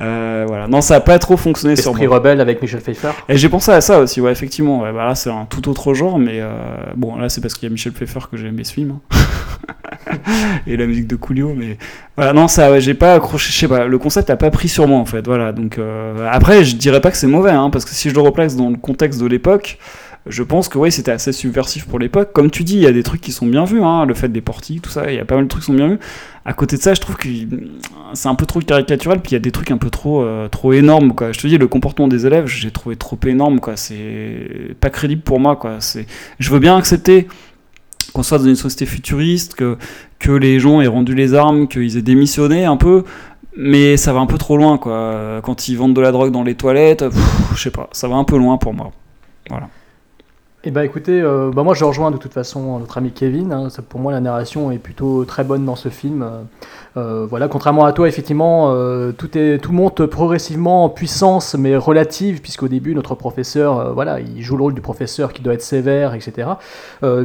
[0.02, 0.68] Euh, voilà.
[0.68, 2.18] Non, ça a pas trop fonctionné sur Esprit moi.
[2.18, 3.12] rebelle avec Michel Pfeiffer.
[3.30, 4.82] Et j'ai pensé à ça aussi, ouais, effectivement.
[4.82, 6.42] Ouais, bah là, c'est un tout autre genre, mais
[6.96, 8.92] bon, là, c'est parce qu'il y a Michel Pfeiffer que j'ai aimé ce film.
[8.92, 9.18] hein.
[10.68, 11.78] Et la musique de Coolio, mais
[12.18, 14.70] voilà, non, ça, ouais, j'ai pas accroché, je sais pas, le concept a pas pris
[14.70, 15.52] sur moi, en fait, voilà.
[15.52, 18.22] Donc, euh, après, je dirais pas que c'est mauvais, hein, parce que si je le
[18.22, 19.78] replace dans le contexte de l'époque,
[20.28, 22.32] je pense que oui, c'était assez subversif pour l'époque.
[22.34, 24.30] Comme tu dis, il y a des trucs qui sont bien vus, hein, le fait
[24.30, 26.00] des portiques, tout ça, il y a pas mal de trucs qui sont bien vus.
[26.46, 27.28] À côté de ça, je trouve que
[28.14, 30.48] c'est un peu trop caricatural, puis il y a des trucs un peu trop, euh,
[30.48, 31.32] trop énormes, quoi.
[31.32, 33.76] Je te dis, le comportement des élèves, j'ai trouvé trop énorme, quoi.
[33.76, 35.80] C'est pas crédible pour moi, quoi.
[36.40, 37.28] Je veux bien accepter
[38.16, 39.78] qu'on soit dans une société futuriste, que,
[40.32, 43.04] les gens aient rendu les armes, qu'ils aient démissionné un peu,
[43.58, 45.42] mais ça va un peu trop loin, quoi.
[45.44, 47.06] Quand ils vendent de la drogue dans les toilettes,
[47.54, 48.92] je sais pas, ça va un peu loin pour moi.
[49.50, 49.68] Voilà.
[50.68, 53.54] Eh ben écoutez, euh, bah moi je rejoins de toute façon notre ami Kevin.
[53.54, 53.68] hein.
[53.88, 56.24] Pour moi, la narration est plutôt très bonne dans ce film.
[56.24, 56.42] Euh,
[56.98, 58.74] euh, voilà, contrairement à toi, effectivement,
[59.16, 64.42] tout est tout monte progressivement en puissance, mais relative, puisqu'au début notre professeur, voilà, il
[64.42, 66.50] joue le rôle du professeur qui doit être sévère, etc.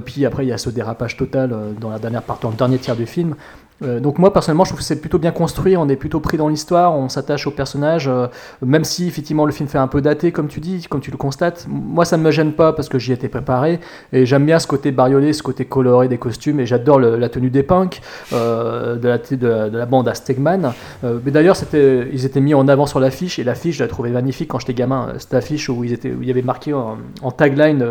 [0.05, 2.79] Puis après, il y a ce dérapage total dans la dernière partie, dans le dernier
[2.79, 3.37] tiers du film.
[3.83, 6.37] Euh, donc moi personnellement je trouve que c'est plutôt bien construit, on est plutôt pris
[6.37, 8.27] dans l'histoire, on s'attache au personnage, euh,
[8.65, 11.17] même si effectivement le film fait un peu daté comme tu dis, comme tu le
[11.17, 13.81] constates, moi ça ne me gêne pas parce que j'y étais préparé
[14.13, 17.51] et j'aime bien ce côté bariolé, ce côté coloré des costumes et j'adore la tenue
[17.51, 18.01] des punks
[18.33, 20.73] euh, de, la, de, la- de la bande à Stegman.
[21.03, 24.49] Mais d'ailleurs ils étaient mis en avant sur l'affiche et l'affiche je la trouvais magnifique
[24.49, 27.85] quand j'étais gamin, cette affiche où, ils étaient, où il y avait marqué en, tagline,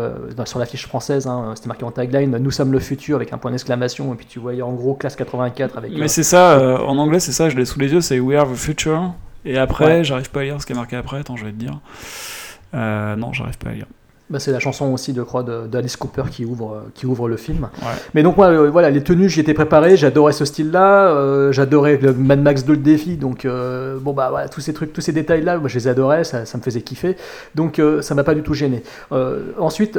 [0.44, 3.50] sur l'affiche française, hein, c'était marqué en tagline Nous sommes le futur avec un point
[3.50, 5.92] d'exclamation et puis tu voyais en gros classe 84 avec...
[5.98, 8.20] Mais euh, c'est ça, euh, en anglais, c'est ça, je l'ai sous les yeux, c'est
[8.20, 9.12] We are the future.
[9.44, 10.04] Et après, Ouais.
[10.04, 11.80] j'arrive pas à lire ce qui est marqué après, attends, je vais te dire.
[12.74, 13.86] Euh, non, j'arrive pas à lire.
[14.28, 17.36] Bah, c'est la chanson aussi, je crois, de- d'Alice Cooper qui ouvre, qui ouvre le
[17.36, 17.68] film.
[17.82, 17.88] Ouais.
[18.14, 21.96] Mais donc, moi, euh, voilà, les tenues, j'y étais préparé, j'adorais ce style-là, euh, j'adorais
[22.00, 25.00] le Mad Max 2 le défi, donc, euh, bon, bah, voilà, tous ces trucs, tous
[25.00, 27.16] ces détails-là, je les adorais, ça, ça me faisait kiffer,
[27.56, 28.84] donc, ça m'a pas du tout gêné.
[29.58, 29.98] Ensuite,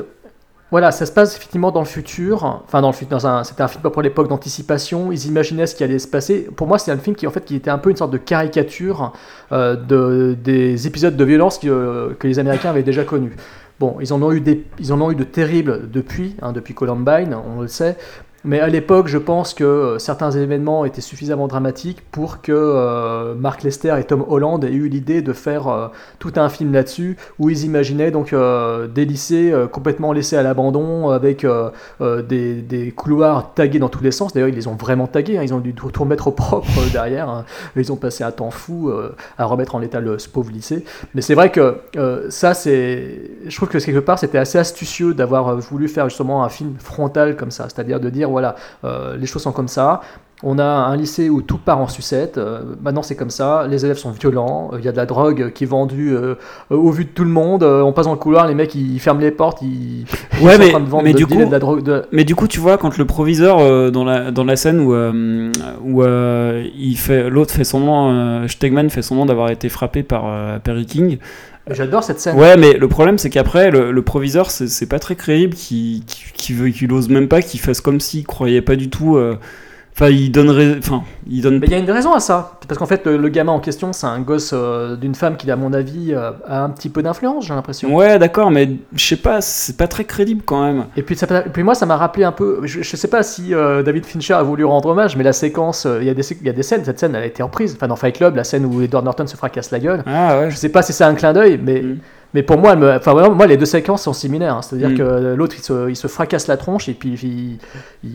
[0.72, 3.84] voilà, ça se passe effectivement dans le futur, enfin, dans le futur, c'était un film
[3.84, 6.48] pour l'époque d'anticipation, ils imaginaient ce qui allait se passer.
[6.56, 8.18] Pour moi, c'est un film qui, en fait, qui était un peu une sorte de
[8.18, 9.12] caricature
[9.52, 13.36] euh, de, des épisodes de violence que, que les Américains avaient déjà connus.
[13.82, 16.74] Bon, ils en ont eu, des, ils en ont eu de terribles depuis, hein, depuis
[16.74, 17.98] Columbine, on le sait.
[18.44, 23.36] Mais à l'époque, je pense que euh, certains événements étaient suffisamment dramatiques pour que euh,
[23.36, 25.88] Mark Lester et Tom Holland aient eu l'idée de faire euh,
[26.18, 31.10] tout un film là-dessus, où ils imaginaient donc euh, des lycées complètement laissés à l'abandon,
[31.10, 31.46] avec
[32.00, 34.34] des, couloirs tagués dans tous les sens.
[34.34, 37.30] D'ailleurs, ils les ont vraiment tagués, hein, ils ont dû tout, remettre au propre derrière.
[37.30, 37.46] hein.
[37.76, 38.92] Ils ont passé un temps fou
[39.38, 40.84] à remettre en état le, ce pauvre lycée.
[41.14, 41.78] Mais c'est vrai que
[42.30, 43.32] ça, c'est.
[43.46, 47.36] Je trouve que quelque part, c'était assez astucieux d'avoir voulu faire justement un film frontal
[47.36, 47.68] comme ça.
[47.70, 50.02] C'est-à-dire de dire, voilà, euh, les choses sont comme ça.
[50.44, 52.40] On a un lycée où tout part en sucette.
[52.40, 53.68] euh, maintenant, c'est comme ça.
[53.70, 54.72] Les élèves sont violents.
[54.74, 56.34] euh, Il y a de la drogue qui est vendue euh,
[56.72, 57.62] au vu de tout le monde.
[57.62, 59.62] on passe dans le couloir, les mecs ils ferment les portes.
[59.62, 60.02] Ils,
[60.42, 61.84] ils Ouais, sont mais- en train de vendre mais de du coup- de la drogue.
[61.84, 64.96] de- Mais du coup, tu vois, quand le proviseur, dans, la, dans la scène où,
[64.96, 70.24] où il fait, l'autre fait semblant, euh, Stegman fait semblant d'avoir été frappé par
[70.62, 71.18] Perry King.
[71.74, 72.38] J'adore cette scène.
[72.38, 77.10] Ouais, mais le problème, c'est qu'après, le, proviseur, c'est, pas très crédible, veut, qu'il ose
[77.10, 79.18] même pas, qu'il fasse comme s'il croyait pas du tout.
[79.18, 79.38] euh,
[79.94, 80.78] Enfin, il donnerait.
[80.80, 81.60] Enfin, il donne.
[81.60, 82.54] Mais il y a une raison à ça.
[82.68, 85.52] Parce qu'en fait, le, le gamin en question, c'est un gosse euh, d'une femme qui,
[85.52, 87.94] à mon avis, euh, a un petit peu d'influence, j'ai l'impression.
[87.94, 90.86] Ouais, d'accord, mais je sais pas, c'est pas très crédible quand même.
[90.96, 92.62] Et puis, ça, et puis moi, ça m'a rappelé un peu.
[92.64, 95.86] Je, je sais pas si euh, David Fincher a voulu rendre hommage, mais la séquence,
[96.00, 96.86] il y, a des il y a des scènes.
[96.86, 97.74] Cette scène, elle a été reprise.
[97.76, 100.04] Enfin, dans Fight Club, la scène où Edward Norton se fracasse la gueule.
[100.06, 100.52] Ah ouais.
[100.52, 101.98] Je sais pas si c'est un clin d'œil, mais Mm.
[102.34, 104.56] Mais pour moi, me- enfin, moi, les deux séquences sont similaires.
[104.56, 104.62] hein.
[104.62, 104.98] C'est-à-dire Mm.
[104.98, 107.58] que l'autre, il se, il se fracasse la tronche et puis il,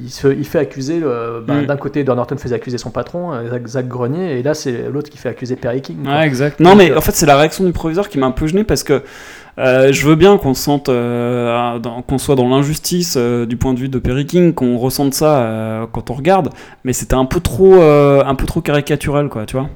[0.04, 1.00] il, se, il fait accuser.
[1.00, 1.66] le- ben, Mm.
[1.66, 5.10] D'un côté, Don Norton faisait accuser son patron, euh, Zach, Grenier, et là, c'est l'autre
[5.10, 6.02] qui fait accuser Perry King.
[6.04, 6.12] quoi.
[6.14, 6.60] Ouais, exact.
[6.60, 8.46] Non, Donc, mais euh, en fait, c'est la réaction du proviseur qui m'a un peu
[8.46, 9.02] gêné parce que
[9.58, 13.72] euh, je veux bien qu'on se sente, euh, qu'on soit dans l'injustice euh, du point
[13.74, 16.50] de vue de Perry King, qu'on ressente ça euh, quand on regarde,
[16.84, 19.68] mais c'était un peu trop, euh, un peu trop caricatural, quoi, tu vois.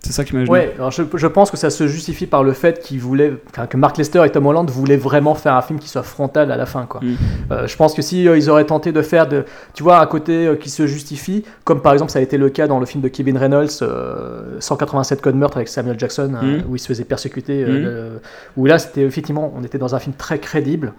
[0.00, 0.44] C'est ça qui m'a.
[0.44, 3.66] Ouais, alors je, je pense que ça se justifie par le fait qu'il voulait, enfin,
[3.66, 6.56] que Mark Lester et Tom Holland voulaient vraiment faire un film qui soit frontal à
[6.56, 7.00] la fin, quoi.
[7.02, 7.16] Mm.
[7.50, 9.44] Euh, je pense que si euh, ils auraient tenté de faire, de,
[9.74, 12.48] tu vois, un côté euh, qui se justifie, comme par exemple ça a été le
[12.48, 16.62] cas dans le film de Kevin Reynolds, euh, 187 codes meurtre avec Samuel Jackson, Mm.
[16.70, 18.20] où il se faisait persécuter, le-
[18.56, 20.92] où là c'était effectivement, on était dans un film très crédible,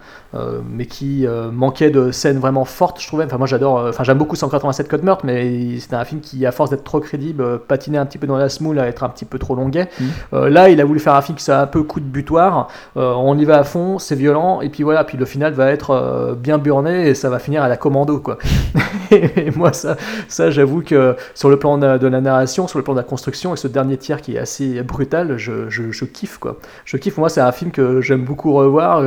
[0.70, 3.24] mais qui manquait de scènes vraiment fortes, je trouvais.
[3.24, 6.52] Enfin moi j'adore, enfin j'aime beaucoup 187 codes meurtre, mais c'était un film qui, à
[6.52, 9.40] force d'être trop crédible, patinait un petit peu dans la smoule, être un petit peu
[9.40, 9.88] trop longuet.
[10.00, 10.06] Mm.
[10.34, 12.68] Euh, là, il a voulu faire un film qui soit un peu coup de butoir.
[12.98, 15.72] Euh, on y va à fond, c'est violent, et puis voilà, puis le final va
[15.72, 18.38] être euh, bien burné et ça va finir à la commando, quoi.
[19.12, 19.96] et moi, ça,
[20.28, 23.54] ça j'avoue que sur le plan de, la narration, sur le plan de la construction,
[23.54, 26.58] et ce dernier tiers qui est assez brutal, je, je, je kiffe, quoi.
[26.86, 27.18] Je kiffe.
[27.18, 29.04] Moi, c'est un film que j'aime beaucoup revoir,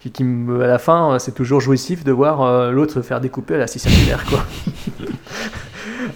[0.00, 3.54] qui, qui me- à la fin, c'est toujours jouissif de voir l'autre se faire découper
[3.54, 4.40] à la scie circulaire, quoi.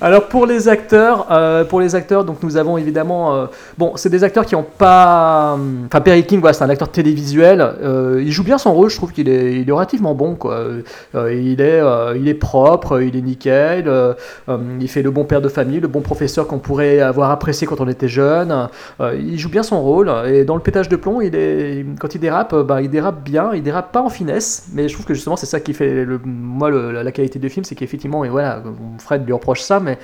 [0.00, 3.46] Alors pour les acteurs, euh, pour les acteurs, donc nous avons évidemment, euh,
[3.78, 6.90] bon, c'est des acteurs qui n'ont pas, hum, enfin Perry King, voilà, c'est un acteur
[6.90, 7.60] télévisuel.
[7.60, 10.64] euh, il joue bien son rôle, je trouve qu'il est, il est relativement bon, quoi.
[11.14, 11.82] Il est,
[12.16, 13.88] il est propre, il est nickel,
[14.48, 17.66] hum, il fait le bon père de famille, le bon professeur qu'on pourrait avoir apprécié
[17.66, 18.68] quand on était jeune.
[19.00, 22.20] Il joue bien son rôle et dans le pétage de plomb, il est, quand il
[22.20, 25.36] dérape, bah, il dérape bien, il dérape pas en finesse, mais je trouve que justement
[25.36, 28.62] c'est ça qui fait le, moi la qualité du film, c'est qu'effectivement, et voilà,
[28.98, 29.98] Fred lui reproche ça, mais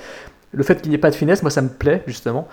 [0.51, 2.47] le fait qu'il n'y ait pas de finesse, moi ça me plaît justement.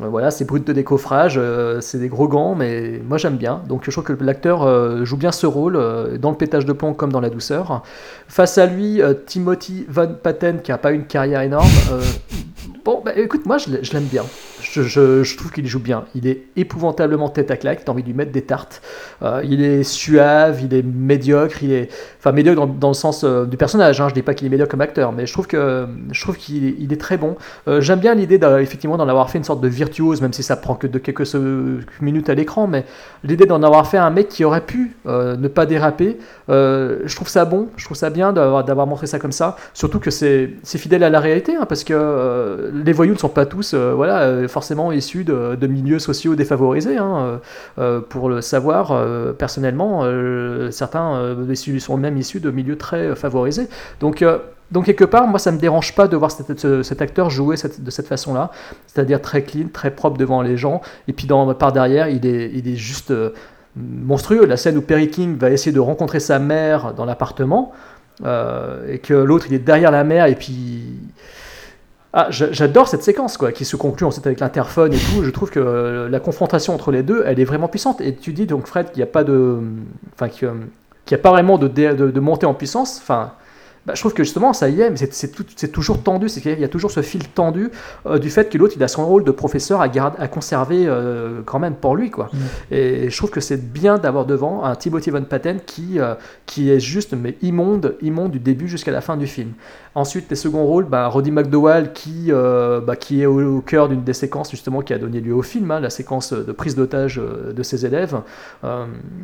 [0.00, 3.62] Euh, Voilà, c'est brut de décoffrage, euh, c'est des gros gants, mais moi j'aime bien.
[3.68, 5.78] Donc je trouve que l'acteur euh, joue bien ce rôle,
[6.18, 7.82] dans le pétage de plomb comme dans la douceur.
[8.28, 11.70] Face à lui, Timothy Van Patten, qui n'a pas une carrière énorme.
[12.84, 14.24] bon, bah, écoute, moi je l'aime bien.
[14.72, 16.04] Je, trouve qu'il joue bien.
[16.14, 18.82] Il est épouvantablement tête à claque, t'as envie de lui mettre des tartes.
[19.22, 21.88] Euh, il est suave, il est médiocre, il est.
[22.18, 24.70] Enfin, médiocre dans, le sens euh, du personnage, hein, je dis pas qu'il est médiocre
[24.70, 27.36] comme acteur, mais je trouve qu'il est, il est très bon.
[27.68, 30.56] Euh, J'aime bien l'idée effectivement d'en avoir fait une sorte de virtuose, même si ça
[30.56, 31.34] prend que de quelques
[32.00, 32.84] minutes à l'écran, mais
[33.22, 36.18] l'idée d'en avoir fait un mec qui aurait pu ne pas déraper,
[36.48, 40.10] je trouve ça bon, je trouve ça bien d'avoir montré ça comme ça, surtout que
[40.10, 44.48] c'est fidèle à la réalité, hein, parce que les voyous ne sont pas tous voilà,
[44.58, 46.96] forcément issus de, milieux sociaux défavorisés.
[46.96, 47.38] hein, euh,
[47.82, 49.92] euh, pour le savoir, euh, personnellement,
[50.70, 51.36] certains
[51.78, 53.68] sont même issus de milieux très favorisés.
[54.00, 54.24] Donc,
[54.70, 57.56] donc quelque part, moi, ça me dérange pas de voir cet, ce- cet acteur jouer
[57.88, 58.44] de cette façon-là,
[58.86, 62.50] c'est-à-dire très clean, très propre devant les gens, et puis dans, par derrière, il est,
[62.58, 63.12] il est juste
[63.76, 64.46] monstrueux.
[64.46, 67.72] La scène où Perry King va essayer de rencontrer sa mère dans l'appartement,
[68.92, 70.54] et que l'autre, il est derrière la mère, et puis...
[72.16, 75.24] Ah, j'a- j'adore cette séquence quoi, qui se conclut ensuite avec l'interphone et tout.
[75.24, 78.00] Je trouve que euh, la confrontation entre les deux, elle est vraiment puissante.
[78.00, 79.58] Et tu dis donc Fred qu'il n'y a pas de,
[80.14, 82.98] enfin qu'il n'y a pas vraiment de, de montée en puissance.
[83.02, 83.32] Enfin,
[83.86, 86.28] bah, je trouve que justement ça y est, mais c'est- toujours tendu.
[86.28, 87.70] C'est qu'il y a toujours ce fil tendu
[88.06, 90.84] euh, du fait que l'autre il a son rôle de professeur à, garde, à conserver
[90.86, 92.30] euh, quand même pour lui quoi.
[92.70, 96.14] Et je trouve que c'est bien d'avoir devant un Timothy Van Patten qui euh,
[96.46, 99.52] qui est juste mais immonde, immonde du début jusqu'à la fin du film.
[99.96, 104.02] Ensuite, les seconds rôles, bah, Roddy McDowall qui, bah, qui est au, au cœur d'une
[104.02, 107.20] des séquences justement qui a donné lieu au film, hein, la séquence de prise d'otage
[107.20, 108.16] de ses élèves.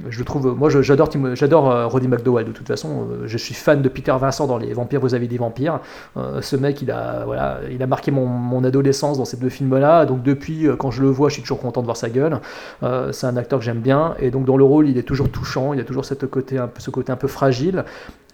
[0.08, 3.08] Je trouve, moi j'adore Roddy McDowall de toute façon.
[3.24, 5.80] Je suis fan de Peter Vincent Les Vampires, vous avez des vampires.
[6.16, 10.04] Euh, ce mec, il a, voilà, il a marqué mon, adolescence dans ces deux films-là.
[10.04, 12.40] Donc depuis, euh, quand je le vois, je suis toujours content de voir sa gueule.
[12.82, 14.14] Euh, c'est un acteur que j'aime bien.
[14.18, 15.72] Et donc dans le rôle, il est toujours touchant.
[15.72, 17.84] Il a toujours cette côté un peu, ce côté un peu fragile.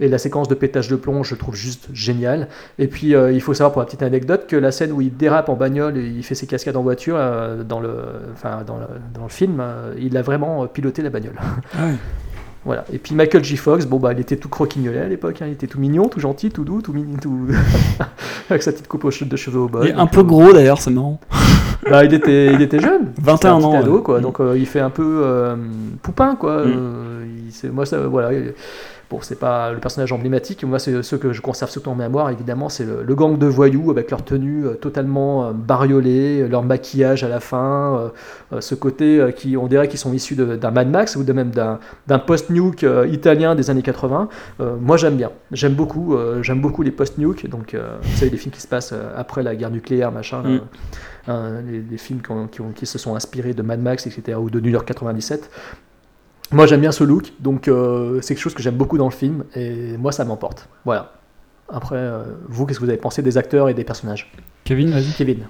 [0.00, 2.48] Et la séquence de pétage de plomb, je trouve juste géniale.
[2.78, 5.48] Et puis, il faut savoir pour la petite anecdote que la scène où il dérape
[5.48, 7.18] en bagnole et il fait ses cascades en voiture
[7.66, 7.94] dans, le,
[8.34, 9.62] enfin, dans, le, film,
[9.98, 11.36] il a vraiment piloté la bagnole.
[11.72, 11.94] Ah ouais.
[12.66, 12.84] Voilà.
[12.92, 13.56] Et puis Michael J.
[13.56, 15.46] Fox, bon bah il était tout croquignolet à l'époque, hein.
[15.46, 17.46] il était tout mignon, tout gentil, tout doux, tout mignon, tout
[18.50, 19.84] avec sa petite coupe de cheveux au bol.
[19.86, 21.20] Il est un peu euh, gros d'ailleurs, c'est marrant.
[21.88, 23.12] bah, il était, il était jeune.
[23.22, 24.02] 21 C'était un ans, ado, ouais.
[24.02, 24.18] quoi.
[24.20, 25.54] Donc euh, il fait un peu euh,
[26.02, 26.66] poupin, quoi.
[26.66, 26.74] Mm.
[26.76, 27.24] Euh,
[27.62, 28.32] il- moi, ça, voilà.
[28.32, 28.52] il-
[29.08, 30.64] Bon, c'est pas le personnage emblématique.
[30.64, 33.46] Moi, c'est ceux que je conserve surtout en mémoire, évidemment, c'est le, le gang de
[33.46, 38.10] voyous avec leur tenue euh, totalement euh, bariolée, euh, leur maquillage à la fin,
[38.58, 42.18] ce côté qui, on dirait qu'ils sont issus d'un Mad Max ou de même d'un
[42.18, 44.28] post-nuke italien des années 80.
[44.60, 45.30] Euh, moi, j'aime bien.
[45.52, 46.16] J'aime beaucoup.
[46.42, 47.48] j'aime beaucoup les post-nuke.
[47.48, 50.42] Donc, vous savez, les films qui se passent après la guerre nucléaire, machin.
[50.42, 50.60] Mm.
[51.28, 54.06] hein, les, les films qui, ont- qui ont- qui se sont inspirés de Mad Max,
[54.06, 55.48] etc., ou de New York 97.
[56.52, 59.14] Moi j'aime bien ce look, donc euh, c'est quelque chose que j'aime beaucoup dans le
[59.14, 60.68] film, et moi ça m'emporte.
[60.84, 61.12] Voilà.
[61.68, 64.32] Après, euh, vous, qu'est-ce que vous avez pensé des acteurs et des personnages?
[64.64, 65.12] Kevin, vas-y.
[65.16, 65.48] Kevin.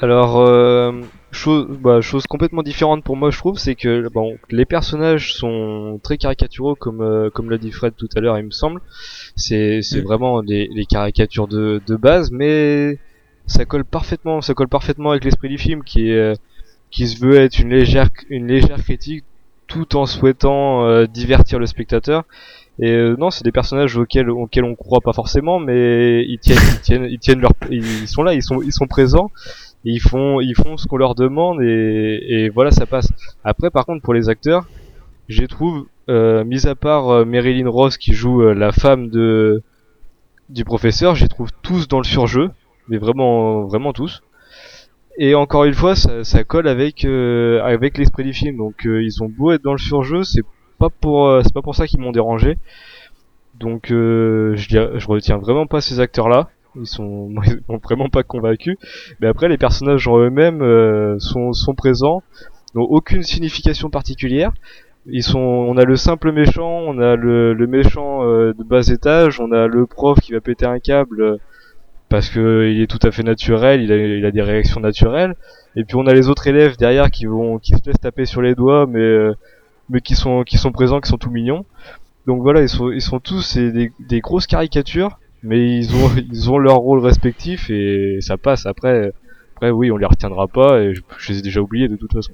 [0.00, 0.92] Alors, euh,
[1.32, 5.98] chose, bah, chose complètement différente pour moi, je trouve, c'est que bon, les personnages sont
[6.02, 8.80] très caricaturaux, comme euh, comme l'a dit Fred tout à l'heure, il me semble.
[9.34, 12.98] C'est c'est vraiment des, les caricatures de, de base, mais
[13.46, 16.34] ça colle parfaitement, ça colle parfaitement avec l'esprit du film, qui est euh,
[16.90, 19.24] qui se veut être une légère une légère critique,
[19.66, 22.24] tout en souhaitant euh, divertir le spectateur.
[22.78, 26.58] Et euh, non, c'est des personnages auxquels auxquels on croit pas forcément, mais ils tiennent
[26.74, 29.30] ils tiennent ils tiennent leur ils sont là, ils sont ils sont présents
[29.86, 33.08] ils font ils font ce qu'on leur demande et, voilà ça passe.
[33.44, 34.66] Après par contre pour les acteurs,
[35.28, 39.62] je trouve euh, mis à part euh, Marilyn Ross qui joue euh, la femme de
[40.48, 42.50] du professeur, je les trouve tous dans le surjeu,
[42.88, 44.22] mais vraiment vraiment tous.
[45.18, 48.56] Et encore une fois, ça, ça colle avec euh, avec l'esprit du film.
[48.56, 50.42] Donc euh, ils ont beau être dans le surjeu, c'est
[50.78, 52.58] pas pour euh, c'est pas pour ça qu'ils m'ont dérangé.
[53.58, 56.50] Donc euh, je dirais- je retiens vraiment pas ces acteurs là.
[56.76, 58.78] Ils sont ils m'ont vraiment pas convaincu.
[59.20, 62.22] Mais après les personnages en eux-mêmes euh, sont sont présents,
[62.74, 64.52] n'ont aucune signification particulière.
[65.06, 68.86] Ils sont on a le simple méchant, on a le, le méchant euh, de bas
[68.88, 71.38] étage, on a le prof qui va péter un câble
[72.08, 75.34] parce que il est tout à fait naturel, il a, il a des réactions naturelles.
[75.76, 78.42] Et puis on a les autres élèves derrière qui vont qui se laissent taper sur
[78.42, 79.34] les doigts, mais euh,
[79.90, 81.64] mais qui sont qui sont présents, qui sont tout mignons.
[82.26, 86.50] Donc voilà, ils sont ils sont tous des, des grosses caricatures, mais ils ont ils
[86.50, 88.66] ont leur rôle respectif et ça passe.
[88.66, 89.12] Après
[89.56, 92.12] après oui, on les retiendra pas et je, je les ai déjà oubliés de toute
[92.12, 92.32] façon.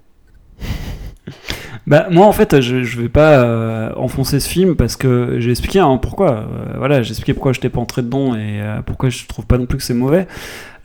[1.87, 5.51] Bah moi en fait je, je vais pas euh, enfoncer ce film parce que j'ai
[5.51, 6.31] expliqué hein, pourquoi.
[6.31, 9.47] Euh, voilà, j'ai expliqué pourquoi je n'étais pas entré dedans et euh, pourquoi je trouve
[9.47, 10.29] pas non plus que c'est mauvais.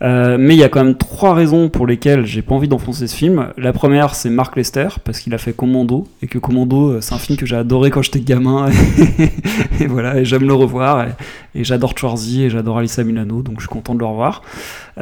[0.00, 3.06] Euh, mais il y a quand même trois raisons pour lesquelles j'ai pas envie d'enfoncer
[3.06, 3.48] ce film.
[3.56, 7.14] La première c'est Mark Lester parce qu'il a fait Commando et que Commando euh, c'est
[7.14, 8.70] un film que j'ai adoré quand j'étais gamin
[9.80, 11.08] et, voilà et j'aime le revoir
[11.54, 14.42] et, j'adore Schwarzy et j'adore Alissa Milano donc je suis content de le revoir.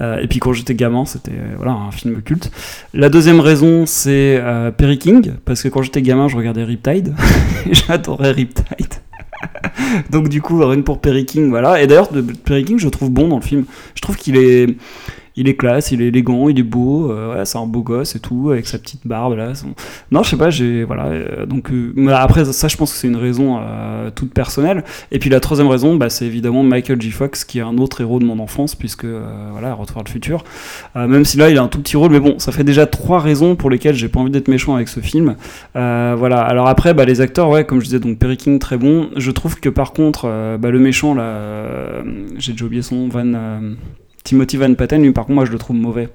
[0.01, 2.51] Euh, et puis quand j'étais gamin c'était euh, voilà un film culte.
[2.95, 4.43] La deuxième raison c'est
[4.79, 7.15] Perry King parce que quand j'étais gamin je regardais Riptide
[7.71, 8.95] et j'adorais Riptide.
[10.11, 11.83] Donc du coup, que pour Perry King, voilà.
[11.83, 12.09] Et d'ailleurs,
[12.45, 13.65] Perry King, je trouve bon dans le film.
[13.95, 14.77] Je trouve qu'il est,
[15.37, 17.11] il est classe, il est élégant, il est beau.
[17.11, 19.53] euh, ouais, c'est un beau gosse et tout, avec sa petite barbe là.
[20.11, 21.07] Non, je sais pas, j'ai voilà.
[21.07, 23.61] euh, donc euh, après, ça, je pense que c'est une raison
[24.15, 24.85] toute personnelle.
[25.13, 27.11] Et puis la troisième raison, bah, c'est évidemment Michael J.
[27.11, 30.45] Fox, qui est un autre héros de mon enfance, puisque voilà, Retour vers le futur.
[30.95, 33.21] Même si là, il a un tout petit rôle, mais bon, ça fait déjà trois
[33.21, 35.37] raisons pour lesquelles j'ai pas envie d'être méchant avec ce film.
[35.75, 36.41] Voilà.
[36.41, 39.11] Alors après, bah, les acteurs, ouais, comme je disais, donc Perry King très bon.
[39.17, 42.03] Je trouve que par contre, bah, le méchant là,
[42.39, 43.61] j'ai déjà oublié son Van,
[44.27, 46.09] Timothy Van Patten, lui par contre, moi je le trouve mauvais.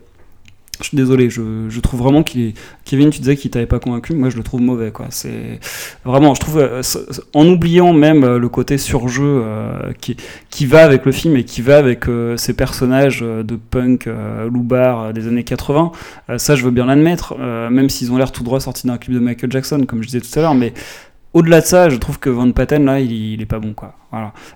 [0.82, 2.54] Je suis désolé, je, je trouve vraiment qu'il est.
[2.86, 5.06] Kevin, tu disais qu'il t'avait pas convaincu, moi je le trouve mauvais, quoi.
[5.12, 5.60] C'est
[6.04, 6.82] vraiment, je trouve, euh,
[7.34, 10.18] en oubliant même euh, le côté surjeu euh, qui,
[10.50, 12.06] qui va avec le film et qui va avec
[12.36, 15.92] ces personnages de punk euh, des années 80,
[16.30, 19.14] euh, ça je veux bien l'admettre, même s'ils ont l'air tout droit sortis d'un clip
[19.14, 20.74] de Michael Jackson, comme je disais tout à l'heure, mais
[21.34, 23.96] au-delà de ça, je trouve que Van Patten là, il, il est pas bon quoi.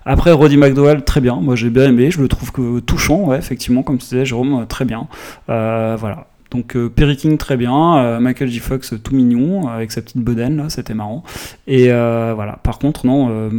[0.04, 1.36] Après Roddy McDowell, très bien.
[1.36, 2.10] Moi j'ai bien aimé.
[2.10, 5.08] Je le trouve que touchant, ouais, effectivement, comme tu disais, Jérôme, euh, très bien.
[5.48, 6.26] Euh, voilà.
[6.52, 8.60] Donc euh, Perry King très bien, euh, Michael J.
[8.60, 11.24] Fox tout mignon avec sa petite bedaine là, c'était marrant.
[11.66, 12.58] Et voilà.
[12.62, 13.50] Par contre non,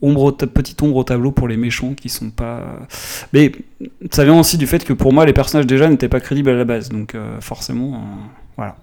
[0.00, 2.62] ombre petite ombre au tableau pour les méchants qui sont pas.
[3.32, 3.52] Mais
[4.12, 6.54] ça vient aussi du fait que pour moi les personnages déjà n'étaient pas crédibles à
[6.54, 8.00] la base, donc forcément,
[8.56, 8.76] voilà.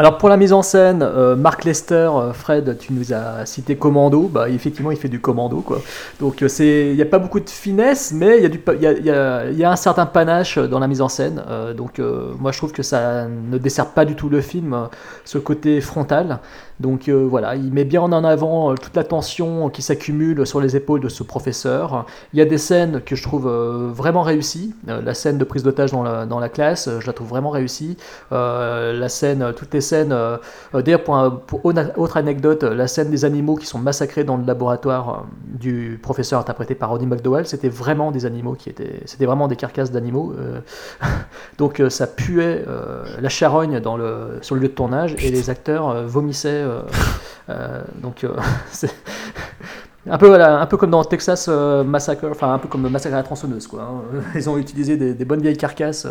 [0.00, 3.74] Alors pour la mise en scène, euh, Mark Lester, euh, Fred, tu nous as cité
[3.74, 5.82] Commando, bah effectivement il fait du Commando quoi.
[6.20, 9.76] Donc euh, c'est, il n'y a pas beaucoup de finesse, mais il y, a un
[9.76, 11.42] certain panache dans la mise en scène.
[11.48, 14.72] Euh, donc euh, moi je trouve que ça ne dessert pas du tout le film,
[14.72, 14.86] euh,
[15.24, 16.38] ce côté frontal.
[16.80, 20.60] Donc euh, voilà, il met bien en avant euh, toute la tension qui s'accumule sur
[20.60, 22.06] les épaules de ce professeur.
[22.32, 24.74] Il y a des scènes que je trouve euh, vraiment réussies.
[24.86, 27.96] La scène de prise d'otage dans la, dans la classe, je la trouve vraiment réussie.
[28.30, 30.14] La scène, toutes les scènes.
[30.72, 34.36] D'ailleurs, pour, un- pour une autre anecdote, la scène des animaux qui sont massacrés dans
[34.36, 39.26] le laboratoire du professeur interprété par Roddy McDowell, c'était vraiment des animaux qui étaient, c'était
[39.26, 40.34] vraiment des carcasses d'animaux.
[41.58, 42.64] donc ça puait
[43.20, 46.67] la charogne dans le, sur le lieu de tournage et les acteurs vomissaient.
[46.68, 46.82] Euh,
[47.50, 48.36] euh, donc euh,
[50.10, 53.18] un peu, voilà, un peu comme dans Texas Massacre, enfin un peu comme Massacre à
[53.18, 53.82] la tronçonneuse quoi.
[53.82, 54.02] hein.
[54.34, 56.06] Ils ont utilisé des, bonnes vieilles carcasses.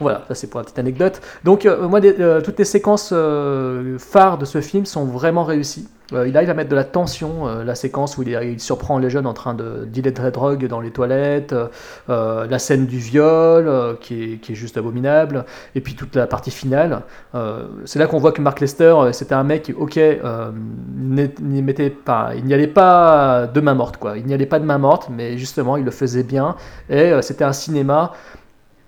[0.00, 1.20] Voilà, ça c'est pour la petite anecdote.
[1.44, 2.00] Donc moi,
[2.42, 3.14] toutes les séquences
[3.98, 5.88] phares de ce film sont vraiment réussies.
[6.12, 9.08] Euh, il arrive à mettre de la tension, euh, la séquence où il, surprend les
[9.08, 11.54] jeunes en train de dealer de la drogue dans les toilettes,
[12.10, 16.50] euh, la scène du viol euh, qui, est, juste abominable, et puis toute la partie
[16.50, 17.02] finale.
[17.34, 20.50] Euh, c'est là qu'on voit que Mark Lester, euh, c'était un mec qui, ok, euh,
[20.94, 24.18] mettait pas, il n'y allait pas de main morte, quoi.
[24.18, 26.56] Il n'y allait pas de main morte, mais justement, il le faisait bien,
[26.90, 28.12] et euh, c'était un cinéma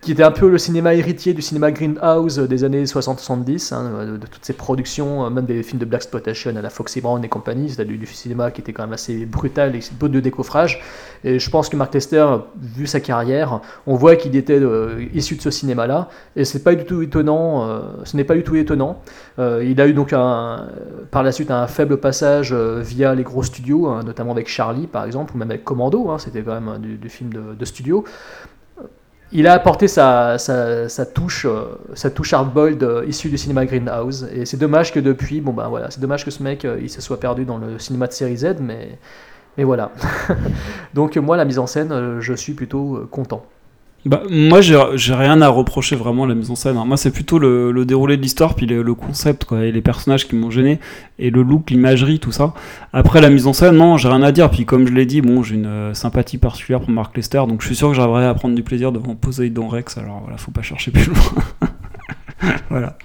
[0.06, 4.26] qui était un peu le cinéma héritier du cinéma Greenhouse des années 60-70, hein, de,
[4.28, 7.28] toutes ces productions, euh, même des films de Black Exploitation à la Foxy Brown et
[7.28, 10.80] compagnie, c'est du, du cinéma qui était quand même assez brutal et peu de décoffrage.
[11.24, 12.24] Et je pense que Mark Lester,
[12.56, 16.76] vu sa carrière, on voit qu'il était euh, issu de ce cinéma-là, et c'est pas
[16.76, 17.68] du tout étonnant.
[17.68, 19.00] euh, ce n'est pas du tout étonnant.
[19.38, 24.02] Il a eu donc par la suite un faible passage via les gros studios, hein,
[24.04, 26.10] notamment avec Charlie par exemple, ou même avec Commando.
[26.10, 28.04] hein, C'était quand même du, film de studio
[29.32, 30.36] il a apporté sa,
[31.12, 34.28] touche, euh, sa touche hardboiled euh, issue du cinéma Greenhouse.
[34.32, 36.88] Et c'est dommage que depuis, bon ben voilà, c'est dommage que ce mec euh, il
[36.88, 38.98] se soit perdu dans le cinéma de série Z, mais,
[39.58, 39.90] mais voilà.
[40.94, 43.44] Donc moi, la mise en scène, je suis plutôt content.
[44.06, 46.76] Bah, moi, j'ai rien à reprocher vraiment à la mise en scène.
[46.76, 46.84] hein.
[46.84, 50.36] Moi, c'est plutôt le, déroulé de l'histoire, puis le, concept, quoi, et les personnages qui
[50.36, 50.78] m'ont gêné,
[51.18, 52.54] et le look, l'imagerie, tout ça.
[52.92, 54.48] Après, la mise en scène, non, j'ai rien à dire.
[54.48, 57.62] Puis, comme je l'ai dit, bon, j'ai une euh, sympathie particulière pour Mark Lester, donc
[57.62, 59.98] je suis sûr que j'arriverai à prendre du plaisir devant Poseidon Rex.
[59.98, 61.70] Alors voilà, faut pas chercher plus loin.
[62.70, 62.96] voilà.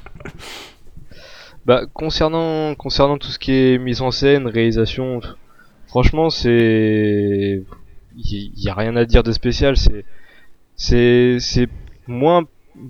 [1.66, 5.22] Bah concernant concernant tout ce qui est mise en scène, réalisation,
[5.88, 7.64] franchement c'est
[8.18, 10.04] il y, a rien à dire de spécial, c'est
[10.82, 11.70] c'est c'est
[12.08, 12.44] moins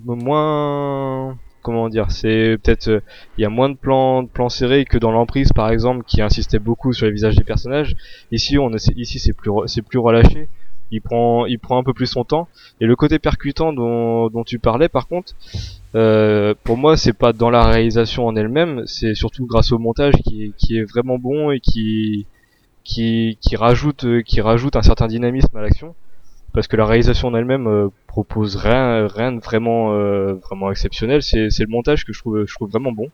[0.04, 3.00] moins comment dire, c'est peut-être euh,
[3.36, 6.22] il y a moins de plans de plans serrés que dans l'emprise par exemple qui
[6.22, 7.94] insistait beaucoup sur les visages des personnages.
[8.32, 10.48] Ici on est, ici c'est plus c'est plus relâché.
[10.90, 12.48] Il prend il prend un peu plus son temps
[12.80, 15.34] et le côté percutant dont dont tu parlais par contre
[15.94, 20.14] euh, pour moi, c'est pas dans la réalisation en elle-même, c'est surtout grâce au montage
[20.24, 22.26] qui qui est vraiment bon et qui
[22.84, 25.94] qui qui rajoute euh, qui rajoute un certain dynamisme à l'action.
[26.52, 31.22] Parce que la réalisation en elle-même euh, propose rien rien de vraiment euh, vraiment exceptionnel.
[31.22, 33.08] C'est le montage que je trouve je trouve vraiment bon.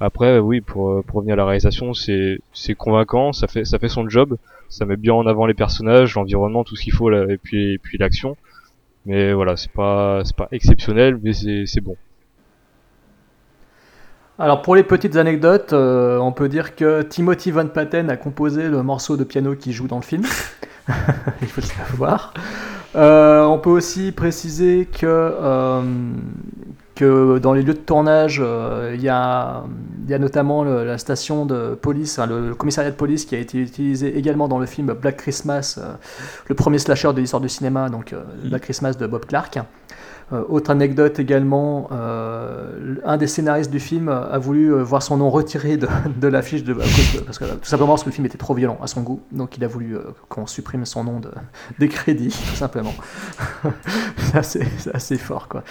[0.00, 3.78] Après, oui, pour euh, pour revenir à la réalisation, c'est c'est convaincant, ça fait ça
[3.78, 4.36] fait son job,
[4.68, 7.74] ça met bien en avant les personnages, l'environnement, tout ce qu'il faut là, et puis
[7.74, 8.36] et puis l'action.
[9.06, 11.96] Mais voilà, c'est pas c'est pas exceptionnel, mais c'est c'est bon.
[14.38, 18.68] Alors pour les petites anecdotes, euh, on peut dire que Timothy Van Patten a composé
[18.68, 20.24] le morceau de piano qui joue dans le film.
[21.42, 22.34] Il faut le savoir.
[22.96, 25.82] Euh, on peut aussi préciser que, euh,
[26.94, 29.64] que dans les lieux de tournage, euh, il y, y a
[30.18, 33.58] notamment le- la station de police, hein, le, le commissariat de police qui a été
[33.58, 35.78] utilisé également dans le film Black Christmas,
[36.48, 38.14] le premier slasher de l'histoire du cinéma, donc
[38.44, 39.58] Black Christmas de Bob Clark.
[40.32, 45.16] Euh, autre anecdote également, euh, un des scénaristes du film a voulu euh, voir son
[45.18, 45.88] nom retiré de,
[46.20, 48.86] de l'affiche, de, parce que, tout simplement parce que le film était trop violent à
[48.86, 49.96] son goût, donc il a voulu
[50.28, 51.30] qu'on supprime son nom de,
[51.78, 52.94] des crédits, tout simplement.
[54.42, 55.62] c'est assez, fort, quoi.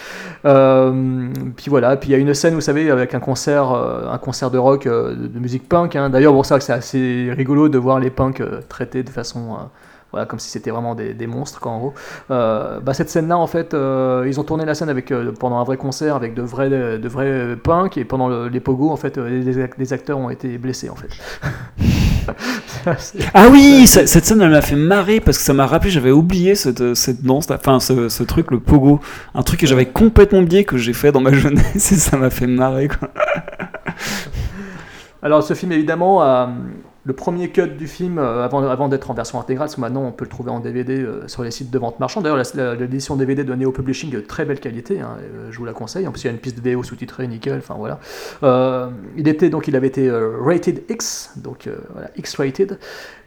[1.56, 4.52] Puis voilà, puis il y a une scène, vous savez, avec un concert, un concert
[4.52, 5.96] de rock, de, musique punk.
[5.96, 6.10] hein.
[6.10, 9.58] D'ailleurs, bon, c'est vrai que c'est assez rigolo de voir les punks traités de façon...
[10.12, 11.94] voilà, comme si c'était vraiment des, des monstres, quoi, en gros.
[12.32, 15.58] Euh, bah, cette scène-là, en fait, euh, ils ont tourné la scène avec, euh, pendant
[15.60, 18.98] un vrai concert avec de vrais, de vrais punks, et pendant le- les pogos, en
[18.98, 21.10] fait, les, ac- les acteurs ont été blessés, en fait.
[23.34, 26.12] Ah oui, ce- cette scène elle m'a fait marrer parce que ça m'a rappelé, j'avais
[26.12, 29.00] oublié cette, cette danse, enfin ce, ce truc, le pogo,
[29.34, 32.30] un truc que j'avais complètement oublié que j'ai fait dans ma jeunesse et ça m'a
[32.30, 33.10] fait marrer quoi.
[35.24, 36.50] Alors, ce film, évidemment, a,
[37.04, 40.12] le premier cut du film, euh, avant, d'être en version intégrale, parce que maintenant on
[40.12, 42.22] peut le trouver en DVD euh, sur les sites de vente marchand.
[42.22, 42.44] D'ailleurs,
[42.80, 46.08] l'édition DVD de Neo Publishing, de très belle qualité, hein, euh, je vous la conseille.
[46.08, 48.00] En plus, il y a une piste VO sous-titrée, nickel, enfin voilà.
[48.44, 52.78] Euh, il, était, donc, il avait été euh, rated X, donc euh, voilà, X-rated,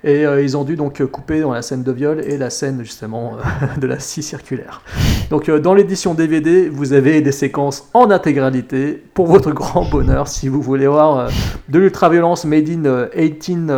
[0.05, 2.51] et euh, ils ont dû donc euh, couper dans la scène de viol et la
[2.51, 4.82] scène justement euh, de la scie circulaire.
[5.31, 10.48] Donc dans l'édition DVD, vous avez des séquences en intégralité pour votre grand bonheur si
[10.48, 11.31] vous voulez voir
[11.70, 13.70] de l'ultra-violence made in 18...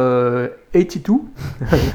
[0.72, 1.12] 82,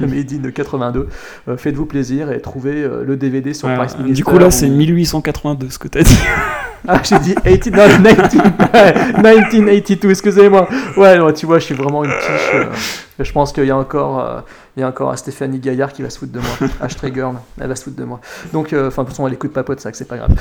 [0.00, 1.08] Made in 82.
[1.48, 4.66] Euh, faites-vous plaisir et trouvez euh, le DVD sur ouais, Price Du coup, là, c'est
[4.66, 6.18] euh, 1882 ce que t'as dit.
[6.88, 10.68] ah, j'ai dit 80, non, 19, 1982, excusez-moi.
[10.96, 12.92] Ouais, tu vois, je suis vraiment une quiche.
[13.18, 14.44] Je pense qu'il y a encore.
[14.76, 16.70] il y a encore Stéphanie Gaillard qui va se foutre de moi.
[16.80, 18.20] Ashtray Girl, elle va se foutre de moi.
[18.52, 20.34] Donc, enfin, de toute façon, elle écoute pas pot de sac, c'est pas grave.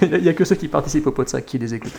[0.00, 1.98] Il n'y a que ceux qui participent au pot de sac qui les écoutent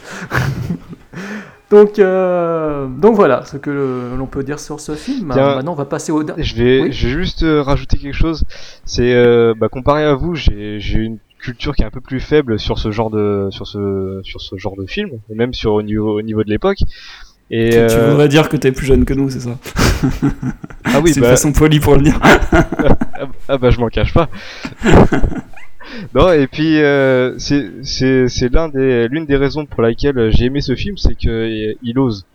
[1.72, 5.32] donc, euh, donc voilà ce que l'on peut dire sur ce film.
[5.34, 6.24] Tiens, Maintenant, on va passer au.
[6.38, 6.92] Je vais, Oui.
[6.92, 8.44] je vais juste euh, rajouter quelque chose.
[8.86, 12.20] C'est, euh, bah, comparé à vous, j'ai, j'ai une culture qui est un peu plus
[12.20, 15.74] faible sur ce genre de, sur ce, sur ce genre de film, et même sur
[15.74, 16.80] au niveau, au niveau de l'époque.
[17.50, 19.58] Et, Tu, tu euh, voudrais dire que t'es plus jeune que nous, c'est ça?
[20.84, 22.20] Ah oui, c'est bah- une façon polie pour le dire.
[22.22, 22.68] ah,
[23.48, 24.28] ah bah je m'en cache pas.
[26.14, 30.76] non et puis euh, c'est l'un des l'une des raisons pour laquelle j'ai aimé ce
[30.76, 32.26] film, c'est que il ose.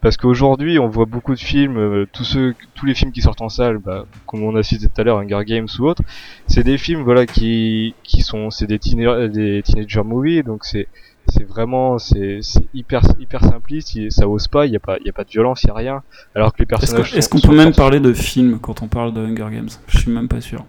[0.00, 3.42] Parce qu'aujourd'hui, on voit beaucoup de films, euh, tous ceux, tous les films qui sortent
[3.42, 6.02] en salle, bah, comme on a cité tout à l'heure, Hunger Games ou autre,
[6.46, 10.86] c'est des films, voilà, qui, qui sont, c'est des, teenager, des teenager movies, donc c'est,
[11.26, 12.40] c'est vraiment, c'est,
[12.74, 15.30] hyper, hyper simpliste, ça ose pas, il y a pas, il y a pas de
[15.30, 16.02] violence, il y a rien,
[16.36, 17.16] alors que les personnages.
[17.16, 19.70] est-ce qu'on peut même parler de film quand on parle de Hunger Games?
[19.88, 20.64] Je suis même pas sûr.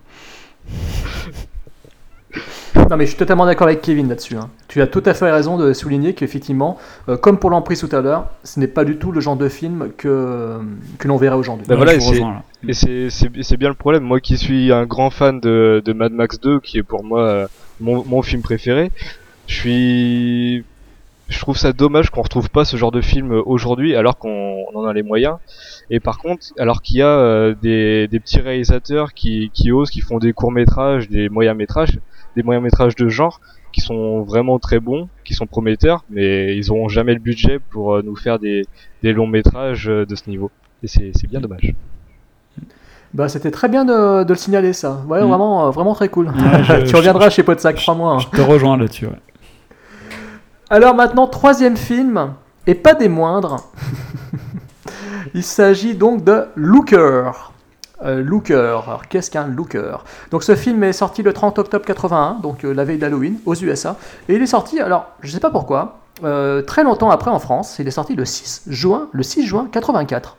[2.90, 4.36] Non, mais je suis totalement d'accord avec Kevin là-dessus.
[4.36, 4.50] hein.
[4.68, 8.02] Tu as tout à fait raison de souligner qu'effectivement, euh, comme pour l'emprise tout à
[8.02, 10.58] l'heure, ce n'est pas du tout le genre de film que,
[10.98, 11.66] que l'on verrait aujourd'hui.
[11.70, 12.00] Ouais, voilà, et
[13.44, 14.04] c'est- bien le problème.
[14.04, 17.22] Moi qui suis un grand fan de, de Mad Max 2, qui est pour moi
[17.22, 17.48] euh,
[17.80, 18.92] mon, mon film préféré,
[19.48, 20.64] je suis
[21.28, 24.64] je trouve ça dommage qu'on retrouve pas ce genre de film euh, aujourd'hui alors qu'on
[24.74, 25.36] on en a les moyens.
[25.92, 29.92] Et par contre, alors qu'il y a euh, des, des petits réalisateurs qui, qui osent,
[29.92, 32.00] qui font des courts métrages, des moyens métrages,
[32.36, 33.40] des moyens métrages de genre
[33.72, 37.96] qui sont vraiment très bons, qui sont prometteurs, mais ils auront jamais le budget pour
[37.96, 38.64] euh, nous faire des,
[39.04, 40.50] des longs métrages euh, de ce niveau.
[40.84, 41.74] Et c'est c'est bien dommage.
[43.14, 45.02] Bah, c'était très bien de, de le signaler, ça.
[45.08, 45.28] Ouais, Mm.
[45.28, 46.28] vraiment, euh, vraiment très cool.
[46.28, 48.14] Ouais, je- tu je- reviendras chez Podsac, crois-moi.
[48.14, 48.20] hein.
[48.20, 49.08] Je te rejoins là-dessus.
[49.08, 49.20] ouais.
[50.70, 52.34] Alors maintenant, troisième film,
[52.68, 53.72] et pas des moindres.
[55.34, 57.52] Il s'agit donc de Looker.
[58.04, 58.84] Euh, Looker.
[58.88, 59.98] Alors qu'est-ce qu'un Looker?
[60.32, 63.56] Donc ce film est sorti le 30 octobre 81, donc euh, la veille d'Halloween, aux
[63.56, 63.98] USA.
[64.28, 67.78] Et il est sorti, alors je sais pas pourquoi, euh, très longtemps après en France.
[67.80, 70.38] Il est sorti le 6 juin, le 6 juin 84.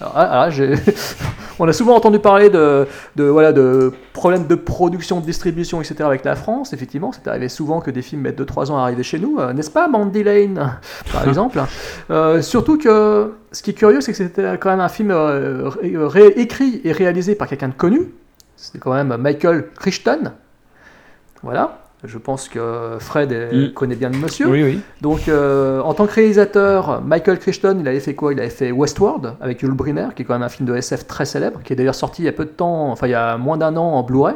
[0.00, 0.50] Alors, ah, ah,
[1.58, 2.86] on a souvent entendu parler de,
[3.16, 5.96] de, voilà, de problèmes de production, de distribution, etc.
[6.04, 6.72] avec la France.
[6.74, 9.52] Effectivement, c'est arrivé souvent que des films mettent 2-3 ans à arriver chez nous, euh,
[9.54, 10.78] n'est-ce pas, Mandy Lane,
[11.12, 11.60] par exemple?
[12.10, 15.68] Euh, Surtout que ce qui est curieux, c'est que c'était quand même un film euh,
[15.82, 18.12] ré- écrit et réalisé par quelqu'un de connu.
[18.56, 20.32] C'était quand même Michael Crichton.
[21.42, 21.85] Voilà.
[22.04, 23.72] Je pense que Fred est- Mm.
[23.72, 24.46] connaît bien le monsieur.
[24.48, 24.80] Oui, oui.
[25.00, 28.32] Donc, euh, en tant que réalisateur, Michael Crichton, il avait fait quoi?
[28.32, 31.06] Il avait fait Westworld avec Yul Brynner, qui est quand même un film de SF
[31.06, 33.14] très célèbre, qui est d'ailleurs sorti il y a peu de temps, enfin il y
[33.14, 34.34] a moins d'un an en Blu-ray,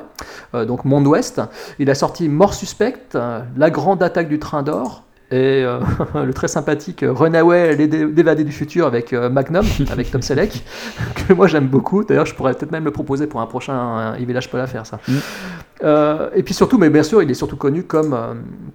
[0.54, 1.40] euh, donc Monde Ouest.
[1.78, 5.04] Il a sorti Mort suspecte, euh, La grande attaque du train d'or.
[5.32, 5.78] Et euh,
[6.26, 10.64] le très sympathique Runaway, les dé- d'évadés du futur avec euh, Magnum, avec Tom Selleck,
[11.14, 12.02] que moi j'aime beaucoup.
[12.02, 14.98] D'ailleurs, je pourrais peut-être même le proposer pour un prochain euh, Il Village faire ça.
[15.06, 15.12] Mm.
[15.82, 18.16] Euh, et puis surtout, mais bien sûr, il est surtout connu comme,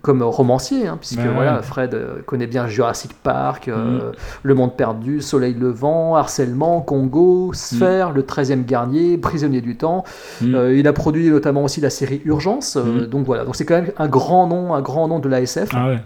[0.02, 1.62] comme romancier, hein, puisque Ouais, voilà.
[1.62, 1.96] Fred
[2.26, 4.12] connaît bien Jurassic Park, euh,
[4.42, 10.04] Le Monde Perdu, Soleil Levant, Harcèlement, Congo, Sphère, Le 13e Garnier, Prisonnier du Temps.
[10.42, 10.72] Mm.
[10.74, 12.78] Il a produit notamment aussi la série Urgence.
[12.78, 13.08] Mm.
[13.08, 15.70] Donc voilà, donc c'est quand même un grand nom, un grand nom de l'ASF.
[15.74, 16.00] Ah ouais.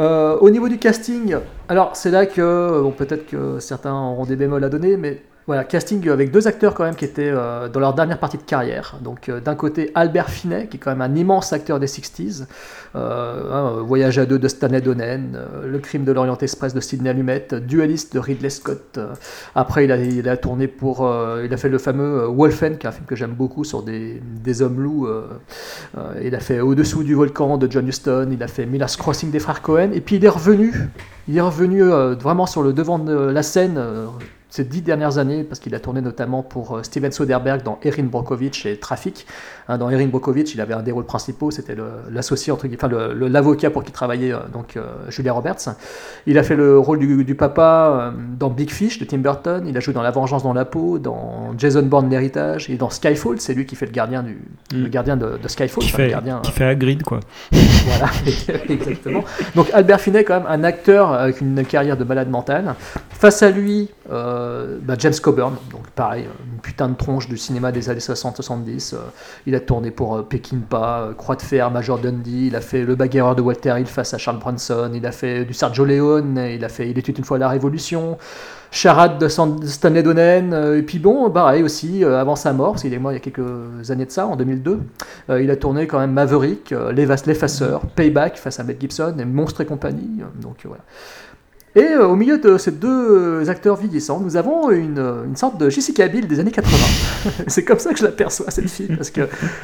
[0.00, 1.36] Euh, au niveau du casting,
[1.68, 5.64] alors c'est là que bon, peut-être que certains auront des bémols à donner, mais voilà,
[5.64, 8.96] casting avec deux acteurs quand même qui étaient euh, dans leur dernière partie de carrière.
[9.02, 12.46] Donc euh, d'un côté Albert Finet, qui est quand même un immense acteur des 60s,
[12.96, 17.12] euh, hein, Voyage à deux de Stanley Donen, Le crime de l'Orient Express de Sidney
[17.12, 18.98] Lumet, Dualiste de Ridley Scott.
[19.54, 21.10] après il a, tourné pour,
[21.44, 24.22] il a fait le fameux Wolfen, qui est un film que j'aime beaucoup sur des,
[24.42, 25.08] des hommes loups.
[26.22, 29.40] il a fait Au-dessous du volcan de John Huston, il a fait Miller's Crossing des
[29.40, 30.72] frères Cohen, et puis il est revenu,
[31.28, 33.78] il est revenu vraiment sur le devant de la scène
[34.54, 38.04] ces dix dernières années, parce qu'il a tourné notamment pour euh, Steven Soderbergh dans Erin
[38.04, 39.26] Brockovich et Trafic.
[39.68, 42.88] Hein, dans Erin Brockovich, il avait un des rôles principaux, c'était le- l'associé, entre enfin
[42.88, 45.56] le- le- l'avocat pour qui travaillait euh, donc, euh, Julia Roberts.
[46.26, 49.64] Il a fait le rôle du, du papa euh, dans Big Fish de Tim Burton,
[49.66, 52.90] il a joué dans La Vengeance dans la peau, dans Jason Bourne l'héritage, et dans
[52.90, 54.38] Skyfall, c'est lui qui fait le gardien, du,
[54.74, 55.82] le gardien de, de Skyfall.
[55.82, 57.20] Qui enfin, le fait, gardien, qui fait Hagrid, quoi.
[57.52, 58.10] voilà,
[58.68, 59.24] exactement.
[59.54, 62.74] Donc Albert Finet, quand même, un acteur avec une carrière de malade mental.
[63.10, 67.72] Face à lui, euh, bah, James Coburn, donc pareil, une putain de tronche du cinéma
[67.72, 68.94] des années 60-70.
[68.94, 68.98] euh,
[69.46, 72.82] il a tourné pour euh, Peckinpah, euh, Croix de Fer, Major Dundee, il a fait
[72.82, 76.38] Le bagarreur de Walter Hill face à Charles Bronson, il a fait du Sergio Leone,
[76.52, 78.18] il a fait Il était une fois la Révolution.
[78.74, 82.82] Charade de Stanley Donen, euh, et puis bon, pareil aussi, euh, avant sa mort, parce
[82.82, 84.80] qu'il est mort il y a quelques années de ça, en 2002,
[85.30, 89.60] euh, il a tourné quand même Maverick, L'Effaceur, Payback face à Mel Gibson, et Monstre
[89.60, 90.82] et compagnie, donc voilà.
[91.76, 95.34] Et euh, au milieu de ces deux euh, acteurs vieillissants, nous avons une, euh, une
[95.34, 96.76] sorte de Jessica Biel des années 80.
[97.48, 99.22] C'est comme ça que je l'aperçois, cette fille, parce que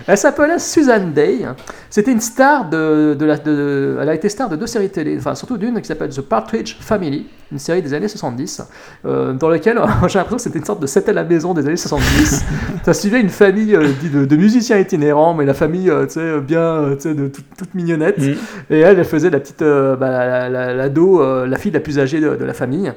[0.08, 1.42] elle s'appelait Suzanne Day.
[1.88, 5.16] C'était une star de, de la, de- elle a été star de deux séries télé,
[5.18, 8.62] enfin surtout d'une qui s'appelle The Partridge Family, une série des années 70,
[9.06, 9.76] euh, dans laquelle
[10.08, 12.44] j'ai l'impression que c'était une sorte de C'était la maison des années 70.
[12.84, 16.40] Ça suivait une famille euh, de, de musiciens itinérants, mais la famille, euh, tu sais,
[16.40, 18.18] bien, tu sais, de toute, toute mignonnette.
[18.18, 18.34] Mm.
[18.70, 21.78] Et elle, elle faisait la petite, euh, bah, la- la- l'ado, euh, la fille la
[21.78, 21.99] plus
[22.36, 22.92] de la famille.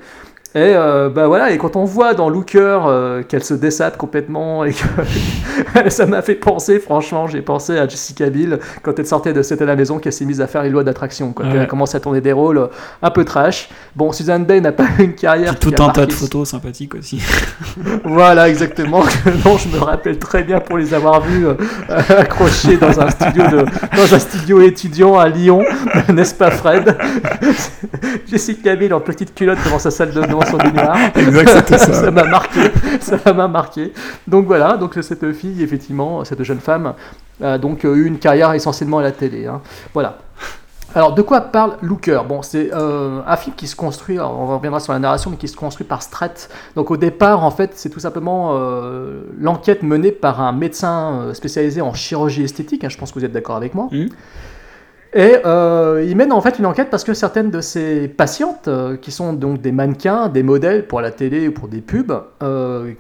[0.56, 4.64] Et euh, bah voilà, et quand on voit dans Looker euh, qu'elle se dessate complètement
[4.64, 9.34] et que ça m'a fait penser, franchement, j'ai pensé à Jessica Biel quand elle sortait
[9.34, 11.46] de C'était à la maison, qu'elle s'est mise à faire les lois d'attraction, Ouais.
[11.52, 12.68] elle a commencé à tourner des rôles euh,
[13.02, 13.68] un peu trash.
[13.96, 15.56] Bon, Suzanne Day n'a pas une carrière.
[15.56, 17.20] Puis tout un tas de photos sympathiques aussi.
[18.06, 19.04] Voilà, exactement.
[19.46, 21.56] non, je me rappelle très bien pour les avoir vus euh,
[22.10, 23.66] accrochés dans un studio de,
[23.98, 25.64] dans un studio étudiant à Lyon,
[26.10, 26.96] n'est-ce pas, Fred?
[28.30, 30.43] Jessica Biel en petite culotte devant sa salle de devant
[31.16, 31.94] Exact, c'était ça.
[31.94, 32.60] ça m'a marqué.
[33.00, 33.94] Ça m'a marqué.
[34.28, 36.94] Donc voilà, donc cette fille, effectivement, cette jeune femme,
[37.44, 39.48] a donc euh, eu une carrière essentiellement à la télé.
[39.48, 39.62] hein.
[39.94, 40.18] Voilà.
[40.96, 42.22] Alors, de quoi parle Looker?
[42.30, 45.48] Bon, c'est euh, un film qui se construit, on reviendra sur la narration, mais qui
[45.48, 46.30] se construit par Strat.
[46.76, 51.82] Donc, au départ, en fait, c'est tout simplement euh, l'enquête menée par un médecin spécialisé
[51.82, 52.84] en chirurgie esthétique.
[52.84, 53.88] hein, je pense que vous êtes d'accord avec moi.
[53.92, 54.10] Mhm.
[55.16, 58.98] Et euh, il mène en fait une enquête parce que certaines de ses patientes, euh,
[58.98, 62.94] qui sont donc des mannequins, des modèles pour la télé ou pour des pubs, euh,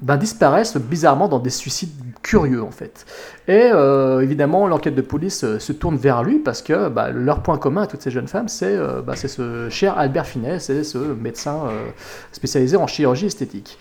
[0.00, 1.90] ben, disparaissent bizarrement dans des suicides
[2.22, 3.04] curieux en fait.
[3.46, 7.58] Et euh, évidemment, l'enquête de police se tourne vers lui parce que bah, leur point
[7.58, 11.64] commun à toutes ces jeunes femmes, c'est bah, ce cher Albert Finet, c'est ce médecin
[12.32, 13.78] spécialisé en chirurgie esthétique.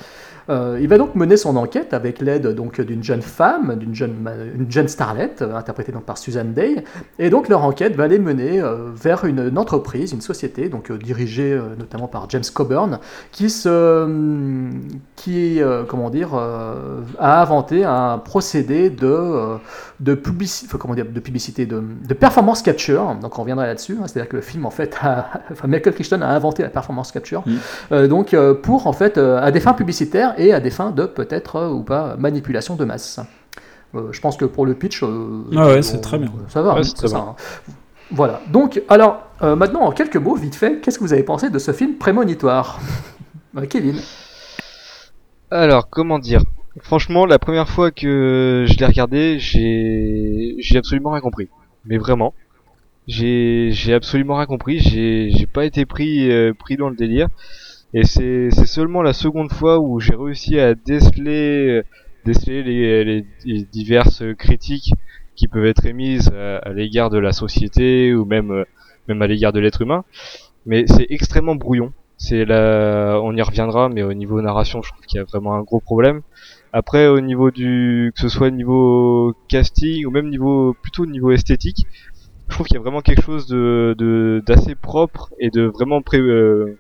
[0.49, 4.13] Euh, il va donc mener son enquête avec l'aide donc d'une jeune femme, d'une jeune,
[4.19, 6.83] ma- une jeune starlette, euh, interprétée donc par Susan Day,
[7.19, 10.91] et donc leur enquête va les mener euh, vers une, une entreprise, une société, donc
[10.91, 12.99] dirigée notamment par James Coburn,
[13.31, 14.71] qui se, hum,
[15.15, 19.57] qui comment dire, a inventé un procédé de
[19.99, 23.15] de publicité, comment dire, de publicité, de, de performance capture.
[23.21, 23.97] Donc on reviendra là-dessus.
[24.01, 27.11] hein, C'est-à-dire que le film en fait, a, enfin Michael Crichton a inventé la performance
[27.11, 27.43] capture.
[27.45, 27.51] Mm.
[27.91, 31.57] Euh, donc pour en fait à des fins publicitaires et à des fins de peut-être
[31.57, 33.19] euh, ou pas manipulation de masse.
[33.95, 36.31] Euh, je pense que pour le pitch, euh, Ah ouais, c'est très bien.
[36.47, 37.25] Ça va, Ouais, hein, c'est ça, bien.
[37.29, 37.35] hein.
[38.11, 38.41] Voilà.
[38.51, 41.59] Donc, alors, euh, maintenant, en quelques mots, vite fait, qu'est-ce que vous avez pensé de
[41.59, 42.79] ce film prémonitoire?
[43.69, 43.97] Kevin
[45.51, 46.41] Alors, comment dire?
[46.81, 51.49] Franchement, la première fois que je l'ai regardé, j'ai j'ai absolument rien compris.
[51.85, 52.33] Mais vraiment,
[53.07, 54.79] j'ai j'ai absolument rien compris.
[54.79, 57.27] J'ai j'ai pas été pris euh, pris dans le délire.
[57.93, 61.83] Et c'est seulement la seconde fois où j'ai réussi à déceler euh,
[62.25, 64.93] déceler les, les, diverses critiques
[65.35, 68.63] qui peuvent être émises à, l'égard de la société ou même euh,
[69.07, 70.03] même à l'égard de l'être humain.
[70.65, 71.93] Mais c'est extrêmement brouillon.
[72.17, 75.55] C'est la, on y reviendra, mais au niveau narration, je trouve qu'il y a vraiment
[75.55, 76.21] un gros problème.
[76.73, 81.31] Après, au niveau du, que ce soit niveau casting ou même niveau, plutôt au niveau
[81.31, 81.87] esthétique,
[82.49, 86.19] je trouve qu'il y a vraiment quelque chose de d'assez propre et de vraiment pré,
[86.19, 86.77] euh,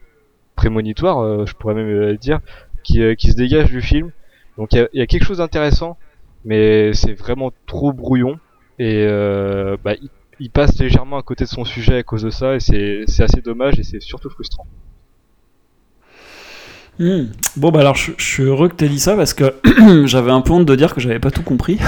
[0.59, 2.41] prémonitoire, euh, je pourrais même euh, dire,
[2.83, 4.11] qui, euh, qui se dégage du film.
[4.57, 5.97] Donc il y a, quelque chose d'intéressant,
[6.43, 8.37] mais c'est vraiment trop brouillon
[8.77, 9.07] et
[9.85, 10.09] bah, il,
[10.41, 13.41] il passe légèrement à côté de son sujet à cause de ça et c'est assez
[13.41, 14.67] dommage et c'est surtout frustrant.
[16.99, 17.27] Hmm.
[17.55, 19.53] Bon bah alors je, suis heureux que t'aies dit ça parce que
[20.05, 21.79] j'avais un peu honte de dire que j'avais pas tout compris.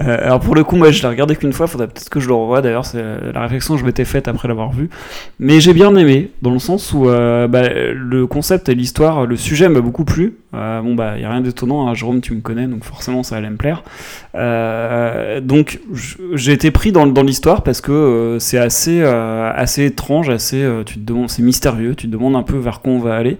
[0.00, 2.28] Euh, alors pour le coup moi je l'ai regardé qu'une fois, faudrait peut-être que je
[2.28, 3.02] le revoie d'ailleurs, c'est
[3.32, 4.90] la réflexion que je m'étais faite après l'avoir vu.
[5.38, 9.36] Mais j'ai bien aimé dans le sens où euh, bah, le concept et l'histoire, le
[9.36, 10.36] sujet m'a beaucoup plu.
[10.54, 13.36] Euh, bon bah y a rien d'étonnant, hein, Jérôme tu me connais donc forcément ça
[13.36, 13.84] allait me plaire.
[15.42, 15.80] Donc
[16.34, 20.98] j'ai été pris dans, l'histoire parce que c'est assez assez étrange, assez tu
[21.28, 23.35] c'est mystérieux, tu te demandes un peu vers quoi on va aller.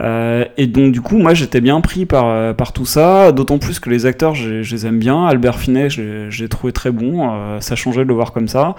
[0.00, 3.58] Euh, et donc du coup moi j'étais bien pris par euh, par tout ça, d'autant
[3.58, 5.26] plus que les acteurs je, les aime bien.
[5.26, 8.74] Albert Finet je l'ai trouvé très bon, euh, ça changeait de le voir comme ça.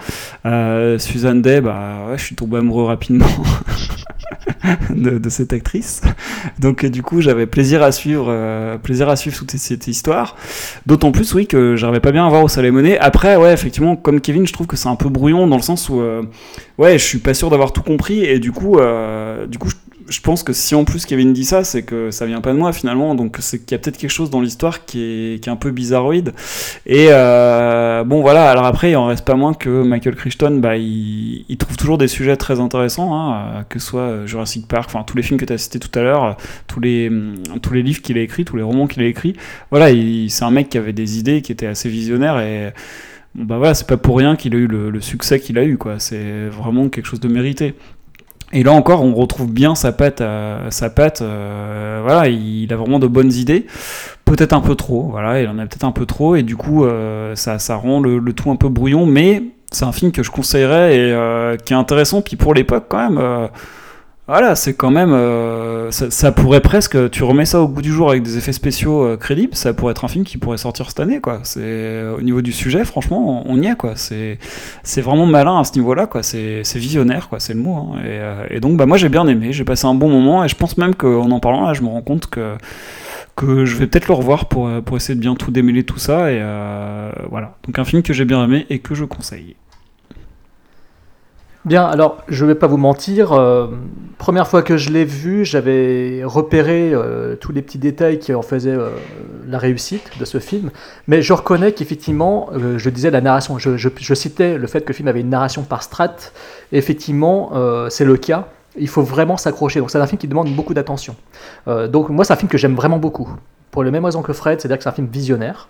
[0.98, 3.26] Suzanne Day bah ouais, je suis tombé amoureux rapidement.
[4.90, 6.00] de, cette actrice.
[6.58, 10.36] Donc du coup, j'avais plaisir à suivre, plaisir à suivre toute cette histoire.
[10.86, 12.98] D'autant plus, oui, que j'arrivais pas bien à voir allait mener.
[12.98, 15.88] Après, ouais, effectivement, comme Kevin, je trouve que c'est un peu brouillon dans le sens
[15.90, 16.02] où,
[16.78, 18.78] ouais, je suis pas sûr d'avoir tout compris et du coup,
[19.48, 19.74] du coup, je,
[20.08, 22.58] je pense que si en plus Kevin dit ça, c'est que ça vient pas de
[22.58, 23.14] moi finalement.
[23.14, 25.56] Donc c'est qu'il y a peut-être quelque chose dans l'histoire qui est, qui est un
[25.56, 26.32] peu bizarroïde.
[26.86, 28.50] Et euh, bon, voilà.
[28.50, 32.08] Alors après, il en reste pas moins que Michael Crichton, bah, il, trouve toujours des
[32.08, 35.52] sujets très intéressants, hein, que ce soit Jurassic Park, enfin tous les films que tu
[35.52, 36.36] as cités tout à l'heure,
[36.66, 39.34] tous les hum, tous les livres qu'il a écrits, tous les romans qu'il a écrits.
[39.70, 42.72] Voilà, il- c'est un mec qui avait des idées, qui était assez visionnaire et
[43.34, 45.76] bah voilà, c'est pas pour rien qu'il a eu le, succès qu'il a eu.
[45.98, 47.74] C'est vraiment quelque chose de mérité.
[48.54, 51.22] Et là encore, on retrouve bien sa patte, à- sa patte.
[51.22, 53.66] euh, voilà, il, a vraiment de bonnes idées,
[54.24, 55.08] peut-être un peu trop.
[55.10, 58.00] Voilà, il en a peut-être un peu trop, et du coup, euh, ça, ça rend
[58.00, 59.06] le, le tout un peu brouillon.
[59.06, 62.22] Mais c'est un film que je conseillerais et euh, qui est intéressant.
[62.22, 63.48] Puis pour l'époque, quand même, euh,
[64.26, 65.12] Voilà, c'est quand même.
[65.12, 67.10] euh, ça, pourrait presque.
[67.10, 69.90] Tu remets ça au goût du jour avec des effets spéciaux euh, crédibles, ça pourrait
[69.90, 71.40] être un film qui pourrait sortir cette année, quoi.
[71.42, 73.96] C'est euh, au niveau du sujet, franchement, on y est, quoi.
[73.96, 74.38] C'est
[74.82, 76.22] c'est vraiment malin à ce niveau-là, quoi.
[76.22, 77.38] C'est c'est visionnaire, quoi.
[77.38, 77.74] C'est le mot.
[77.76, 77.98] hein.
[78.50, 79.52] Et, et donc, bah moi, j'ai bien aimé.
[79.52, 81.88] J'ai passé un bon moment, et je pense même qu'en en parlant là, je me
[81.88, 82.54] rends compte que
[83.36, 86.32] que je vais peut-être le revoir pour pour essayer de bien tout démêler tout ça.
[86.32, 86.40] Et
[87.30, 87.56] voilà.
[87.66, 89.56] Donc un film que j'ai bien aimé et que je conseille.
[91.64, 93.68] Bien, alors je vais pas vous mentir, euh,
[94.18, 98.42] première fois que je l'ai vu, j'avais repéré euh, tous les petits détails qui en
[98.42, 98.90] faisaient euh,
[99.48, 100.70] la réussite de ce film,
[101.08, 105.08] mais je reconnais qu'effectivement, je disais la narration, je, citais le fait que le film
[105.08, 106.16] avait une narration par strat,
[106.70, 107.52] et effectivement
[107.88, 111.16] c'est le cas, il faut vraiment s'accrocher, donc c'est un film qui demande beaucoup d'attention.
[111.66, 113.28] Donc moi c'est un film que j'aime vraiment beaucoup,
[113.70, 115.68] pour les mêmes raisons que Fred, c'est-à-dire que c'est un film visionnaire,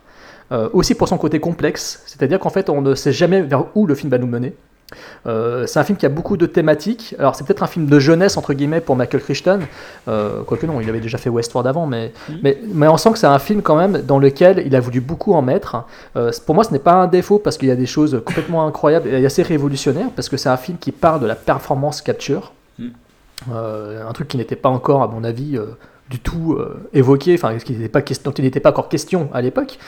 [0.72, 3.94] aussi pour son côté complexe, c'est-à-dire qu'en fait on ne sait jamais vers où le
[3.94, 4.54] film va nous mener.
[5.26, 7.14] Euh, c'est un film qui a beaucoup de thématiques.
[7.18, 9.60] Alors, c'est peut-être un film de jeunesse, entre guillemets, pour Michael Crichton.
[10.08, 12.12] Euh, quoique non, il avait déjà fait Westworld avant, mais,
[12.42, 15.00] mais, mais on sent que c'est un film quand même dans lequel il a voulu
[15.00, 15.84] beaucoup en mettre.
[16.16, 18.66] Euh, pour moi, ce n'est pas un défaut parce qu'il y a des choses complètement
[18.66, 22.52] incroyables et assez révolutionnaires parce que c'est un film qui parle de la performance capture.
[22.78, 22.88] Mm.
[23.50, 25.58] Un truc qui n'était pas encore, à mon avis,
[26.08, 26.56] du tout
[26.94, 29.78] évoqué, enfin, qui n'était pas ques- dont il n'était pas encore question à l'époque.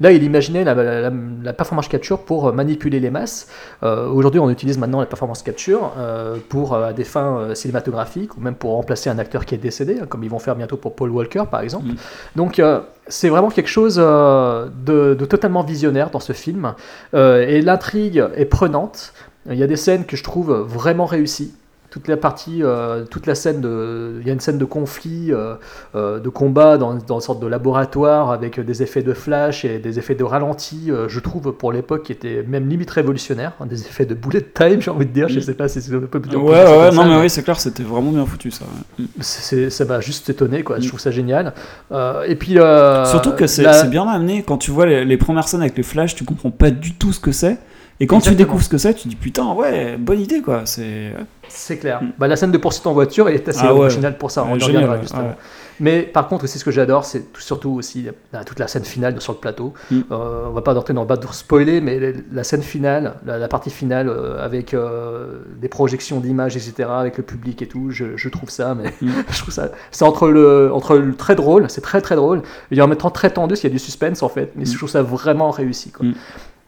[0.00, 1.12] Là, il imaginait la, la- la-
[1.42, 3.48] la performance capture pour manipuler les masses.
[3.82, 8.36] Euh, Aujourd'hui, on utilise maintenant la performance capture euh, pour euh, à des fins cinématographiques
[8.36, 10.76] ou même pour remplacer un acteur qui est décédé, hein, comme ils vont faire bientôt
[10.76, 11.86] pour Paul Walker, par exemple.
[11.86, 11.94] Mm.
[12.36, 12.62] Donc,
[13.08, 16.74] c'est vraiment quelque chose de, de totalement visionnaire dans ce film.
[17.14, 19.12] Et l'intrigue est prenante.
[19.48, 21.54] Il y a des scènes que je trouve vraiment réussies.
[21.96, 25.32] Toute la partie, euh, toute la scène de, il y a une scène de conflit,
[25.32, 25.54] euh,
[25.94, 29.78] euh, de combat dans, dans une sorte de laboratoire avec des effets de flash et
[29.78, 30.90] des effets de ralenti.
[31.08, 34.80] je trouve pour l'époque qui était même limite révolutionnaire, hein, des effets de bullet time,
[34.82, 35.28] j'ai envie de dire.
[35.30, 35.42] Je Mm.
[35.42, 37.42] sais pas si c'est on peut dire Ouais, ouais, comme non, ça, mais oui, c'est
[37.42, 38.66] clair, c'était vraiment bien foutu ça.
[38.98, 39.04] ouais.
[39.04, 39.08] Mm.
[39.20, 40.76] c'est- ça m'a juste étonné, quoi.
[40.76, 40.82] Mm.
[40.82, 41.54] Je trouve ça génial.
[42.28, 42.58] Et puis
[43.06, 44.42] Surtout que c'est la- c'est bien amené.
[44.46, 47.14] Quand tu vois les, les premières scènes avec les flashs, tu comprends pas du tout
[47.14, 47.56] ce que c'est.
[47.98, 50.62] Et quand tu découvres ce que c'est, tu dis putain, ouais, bonne idée quoi.
[50.66, 51.12] C'est.
[51.48, 52.02] C'est clair.
[52.02, 52.12] Mm.
[52.18, 53.80] Bah, la scène de poursuite en voiture est assez Ah ouais.
[53.80, 54.42] originale pour ça.
[54.44, 55.22] On génial, reviendra justement.
[55.28, 55.34] ouais.
[55.78, 58.84] Mais par contre, aussi ce que j'adore, c'est tout- surtout aussi euh, toute la scène
[58.84, 59.72] finale sur le plateau.
[59.90, 60.00] Mm.
[60.10, 63.38] Euh, on va pas entrer dans le bas pour spoiler, mais la- scène finale, la,
[63.38, 67.90] la partie finale euh, avec euh, des projections d'images, etc., avec le public et tout,
[67.90, 69.10] je, je trouve ça, mais Mm.
[69.30, 72.80] je trouve ça, c'est entre le, entre le très drôle, c'est très très drôle, et
[72.82, 74.66] en même temps très tendu, parce qu'il y a du suspense en fait, mais Mm.
[74.66, 75.90] je trouve ça vraiment réussi.
[75.90, 76.06] Quoi.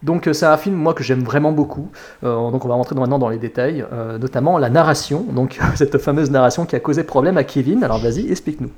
[0.02, 1.90] Donc euh, c'est un film moi que j'aime vraiment beaucoup.
[2.22, 5.24] Euh, donc on va rentrer maintenant dans les détails, euh, notamment la narration.
[5.24, 7.82] Donc cette fameuse narration qui a causé problème à Kevin.
[7.82, 8.70] Alors vas-y, explique-nous.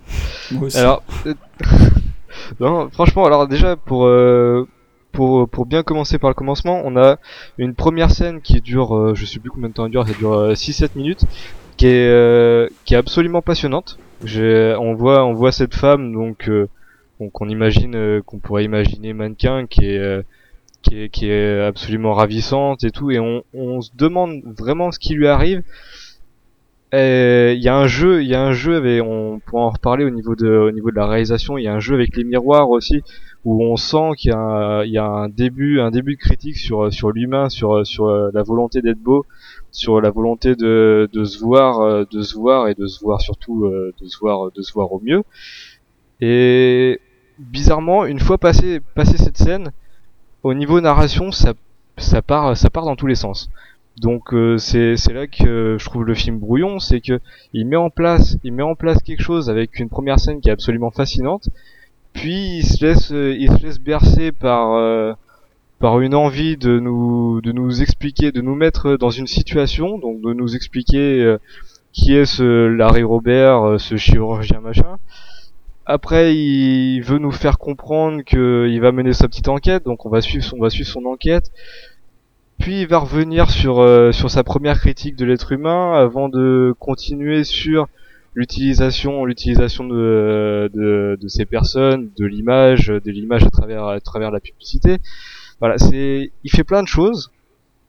[0.52, 0.78] Moi aussi.
[0.78, 1.34] Alors, euh,
[2.60, 4.66] non, franchement, alors déjà pour euh,
[5.12, 7.16] pour pour bien commencer par le commencement, on a
[7.58, 10.14] une première scène qui dure, euh, je sais plus combien de temps elle dure, ça
[10.14, 11.24] dure euh, 6-7 minutes,
[11.76, 13.98] qui est euh, qui est absolument passionnante.
[14.22, 16.68] On voit on voit cette femme donc euh,
[17.18, 20.22] qu'on qu'on imagine euh, qu'on pourrait imaginer mannequin qui est euh,
[20.82, 24.98] qui est, qui est absolument ravissante et tout, et on, on se demande vraiment ce
[24.98, 25.62] qui lui arrive.
[26.92, 30.04] Il y a un jeu, il y a un jeu avec, on pourra en reparler
[30.04, 31.56] au niveau de, au niveau de la réalisation.
[31.56, 33.02] Il y a un jeu avec les miroirs aussi,
[33.44, 36.92] où on sent qu'il y a, y a un début, un début de critique sur,
[36.92, 39.24] sur l'humain, sur, sur la volonté d'être beau,
[39.70, 43.66] sur la volonté de, de se voir, de se voir et de se voir surtout,
[43.66, 45.22] euh, de se voir, de se voir au mieux.
[46.20, 46.98] Et
[47.38, 49.70] bizarrement, une fois passé, passé cette scène,
[50.42, 51.54] au niveau narration, ça,
[51.98, 53.50] ça part, ça part dans tous les sens.
[54.00, 57.20] Donc euh, c'est là que je trouve le film brouillon, c'est que
[57.52, 58.62] il met en place, il met
[59.04, 61.50] quelque chose avec une première scène qui est absolument fascinante,
[62.14, 65.12] puis il se laisse, bercer par euh,
[65.80, 70.22] par une envie de nous de nous expliquer, de nous mettre dans une situation, donc
[70.22, 71.38] de nous expliquer euh,
[71.92, 74.96] qui est ce Larry Robert, ce chirurgien machin.
[75.92, 80.20] Après, il veut nous faire comprendre qu'il va mener sa petite enquête, donc on va
[80.20, 81.50] suivre son, enquête.
[82.60, 86.72] Puis il va revenir sur euh, sur sa première critique de l'être humain avant de
[86.78, 87.88] continuer sur
[88.34, 94.30] l'utilisation l'utilisation de, de de ces personnes, de l'image, de l'image à travers à travers
[94.30, 94.98] la publicité.
[95.58, 97.32] Voilà, c'est il fait plein de choses.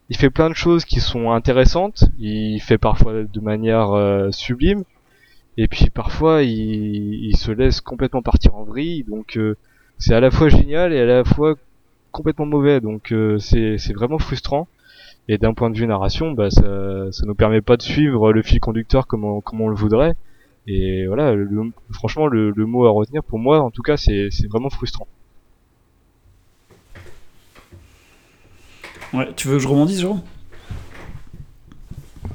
[0.10, 2.06] Il fait plein de choses qui sont intéressantes.
[2.18, 4.86] Il fait parfois de manière euh, sublime.
[5.58, 9.04] Et puis parfois il, il se laisse complètement partir en vrille.
[9.04, 9.56] Donc euh,
[9.98, 11.56] c'est à la fois génial et à la fois
[12.12, 12.82] complètement mauvais.
[12.82, 14.68] Donc euh, c'est vraiment frustrant.
[15.28, 18.42] Et d'un point de vue narration, bah ça ça nous permet pas de suivre le
[18.42, 20.16] fil conducteur comme on, comme on le voudrait.
[20.68, 24.30] Et voilà, le- franchement le, le mot à retenir pour moi en tout cas c'est
[24.50, 25.08] vraiment frustrant.
[29.14, 30.22] Ouais, tu veux que je rebondisse, Jérôme?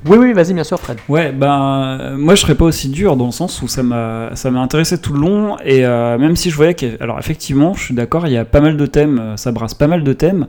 [0.08, 0.98] Oui, oui, vas-y, bien sûr, Fred.
[1.08, 4.50] Ouais, ben moi je serais pas aussi dur dans le sens où ça m'a ça
[4.50, 7.82] m'a intéressé tout le long et euh, même si je voyais que alors effectivement je
[7.82, 10.12] suis d'accord il y a pas mal de thèmes euh, ça brasse pas mal de
[10.12, 10.46] thèmes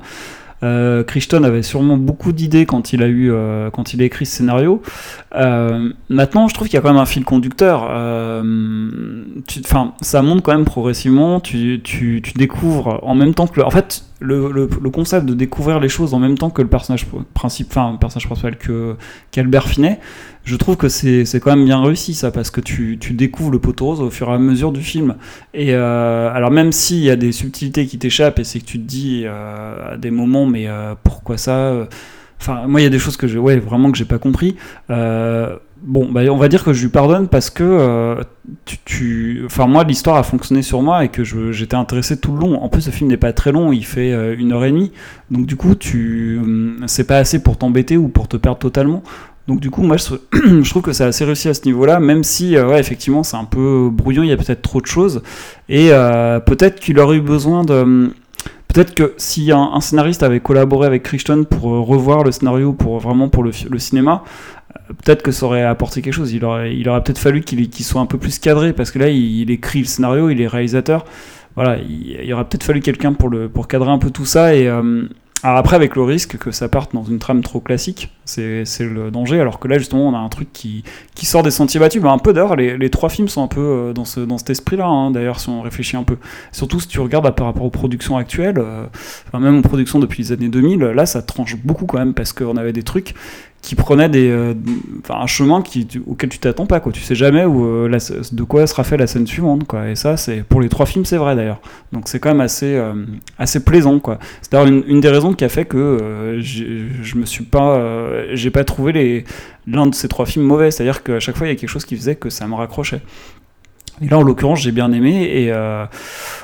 [0.63, 1.03] euh,
[1.43, 4.81] avait sûrement beaucoup d'idées quand il a eu euh, quand il écrit ce scénario.
[6.09, 7.83] Maintenant, je trouve qu'il y a quand même un fil conducteur.
[7.83, 11.39] Enfin, ça monte quand même progressivement.
[11.39, 15.33] Tu, tu, tu, découvres en même temps que le, en fait le, le, concept de
[15.33, 18.95] découvrir les choses en même temps que le personnage principal, enfin personnage principal que
[19.31, 19.99] qu'Albert Finet.
[20.43, 23.59] Je trouve que c'est quand même bien réussi ça parce que tu, tu, découvres le
[23.59, 25.15] poteau rose au fur et à mesure du film.
[25.53, 28.79] Et euh, alors même s'il y a des subtilités qui t'échappent et c'est que tu
[28.79, 31.87] te dis euh, à des moments mais euh, pourquoi ça
[32.39, 34.55] Enfin moi il y a des choses que je ouais vraiment que j'ai pas compris.
[35.81, 38.21] Bon bah on va dire que je lui pardonne parce que euh,
[38.85, 42.61] tu, enfin moi l'histoire a fonctionné sur moi et que j'étais intéressé tout le long.
[42.61, 44.91] En plus ce film n'est pas très long, il fait euh, une heure et demie.
[45.31, 46.39] Donc du coup tu
[46.87, 49.03] c'est pas assez pour t'embêter ou pour te perdre totalement.
[49.47, 52.57] Donc du coup, moi, je, trouve que c'est assez réussi à ce niveau-là, même si,
[52.57, 55.21] euh, ouais, effectivement, c'est un peu brouillon, il y a peut-être trop de choses,
[55.69, 55.87] et
[56.45, 58.11] peut-être qu'il aurait eu besoin de...
[58.67, 62.99] Peut-être que si un, un, scénariste avait collaboré avec Crichton pour revoir le scénario, pour
[62.99, 64.23] vraiment pour le, le cinéma,
[64.87, 66.33] peut-être que ça aurait apporté quelque chose.
[66.33, 69.49] Il aurait, peut-être fallu qu'il qu soit un peu plus cadré, parce que là, il,
[69.51, 71.05] écrit le scénario, il est réalisateur.
[71.55, 74.67] Voilà, il, il aurait peut-être fallu quelqu'un pour, cadrer un peu tout ça, et...
[74.67, 75.07] Euh,
[75.43, 79.39] après, avec le risque que ça parte dans une trame trop classique, c'est le danger,
[79.39, 80.83] alors que là, justement, on a un truc qui,
[81.21, 82.01] sort des sentiers battus.
[82.01, 84.49] Bah, un peu d'ailleurs, les, trois films sont un peu euh, dans, ce, dans cet
[84.49, 86.17] esprit-là, hein, d'ailleurs, si on réfléchit un peu.
[86.51, 88.85] Surtout si tu regardes par rapport aux productions actuelles, euh,
[89.39, 92.57] même aux productions depuis les années 2000, là, ça tranche beaucoup quand même, parce qu'on
[92.57, 93.13] avait des trucs
[93.67, 94.53] qui prenaient des, euh,
[95.09, 96.93] un chemin qui, tu, auquel tu t'attends pas, quoi.
[96.93, 97.99] Tu sais jamais où, euh,
[98.31, 99.89] de quoi sera fait la scène suivante, quoi.
[99.89, 101.59] Et ça, c'est pour les trois films, c'est vrai d'ailleurs.
[101.91, 102.93] Donc c'est quand même assez, euh,
[103.37, 104.19] assez plaisant, quoi.
[104.41, 107.77] C'est d'ailleurs une, des raisons qui a fait que je me suis pas,
[108.31, 109.25] j'ai pas trouvé
[109.67, 110.71] l'un de ces trois films mauvais.
[110.71, 113.01] C'est-à-dire qu'à chaque fois, il y a quelque chose qui faisait que ça me raccrochait.
[114.01, 115.23] Et là, en l'occurrence, j'ai bien aimé.
[115.23, 115.85] Et euh,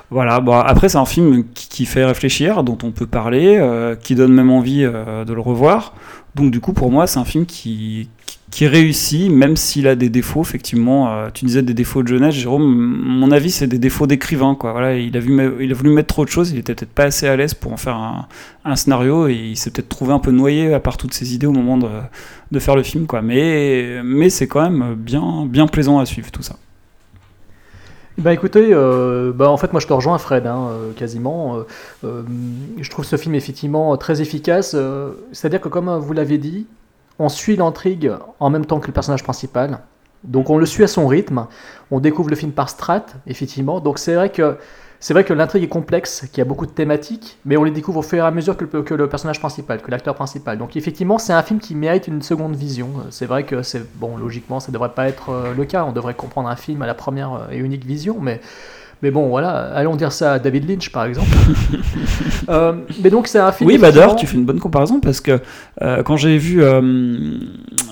[0.10, 0.40] voilà.
[0.40, 4.34] Bon, après, c'est un film qui, fait réfléchir, dont on peut parler, euh, qui donne
[4.34, 5.94] même envie euh, de le revoir.
[6.36, 8.10] Donc, du coup, pour moi, c'est un film qui,
[8.50, 10.42] qui, réussit, même s'il a des défauts.
[10.42, 12.64] Effectivement, tu disais des défauts de jeunesse, Jérôme.
[12.64, 14.58] Mon avis, c'est des défauts d'écrivain.
[14.98, 16.52] Il a, voulu mettre trop de choses.
[16.52, 18.28] Il était peut-être pas assez à l'aise pour en faire un,
[18.66, 19.28] un scénario.
[19.28, 21.78] Et il s'est peut-être trouvé un peu noyé à part toutes ses idées au moment
[21.78, 23.06] de, faire le film.
[23.24, 26.56] Mais c'est quand même bien, bien plaisant à suivre tout ça.
[28.20, 31.58] Bah écoutez, euh, bah en fait moi je te rejoins Fred, hein, euh, quasiment.
[31.58, 31.64] Euh,
[32.04, 32.22] euh,
[32.80, 34.76] je trouve ce film effectivement très efficace.
[35.32, 36.68] C'est-à-dire que comme vous l'avez dit,
[37.18, 39.80] on suit l'intrigue en même temps que le personnage principal.
[40.24, 41.48] Donc on le suit à son rythme.
[41.90, 43.80] On découvre le film par strat, effectivement.
[43.80, 44.58] Donc c'est vrai que
[45.04, 47.72] c'est vrai que l'intrigue est complexe, qu'il y a beaucoup de thématiques, mais on les
[47.72, 50.58] découvre au fur et à mesure que le, que le personnage principal, que l'acteur principal.
[50.58, 52.90] Donc effectivement, c'est un film qui mérite une seconde vision.
[53.10, 55.84] C'est vrai que c'est bon, logiquement, ça devrait pas être le cas.
[55.84, 58.40] On devrait comprendre un film à la première et unique vision, mais
[59.04, 61.28] mais bon, voilà, allons dire ça à David Lynch, par exemple.
[62.50, 62.72] euh,
[63.04, 63.70] mais donc, c'est un film.
[63.70, 65.42] Oui, bah d'ailleurs, tu fais une bonne comparaison parce que
[65.82, 66.82] euh, quand j'ai vu euh,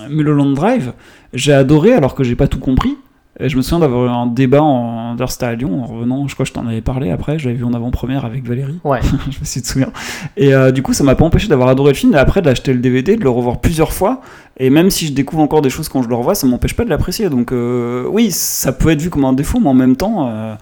[0.08, 0.94] Mulholland Drive,
[1.34, 2.96] j'ai adoré alors que j'ai pas tout compris.
[3.40, 6.34] Et je me souviens d'avoir eu un débat en c'était à Lyon en revenant, je
[6.34, 8.78] crois que je t'en avais parlé après, je l'avais vu en avant-première avec Valérie.
[8.84, 9.00] Ouais.
[9.30, 9.90] je me suis souviens.
[10.36, 12.72] Et euh, du coup, ça m'a pas empêché d'avoir adoré le film et après d'acheter
[12.72, 14.20] le DVD, de le revoir plusieurs fois.
[14.58, 16.84] Et même si je découvre encore des choses quand je le revois, ça m'empêche pas
[16.84, 17.30] de l'apprécier.
[17.30, 20.54] Donc euh, oui, ça peut être vu comme un défaut, mais en même temps, euh,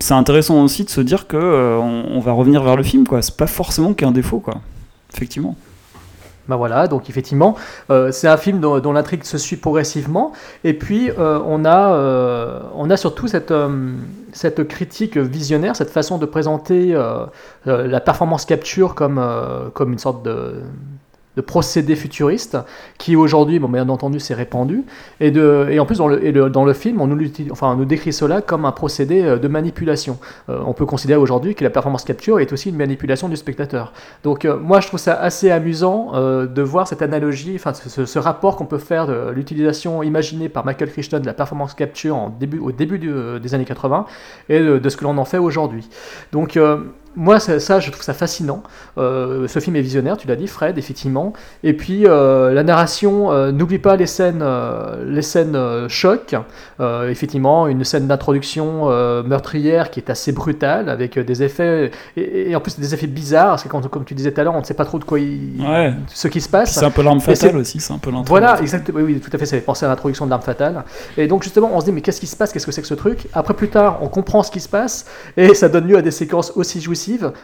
[0.00, 3.20] c'est intéressant aussi de se dire que on, on, va revenir vers le film, quoi.
[3.22, 4.60] C'est pas forcément qu'un défaut, quoi.
[5.12, 5.56] Effectivement.
[6.48, 7.56] Ben voilà, donc effectivement,
[7.90, 10.32] euh, c'est un film dont, l'intrigue se suit progressivement.
[10.64, 13.54] Et puis, euh, on, a, euh, on a surtout cette,
[14.32, 16.98] cette critique visionnaire, cette façon de présenter
[17.66, 19.22] la performance capture comme,
[19.74, 20.62] comme une sorte de
[21.36, 22.58] de procédé futuriste
[22.98, 24.84] qui aujourd'hui, bon, bien entendu, s'est répandu.
[25.20, 28.12] Et, de, et en plus, dans le, dans le film, on nous, enfin, nous décrit
[28.12, 30.18] cela comme un procédé de manipulation.
[30.48, 33.92] Euh, on peut considérer aujourd'hui que la performance capture est aussi une manipulation du spectateur.
[34.24, 38.18] Donc, euh, moi, je trouve ça assez amusant euh, de voir cette analogie, enfin, ce,
[38.18, 42.30] rapport qu'on peut faire de l'utilisation imaginée par Michael Crichton de la performance capture
[42.60, 44.04] au début des années 80
[44.48, 45.88] et de, de ce que l'on en fait aujourd'hui.
[46.32, 46.58] Donc,
[47.16, 48.62] moi, ça, ça, je trouve ça fascinant.
[48.96, 51.32] Euh, ce film est visionnaire, tu l'as dit, Fred, effectivement.
[51.64, 55.58] Et puis, euh, la narration, euh, n'oublie pas les scènes, euh, les scènes
[55.88, 56.36] choc.
[57.08, 58.86] effectivement, une scène d'introduction
[59.24, 63.50] meurtrière qui est assez brutale, avec des effets, et, et, en plus des effets bizarres,
[63.50, 65.04] parce que quand, comme tu disais tout à l'heure, on ne sait pas trop de
[65.04, 65.92] quoi il, ouais.
[66.08, 66.74] ce qui se passe.
[66.74, 69.38] C'est un peu l'arme fatale aussi, c'est un peu Voilà, exactement, oui, oui, tout à
[69.38, 70.84] fait, ça fait penser à l'introduction de l'arme fatale.
[71.16, 72.52] Et donc, justement, on se dit, mais qu'est-ce qui se passe?
[72.52, 73.26] Qu'est-ce que c'est que ce truc?
[73.32, 75.06] Après, plus tard, on comprend ce qui se passe,
[75.36, 76.99] et ça donne lieu à des séquences aussi jouissives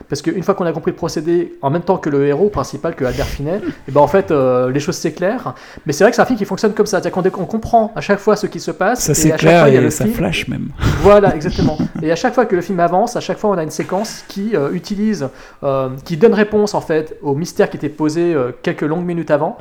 [0.09, 2.95] parce qu'une fois qu'on a compris le procédé, en même temps que le héros principal,
[2.95, 5.55] que Albert Finet, et ben en fait, euh, les choses s'éclairent.
[5.87, 7.93] Mais c'est vrai que c'est un film qui fonctionne comme ça, c'est-à-dire qu'on on comprend
[7.97, 9.01] à chaque fois ce qui se passe.
[9.01, 10.69] Ça et s'éclaire et le ça film- flash même.
[11.03, 11.79] Voilà, exactement.
[12.03, 14.25] Et à chaque fois que le film avance, à chaque fois on a une séquence
[14.29, 15.29] qui euh, utilise,
[15.63, 19.59] euh, qui donne réponse en fait au mystère qui était posé quelques longues minutes avant.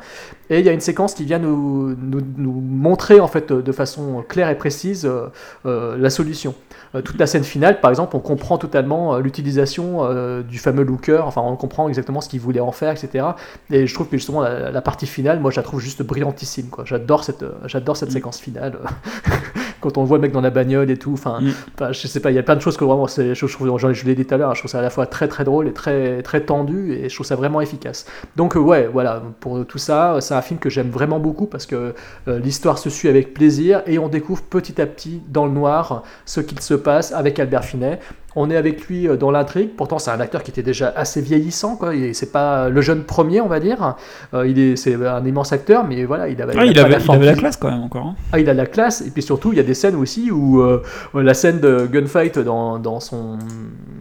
[0.50, 3.72] Et il y a une séquence qui vient nous, nous, nous montrer en fait de
[3.72, 5.26] façon claire et précise euh,
[5.66, 6.54] euh, la solution.
[6.94, 11.22] Euh, toute la scène finale, par exemple, on comprend totalement l'utilisation euh, du fameux looker.
[11.26, 13.26] Enfin, on comprend exactement ce qu'il voulait en faire, etc.
[13.70, 16.68] Et je trouve que justement la, la partie finale, moi, je la trouve juste brillantissime.
[16.84, 18.78] J'adore cette, j'adore cette séquence finale.
[19.86, 21.50] Quand on voit le mec dans la bagnole et tout, enfin, Mm.
[21.74, 24.04] enfin, je sais pas, il y a plein de choses que vraiment, je, trouve, je
[24.04, 25.72] l'ai dit tout à l'heure, je trouve ça à la fois très très drôle et
[25.72, 28.06] très très tendu et je trouve ça vraiment efficace.
[28.36, 31.66] Donc euh, ouais, voilà, pour tout ça, c'est un film que j'aime vraiment beaucoup parce
[31.66, 31.94] que
[32.28, 36.02] euh, l'histoire se suit avec plaisir et on découvre petit à petit dans le noir
[36.24, 38.00] ce qu'il se passe avec Albert Finet.
[38.38, 39.70] On est avec lui euh, dans l'intrigue.
[39.76, 41.76] Pourtant, c'est un acteur qui était déjà assez vieillissant.
[41.76, 41.92] Quoi.
[42.12, 43.96] C'est pas le jeune premier, on va dire.
[44.34, 46.94] Euh, il est, c'est un immense acteur, mais voilà, il avait, Ah, il, pas avait,
[46.94, 48.06] il forme avait la classe quand même encore.
[48.06, 48.14] hein.
[48.32, 50.30] Ah, il a de la classe, et puis surtout, il y a des scènes aussi
[50.30, 50.82] où euh,
[51.14, 53.38] la scène de gunfight dans, dans son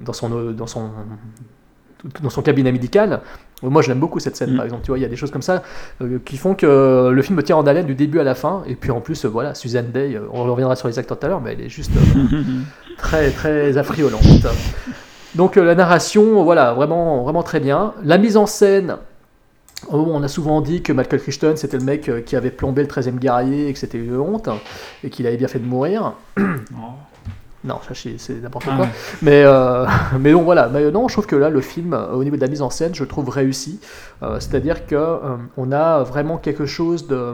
[0.06, 0.90] dans son dans son
[2.22, 3.22] dans son cabinet médical.
[3.64, 4.56] Moi, je l'aime beaucoup cette scène, Mm.
[4.58, 4.84] par exemple.
[4.84, 5.64] Tu vois, il y a des choses comme ça
[6.02, 8.64] euh, qui font que le film me tient en haleine du début à la fin.
[8.68, 11.26] Et puis en plus, euh, voilà, Suzanne Day, euh, on reviendra sur les acteurs tout
[11.26, 12.40] à l'heure, mais elle est juste euh,
[12.98, 14.22] très très affriolante.
[15.36, 17.94] Donc euh, la narration, voilà, vraiment vraiment très bien.
[18.04, 18.98] La mise en scène.
[19.92, 22.88] oh, On a souvent dit que Michael Crichton c'était le mec qui avait plombé le
[22.90, 24.50] 13e guerrier et que c'était une honte
[25.04, 26.14] et qu'il avait bien fait de mourir.
[27.66, 28.86] Non, ça c'est n'importe Ah quoi.
[28.86, 28.92] ouais.
[29.22, 29.86] Mais, euh,
[30.20, 30.70] mais bon, voilà.
[30.70, 32.70] Mais non, je trouve que là, le film, euh, au niveau de la mise en
[32.70, 33.80] scène, je trouve réussi.
[34.24, 35.18] Euh, C'est-à-dire que euh,
[35.58, 37.34] on a vraiment quelque chose de.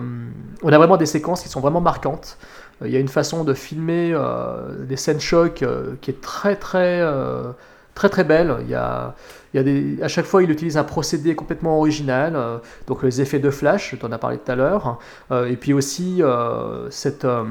[0.63, 2.37] On a vraiment des séquences qui sont vraiment marquantes.
[2.81, 6.21] Euh, Il y a une façon de filmer euh, des scènes choc euh, qui est
[6.21, 7.01] très, très.
[7.01, 7.51] euh,
[7.93, 8.55] Très très belle.
[8.61, 9.15] Il y a,
[9.53, 12.33] il y a des, à chaque fois, il utilise un procédé complètement original.
[12.37, 14.97] euh, donc les effets de flash, tu en as parlé tout à l'heure.
[15.31, 17.43] Euh, et puis aussi euh, cette, euh,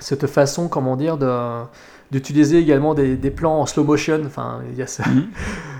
[0.00, 1.30] cette façon, comment dire, de,
[2.10, 4.20] d'utiliser également des, des plans en slow motion.
[4.26, 5.04] Enfin, il y a ça.
[5.08, 5.26] Mhm.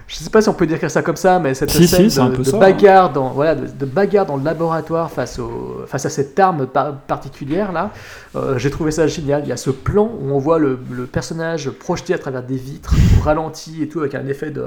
[0.09, 2.43] Je sais pas si on peut dire ça comme ça, mais cette Si, scène de,
[2.43, 6.39] ça, bagarre dans voilà de, de bagarre dans le laboratoire face au face à cette
[6.39, 7.91] arme par- particulière là,
[8.37, 9.43] euh, j'ai trouvé ça génial.
[9.45, 12.57] Il y a ce plan où on voit le, le personnage projeté à travers des
[12.57, 12.95] vitres,
[13.25, 14.65] ralenti et tout avec un effet de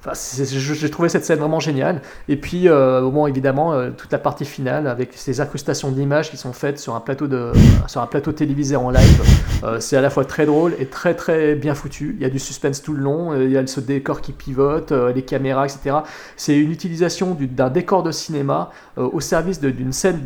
[0.00, 2.02] Enfin, j'ai trouvé cette scène vraiment géniale.
[2.28, 6.30] Et puis, euh, au moment évidemment, euh, toute la partie finale avec ces incrustations d'images
[6.30, 7.50] qui sont faites sur un plateau de,
[7.88, 9.22] sur un plateau télévisé en live,
[9.64, 12.14] euh, c'est à la fois très drôle et très très bien foutu.
[12.16, 13.32] Il y a du suspense tout le long.
[13.32, 15.96] euh, il y a ce décor qui pivote, euh, les caméras, etc.
[16.36, 20.20] C'est une utilisation du- d'un décor de cinéma euh, au service d'une scène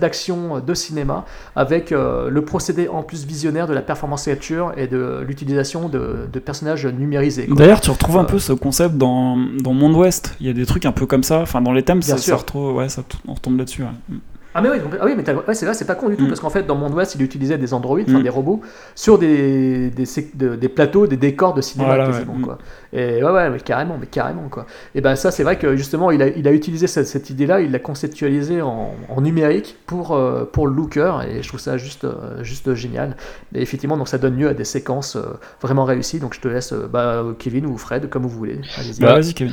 [0.00, 1.24] d'action de cinéma
[1.54, 6.26] avec euh, le procédé en plus visionnaire de la performance capture et de l'utilisation de,
[6.30, 7.48] de personnages numérisés.
[7.48, 8.52] D'ailleurs, tu retrouves un Euh, peu ce
[8.84, 10.36] dans, dans Monde Ouest.
[10.40, 11.40] Il y a des trucs un peu comme ça.
[11.40, 12.34] Enfin, dans les thèmes, Bien ça, sûr.
[12.34, 13.82] ça retrouve, ouais, ça, on retombe là-dessus.
[13.82, 14.16] ouais.
[14.58, 16.28] Ah mais oui, ah oui mais ouais, c'est vrai, c'est pas con du tout Mm.
[16.28, 18.22] parce qu'en fait dans Monde Ouest il utilisait des androïdes, enfin Mm.
[18.22, 18.62] des robots
[18.94, 22.40] sur des, des, sé- de- des plateaux, des décors de cinéma Voilà, quasiment ouais.
[22.42, 22.58] Quoi.
[22.94, 24.64] Et ouais ouais mais carrément, mais carrément quoi.
[24.94, 27.60] Et ben ça c'est vrai que justement il a, il a utilisé cette, cette idée-là,
[27.60, 31.76] il l'a conceptualisée en, en numérique pour euh, pour le looker et je trouve ça
[31.76, 33.16] juste euh, juste génial.
[33.54, 35.22] Et effectivement donc ça donne lieu à des séquences euh,
[35.60, 36.18] vraiment réussies.
[36.18, 38.58] Donc je te laisse euh, bah, Kevin ou Fred comme vous voulez.
[38.78, 39.00] Allez-y.
[39.00, 39.52] Bah, vas-y, Kevin.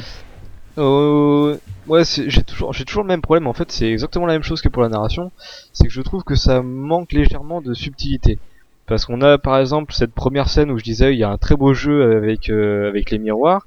[0.77, 3.47] Euh, ouais, j'ai toujours, j'ai toujours le même problème.
[3.47, 5.31] En fait, c'est exactement la même chose que pour la narration.
[5.71, 8.39] C'est que je trouve que ça manque légèrement de subtilité.
[8.85, 11.37] Parce qu'on a, par exemple, cette première scène où je disais, il y a un
[11.37, 13.65] très beau jeu avec euh, avec les miroirs,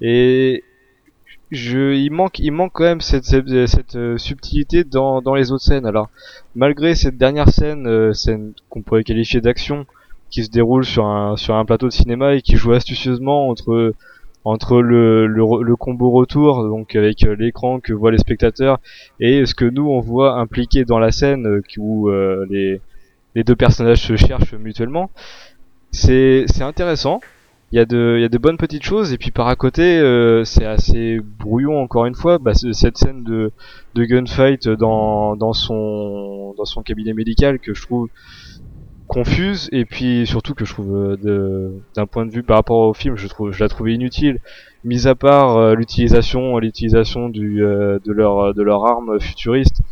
[0.00, 0.64] et
[1.50, 5.52] je, il manque, il manque quand même cette cette, cette, euh, subtilité dans dans les
[5.52, 5.86] autres scènes.
[5.86, 6.10] Alors,
[6.56, 9.86] malgré cette dernière scène, euh, scène qu'on pourrait qualifier d'action,
[10.30, 13.94] qui se déroule sur un sur un plateau de cinéma et qui joue astucieusement entre
[14.48, 18.78] entre le, le, le combo retour, donc avec euh, l'écran que voient les spectateurs,
[19.20, 22.80] et ce que nous on voit impliqué dans la scène euh, où euh, les,
[23.34, 25.10] les deux personnages se cherchent mutuellement,
[25.90, 27.20] c'est intéressant.
[27.70, 29.82] Il y a de y a de bonnes petites choses et puis par à côté
[29.98, 32.38] euh, c'est assez brouillon encore une fois.
[32.38, 33.52] Bah, cette scène de
[33.94, 38.08] de gunfight dans dans son dans son cabinet médical que je trouve
[39.08, 40.94] confuse et puis surtout que je trouve
[41.24, 44.40] euh, d'un point de vue par rapport au film je trouve je la trouvais inutile.
[44.84, 49.82] Mis à part euh, l'utilisation l'utilisation du euh, de leur de leur arme futuriste.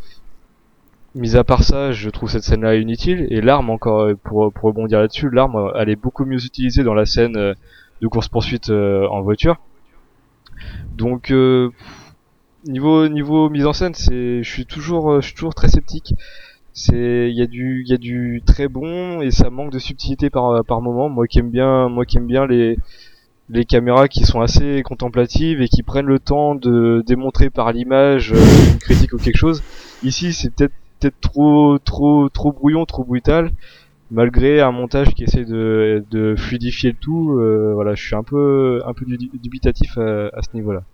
[1.14, 4.52] Mis à part ça je trouve cette scène là inutile et l'arme encore euh, pour
[4.52, 7.54] pour rebondir là-dessus l'arme euh, elle est beaucoup mieux utilisée dans la scène euh,
[8.02, 9.56] de course poursuite en voiture.
[10.94, 11.32] Donc
[12.66, 16.12] niveau niveau mise en scène c'est je suis toujours je suis toujours très sceptique
[16.76, 20.30] c'est il y a du y a du très bon et ça manque de subtilité
[20.30, 22.78] par par moment moi qui aime bien moi qui aime bien les
[23.48, 28.32] les caméras qui sont assez contemplatives et qui prennent le temps de démontrer par l'image
[28.32, 28.38] euh,
[28.72, 29.62] une critique ou quelque chose.
[30.02, 33.52] Ici, c'est peut-être peut-être trop trop trop brouillon, trop brutal.
[34.10, 38.22] Malgré un montage qui essaie de, de fluidifier le tout, euh, voilà, je suis un
[38.24, 40.84] peu un peu du- dubitatif à, à ce niveau-là.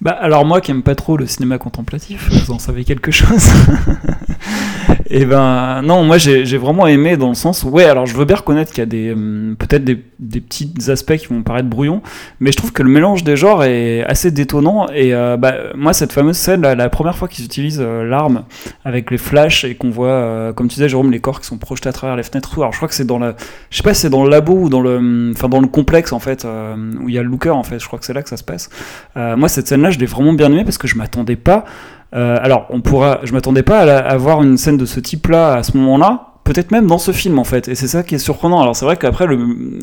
[0.00, 3.48] Bah alors moi qui aime pas trop le cinéma contemplatif, vous en savez quelque chose
[5.12, 8.24] Et ben non, moi j'ai vraiment aimé dans le sens où ouais, alors je veux
[8.24, 11.68] bien reconnaître qu'il y a des hum, peut-être des, des petits aspects qui vont paraître
[11.68, 12.00] brouillons,
[12.38, 15.92] mais je trouve que le mélange des genres est assez détonnant et euh, bah, moi
[15.92, 18.44] cette fameuse scène la première fois qu'ils utilisent euh, l'arme
[18.84, 21.58] avec les flashs et qu'on voit euh, comme tu disais Jérôme les corps qui sont
[21.58, 23.34] projetés à travers les fenêtres, alors je crois que c'est dans la
[23.70, 26.12] je sais pas c'est dans le labo ou dans le hum, enfin dans le complexe
[26.12, 28.22] en fait où il y a le looker en fait, je crois que c'est là
[28.22, 28.70] que ça se passe.
[29.16, 31.64] Moi, cette scène-là, je l'ai vraiment bien aimée parce que je m'attendais pas.
[32.14, 34.98] euh, alors, on pourra, je m'attendais pas à, la- à voir une scène de ce
[35.00, 36.26] type-là à ce moment-là.
[36.42, 38.60] Peut-être même dans ce film en fait, et c'est ça qui est surprenant.
[38.62, 39.26] Alors c'est vrai qu'après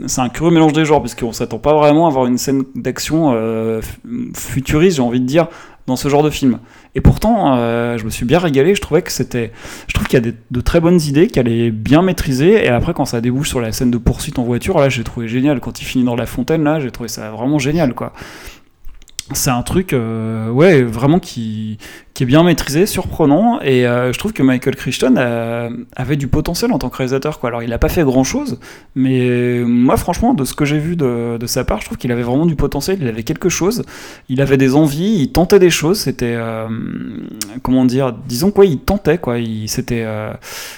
[0.07, 3.31] c'est un curieux mélange des genres puisqu'on s'attend pas vraiment à avoir une scène d'action
[3.35, 3.79] euh,
[4.35, 5.47] futuriste, j'ai envie de dire,
[5.85, 6.59] dans ce genre de film.
[6.95, 8.75] Et pourtant, euh, je me suis bien régalé.
[8.75, 9.51] Je trouvais que c'était,
[9.87, 12.65] je trouve qu'il y a de très bonnes idées, qu'elle est bien maîtrisée.
[12.65, 15.27] Et après, quand ça débouche sur la scène de poursuite en voiture, là, j'ai trouvé
[15.29, 15.59] génial.
[15.61, 18.11] Quand il finit dans la fontaine, là, j'ai trouvé ça vraiment génial, quoi
[19.33, 21.77] c'est un truc euh, ouais vraiment qui,
[22.17, 26.27] qui est bien maîtrisé surprenant et euh, je trouve que Michael Crichton euh, avait du
[26.27, 27.49] potentiel en tant que réalisateur quoi.
[27.49, 28.59] Alors il a pas fait grand chose
[28.95, 32.23] mais moi franchement de ce que j'ai vu de, sa part je trouve qu'il avait
[32.23, 33.83] vraiment du potentiel il avait quelque chose
[34.29, 36.67] il avait des envies il tentait des choses c'était euh,
[37.61, 39.37] comment dire disons quoi il tentait quoi.
[39.37, 40.03] Il c'était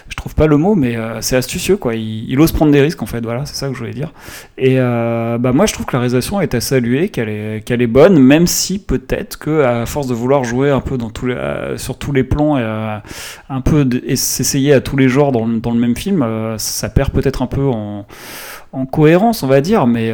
[0.09, 1.95] je trouve pas le mot mais c'est astucieux quoi.
[1.95, 4.11] Il, ose prendre des risques en fait voilà c'est ça que je voulais dire.
[4.57, 7.87] Et bah moi je trouve que la réalisation est à saluer qu'elle est qu'elle est
[7.87, 11.28] bonne même si peut-être que à force de vouloir jouer un peu dans tous les,
[11.31, 12.97] euh, sur tous les plans et euh,
[13.49, 17.41] un peu s'essayer à tous les genres dans, le- même film euh, ça perd peut-être
[17.41, 18.05] un peu en
[18.71, 20.13] en cohérence, on va dire, mais,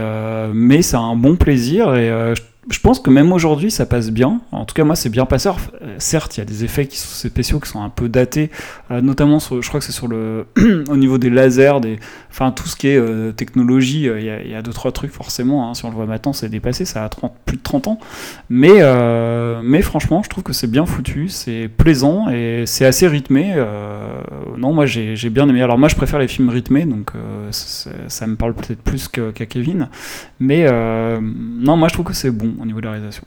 [0.54, 2.08] mais c'est un bon plaisir et
[2.70, 4.40] je, pense que même aujourd'hui ça passe bien.
[4.54, 5.50] En tout cas, moi c'est bien passé.
[5.98, 8.52] Certes, il y a des effets qui sont spéciaux qui sont un peu datés,
[8.90, 10.46] notamment sur, je crois que c'est sur le
[10.90, 12.00] au niveau des lasers, des,
[12.36, 14.10] enfin tout ce qui est euh, technologie.
[14.10, 15.70] euh, Il y, a, il y a deux trois trucs forcément.
[15.70, 18.00] hein, si on le voit maintenant, c'est dépassé, ça a 30, plus de 30 ans.
[18.50, 23.08] Mais euh, mais franchement, je trouve que c'est bien foutu, c'est plaisant et c'est assez
[23.08, 23.56] rythmé.
[24.58, 25.62] non, moi j'ai bien aimé.
[25.62, 27.12] Alors moi je préfère les films rythmés, donc
[27.52, 29.88] ça me parle peut-être plus qu'à Kevin.
[30.40, 30.70] Mais
[31.22, 33.24] non, moi je trouve que c'est bon au niveau de la réalisation.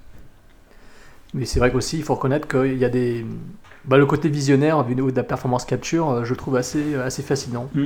[1.34, 3.24] Mais c'est vrai qu'aussi, il faut reconnaître qu'il y a des.
[3.84, 7.22] Bah, le côté visionnaire au niveau de la performance capture, je le trouve assez, assez
[7.22, 7.68] fascinant.
[7.74, 7.84] Mm.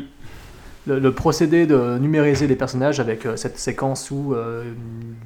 [0.86, 4.64] Le, le procédé de numériser les personnages avec euh, cette séquence où euh,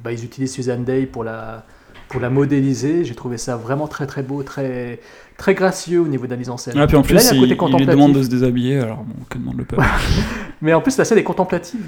[0.03, 1.65] bah, ils utilisent Suzanne Day pour la,
[2.09, 4.99] pour la modéliser, j'ai trouvé ça vraiment très très beau, très,
[5.35, 6.75] très gracieux au niveau de la mise en scène.
[6.77, 9.15] Ah, puis en plus, là, il il, il lui demande de se déshabiller, alors bon,
[9.29, 9.83] que demande le peuple
[10.61, 11.81] Mais en plus, la scène est contemplative.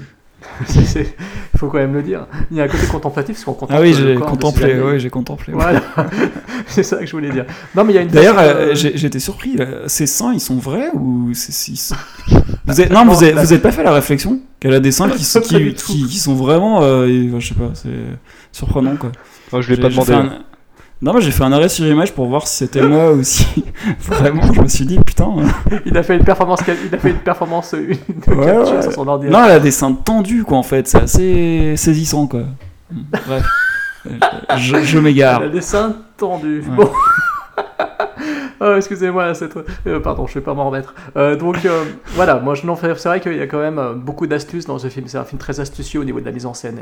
[0.74, 2.26] Il faut quand même le dire.
[2.50, 5.10] Il y a un côté contemplatif parce qu'on contemple Ah oui, j'ai contemplé, ouais, j'ai
[5.10, 5.52] contemplé.
[5.52, 5.60] ouais.
[5.62, 5.82] Voilà,
[6.66, 7.44] c'est ça que je voulais dire.
[7.76, 9.56] Non, mais il y a une D'ailleurs, euh, euh, j'étais surpris.
[9.56, 9.66] là.
[9.86, 11.94] Ces seins, ils sont vrais ou c'est sont-
[12.66, 15.08] vous avez, Non, vous avez, vous avez pas fait la réflexion qu'elle a des seins
[15.08, 15.92] qui, sont- Pas du qui, tout.
[15.92, 17.08] qui, qui sont vraiment, euh,
[17.38, 17.88] je sais pas, c'est
[18.52, 19.10] surprenant quoi.
[19.52, 20.06] Moi, je l'ai pas demandé.
[20.12, 20.38] fait un-
[21.02, 23.46] Non, mais j'ai fait un arrêt sur image pour voir si c'était moi aussi.
[24.00, 25.30] Vraiment, je me suis dit putain.
[25.72, 27.96] euh, il a fait une performance, il a fait une performance une
[28.26, 28.82] de Ouais, capture ouais.
[28.82, 29.26] sur son ordi.
[29.28, 30.86] Non, elle a des seins tendus quoi en fait.
[30.88, 32.42] C'est assez saisissant quoi.
[32.90, 33.44] Bref,
[34.06, 34.10] Euh,
[34.58, 35.40] je, je m'égare.
[35.42, 36.62] Elle a des seins tendus.
[36.68, 36.76] Ouais.
[36.76, 36.90] Bon.
[38.60, 40.94] Oh, excusez-moi, c'est trop- euh, pardon, je vais pas m'en remettre.
[41.16, 41.84] Euh, donc euh,
[42.14, 42.94] voilà, moi je n'en fais.
[42.96, 45.06] C'est vrai qu'il y a quand même euh, beaucoup d'astuces dans ce film.
[45.08, 46.78] C'est un film très astucieux au niveau de la mise en scène.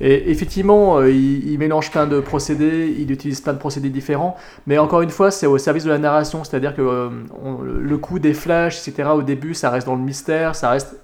[0.00, 4.36] Et, effectivement, euh, il, mélange plein de procédés, il utilise plein de procédés différents.
[4.66, 6.44] Mais encore une fois, c'est au service de la narration.
[6.44, 7.08] C'est-à-dire que euh,
[7.62, 9.10] le coup des flashs, etc.
[9.14, 10.96] Au début, ça reste dans le mystère, ça reste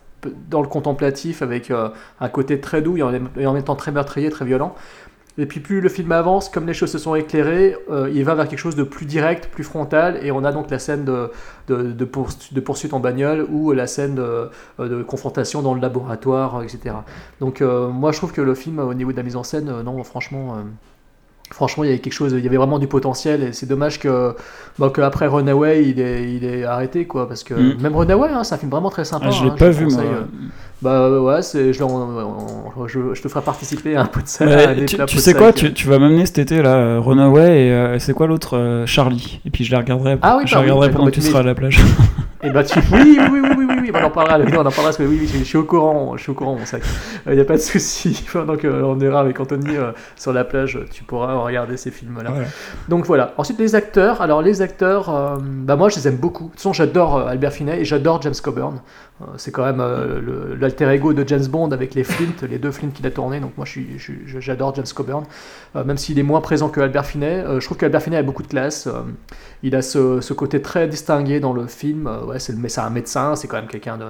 [0.48, 1.88] dans le contemplatif avec euh,
[2.20, 3.10] un côté très doux et en
[3.52, 4.74] même temps très meurtrier, très violent.
[5.40, 8.34] Et puis plus le film avance, comme les choses se sont éclairées, euh, il va
[8.34, 11.30] vers quelque chose de plus direct, plus frontal, et on a donc la scène de,
[11.68, 15.74] de, de, poursu- de poursuite en bagnole ou la scène de, euh, de confrontation dans
[15.74, 16.94] le laboratoire, euh, etc.
[17.40, 19.68] Donc euh, moi je trouve que le film, au niveau de la mise en scène,
[19.68, 20.56] euh, non franchement...
[21.52, 23.98] Franchement, il y avait quelque chose, il y avait vraiment du potentiel et c'est dommage
[23.98, 24.36] que,
[24.78, 27.82] bah, que après Runaway, il est, il est arrêté quoi, parce que Mm.
[27.82, 29.26] même Runaway, hein, c'est un film vraiment très sympa.
[29.26, 30.00] Ah, je l'ai hein, pas vu moi.
[30.82, 31.78] Bah ouais, c'est, je,
[32.86, 34.46] je, je te ferai participer à un pot de ça.
[34.46, 37.98] Ouais, tu, sais quoi, tu, tu vas m'amener cet été là, euh, Runaway et euh,
[37.98, 39.40] c'est quoi l'autre euh, Charlie?
[39.44, 41.42] Et puis je les regarderai, Ah oui, je bah regarderai pendant que tu seras à
[41.42, 41.80] la plage.
[42.42, 42.78] Et bah tu...
[42.92, 45.18] oui, oui, oui, oui, oui, oui, on en parlera, on en parlera parce que oui,
[45.20, 46.82] oui, je suis au courant, je suis au courant, mon sac.
[47.26, 48.24] Il n'y a pas de souci.
[48.34, 52.30] Donc, euh, on ira avec Anthony euh, sur la plage, tu pourras regarder ces films-là.
[52.30, 52.46] Ouais.
[52.88, 53.34] Donc voilà.
[53.36, 54.22] Ensuite, les acteurs.
[54.22, 56.44] Alors, les acteurs, euh, bah, moi, je les aime beaucoup.
[56.44, 58.80] De toute façon, j'adore euh, Albert Finney et j'adore James Coburn.
[59.22, 62.70] Euh, c'est quand même euh, l'alter ego de James Bond avec les Flint, les deux
[62.70, 63.40] Flint qu'il a tourné.
[63.40, 63.66] Donc, moi,
[64.38, 65.24] j'adore James Coburn.
[65.76, 67.26] Euh, même s'il est moins présent que Albert Finney.
[67.26, 68.88] Euh, je trouve qu'Albert Finney a beaucoup de classe.
[69.62, 72.06] Il a ce, côté très distingué dans le film.
[72.06, 74.06] Euh, ouais, c'est un médecin, c'est quand même quelqu'un de.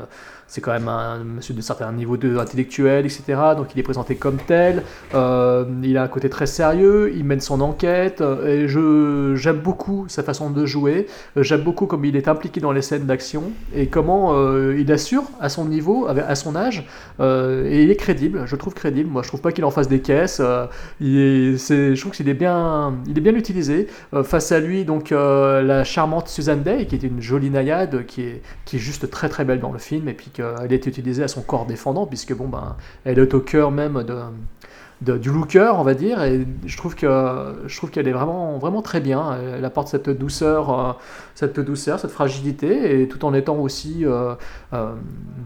[0.46, 3.22] C'est quand même un monsieur de certain niveau de intellectuel, etc.
[3.56, 4.82] Donc il est présenté comme tel.
[5.14, 7.12] Euh, il a un côté très sérieux.
[7.14, 8.20] Il mène son enquête.
[8.20, 11.06] euh, Et je j'aime beaucoup sa façon de jouer.
[11.36, 14.34] J'aime beaucoup comme il est impliqué dans les scènes d'action et comment
[14.72, 16.84] il assure à son niveau, à son âge.
[17.20, 18.42] Et il est crédible.
[18.46, 19.08] Je trouve crédible.
[19.08, 20.42] Moi, je trouve pas qu'il en fasse des caisses.
[21.00, 23.86] Je trouve qu'il est bien, il est bien utilisé.
[24.24, 25.12] Face à lui, donc
[25.62, 29.28] la charmante Suzanne Day, qui est une jolie naïade, qui est, qui est juste très
[29.28, 32.34] très belle dans le film, et puis qu'elle est utilisée à son corps défendant, puisque
[32.34, 36.76] bon ben, elle est au cœur même de, du looker, on va dire, et je
[36.76, 37.06] trouve que
[37.66, 39.38] je trouve qu'elle est vraiment vraiment très bien.
[39.56, 40.92] Elle apporte cette douceur, euh,
[41.34, 44.34] cette douceur, cette fragilité, et tout en étant aussi euh,
[44.74, 44.92] euh,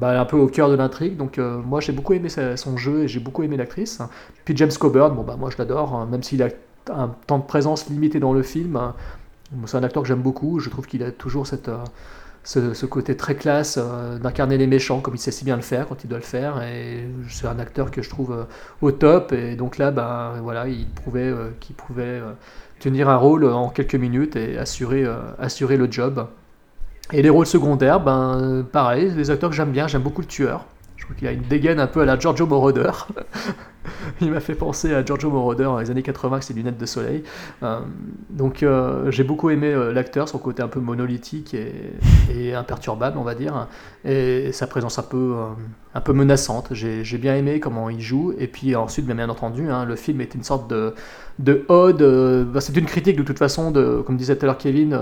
[0.00, 1.16] bah, un peu au cœur de l'intrigue.
[1.16, 4.00] Donc euh, moi j'ai beaucoup aimé son jeu et j'ai beaucoup aimé l'actrice.
[4.44, 6.48] Puis James Coburn, bon bah moi je l'adore, hein, même s'il a
[6.90, 8.78] un temps de présence limité dans le film.
[9.66, 10.60] C'est un acteur que j'aime beaucoup.
[10.60, 11.68] Je trouve qu'il a toujours cette,
[12.56, 15.62] euh, ce, côté très classe euh, d'incarner les méchants comme il sait si bien le
[15.62, 16.62] faire quand il doit le faire.
[16.62, 18.44] Et c'est un acteur que je trouve euh,
[18.82, 19.32] au top.
[19.32, 22.20] Et donc là, ben, voilà, il prouvait qu'il pouvait
[22.80, 25.06] tenir un rôle en quelques minutes et assurer,
[25.38, 26.26] assurer le job.
[27.12, 29.86] Et les rôles secondaires, ben, pareil, des acteurs que j'aime bien.
[29.88, 30.66] J'aime beaucoup le tueur.
[30.96, 32.90] Je trouve qu'il a une dégaine un peu à la Giorgio Moroder.
[34.20, 36.86] Il m'a fait penser à Giorgio Moroder dans les années 80 avec ses lunettes de
[36.86, 37.22] soleil.
[37.62, 37.80] Euh,
[38.30, 43.22] donc euh, j'ai beaucoup aimé euh, l'acteur, son côté un peu monolithique et, imperturbable, on
[43.22, 43.68] va dire,
[44.04, 45.34] et sa présence un peu,
[45.94, 46.68] un peu menaçante.
[46.72, 48.34] J'ai bien aimé comment il joue.
[48.38, 50.94] Et puis ensuite, bien, bien entendu, hein, le film est une sorte de,
[51.38, 52.02] de ode.
[52.52, 53.72] bah, C'est une critique de toute façon,
[54.06, 54.98] comme disait tout à l'heure Kevin,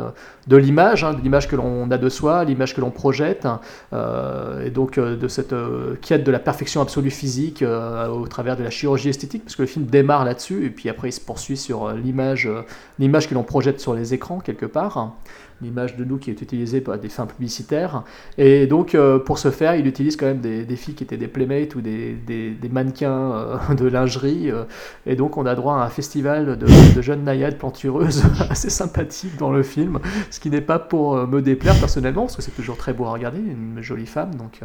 [0.47, 3.47] de l'image, hein, de l'image que l'on a de soi, l'image que l'on projette,
[3.93, 5.55] et donc de cette
[6.01, 9.69] quête de la perfection absolue physique au travers de la chirurgie esthétique, parce que le
[9.69, 12.63] film démarre là-dessus, et puis après il se poursuit sur euh, l'image, euh,
[12.99, 15.17] l'image que l'on projette sur les écrans quelque part,
[15.63, 18.03] hein, l'image de nous qui est utilisée pour des fins publicitaires,
[18.39, 21.17] et donc euh, pour ce faire, il utilise quand même des, des filles qui étaient
[21.17, 24.65] des playmates ou des, des- des mannequins euh, de lingerie, euh,
[25.07, 29.37] et donc on a droit à un festival de, de jeunes naïades plantureuses assez sympathiques
[29.39, 29.99] dans le film,
[30.31, 33.13] ce qui n'est pas pour me déplaire personnellement, parce que c'est toujours très beau à
[33.13, 34.61] regarder, une jolie femme, donc,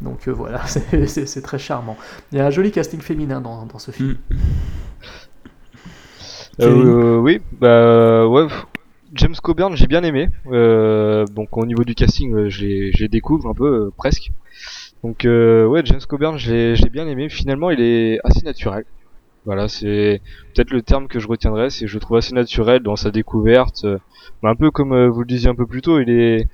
[0.00, 1.96] donc voilà, c'est- très charmant.
[2.32, 4.16] Il y a un joli casting féminin dans, dans ce film.
[6.60, 8.46] Euh, oui, bah ouais.
[9.14, 10.28] James Coburn, j'ai bien aimé.
[10.52, 12.64] Euh, donc au niveau du casting, euh, je
[13.00, 14.30] les découvre un peu euh, presque.
[15.02, 17.28] Donc euh, ouais, James Coburn, j'ai j'ai bien aimé.
[17.28, 18.84] Finalement, il est assez naturel.
[19.46, 20.20] Voilà, c'est
[20.54, 23.86] peut-être le terme que je retiendrai, c'est je le trouve assez naturel dans sa découverte.
[24.42, 26.46] un peu comme vous le disiez un peu plus tôt, il est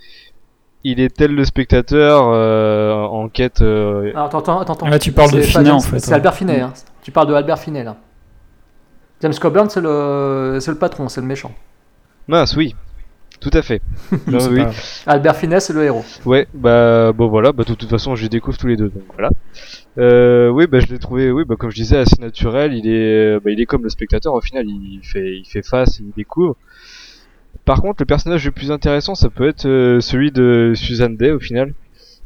[0.84, 3.62] il est tel le spectateur euh, en quête.
[3.62, 4.86] euh, Alors attends, attends, attends.
[4.92, 6.14] Ah, tu parles de Finet, James- en fait, C'est ouais.
[6.16, 6.72] Albert Finet, hein.
[7.02, 7.96] tu parles de Albert Finet là.
[9.22, 11.52] James Coburn, c'est le, c'est le patron, c'est le méchant.
[12.28, 12.74] Mince, oui,
[13.40, 13.82] tout à fait.
[14.26, 14.62] Non, oui.
[15.06, 16.04] Albert Finet, c'est le héros.
[16.24, 19.04] Ouais, bah bon voilà, bah de toute façon je les découvre tous les deux, donc
[19.14, 19.30] voilà.
[19.98, 22.72] Euh, oui, bah je l'ai trouvé, oui, bah comme je disais, assez naturel.
[22.74, 25.98] Il est, bah, il est comme le spectateur au final, il fait, il fait face,
[25.98, 26.56] il découvre.
[27.64, 31.30] Par contre, le personnage le plus intéressant, ça peut être euh, celui de Suzanne Day
[31.30, 31.74] au final,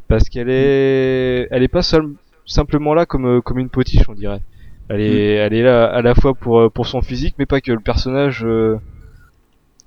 [0.07, 2.09] parce qu'elle est, elle est pas seule,
[2.45, 4.41] simplement là comme euh, comme une potiche, on dirait.
[4.89, 7.61] Elle est, elle est là à la fois pour euh, pour son physique, mais pas
[7.61, 8.43] que le personnage.
[8.45, 8.77] euh,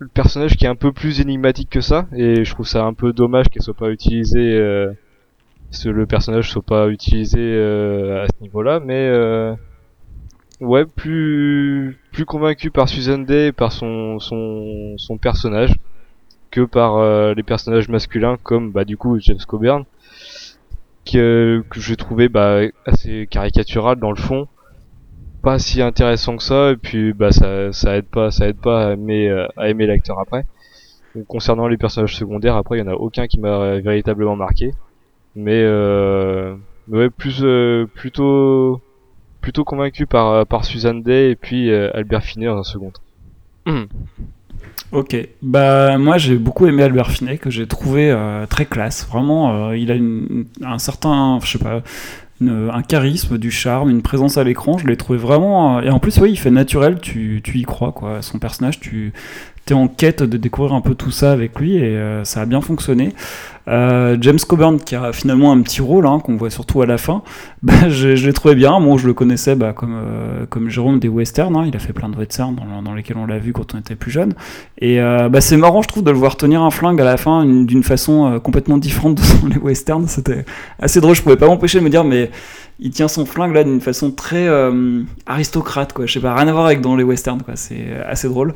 [0.03, 2.93] le personnage qui est un peu plus énigmatique que ça et je trouve ça un
[2.93, 4.93] peu dommage qu'elle soit pas utilisée euh,
[5.85, 9.55] le personnage soit pas utilisé euh, à ce niveau-là mais euh,
[10.61, 15.75] ouais plus plus convaincu par Susan Day et par son son son personnage
[16.51, 19.85] que par euh, les personnages masculins comme bah du coup James Coburn
[21.07, 24.49] que que je trouvais bah assez caricatural dans le fond
[25.43, 28.89] pas si intéressant que ça et puis bah ça ça aide pas ça aide pas
[28.89, 30.45] à aimer euh, à aimer l'acteur après.
[31.15, 34.73] Donc, concernant les personnages secondaires après il y en a aucun qui m'a véritablement marqué.
[35.37, 36.55] Mais euh,
[36.89, 38.81] mais ouais plus euh, plutôt
[39.41, 42.93] plutôt convaincu par euh, par Suzanne Day et puis euh, Albert Finney en un second
[44.93, 49.07] Ok, bah moi j'ai beaucoup aimé Albert Finet que j'ai trouvé euh, très classe.
[49.09, 51.83] Vraiment, euh, il a une- un certain, je sais pas,
[52.43, 54.79] une- un charisme, du charme, une présence à l'écran.
[54.79, 55.79] Je l'ai trouvé vraiment.
[55.79, 56.99] euh, et en plus, oui, il fait naturel.
[57.01, 58.21] Tu, tu y crois quoi.
[58.23, 59.13] Son personnage, tu
[59.63, 62.47] j'étais en quête de découvrir un peu tout ça avec lui et euh, ça a
[62.47, 63.13] bien fonctionné.
[63.69, 66.99] Euh, James Coburn qui a finalement un petit rôle hein, qu'on voit surtout à la
[66.99, 67.23] fin,
[67.63, 68.81] bah, je, l'ai trouvé bien.
[68.81, 71.65] Moi je le connaissais bah, comme, euh, comme Jérôme des westerns, hein.
[71.67, 74.11] il a fait plein de westerns dans, lesquels on l'a vu quand on était plus
[74.11, 74.35] jeune.
[74.81, 77.43] Et bah, c'est marrant je trouve de le voir tenir un flingue à la fin
[77.43, 80.09] une- d'une façon complètement différente de les westerns.
[80.09, 80.45] C'était
[80.81, 82.31] assez drôle, je pouvais pas m'empêcher de me dire mais
[82.81, 84.49] il tient son flingue là d'une façon très
[85.27, 86.07] aristocrate quoi.
[86.07, 87.43] Je sais pas, rien à voir avec dans les westerns.
[87.55, 88.55] C'est assez drôle.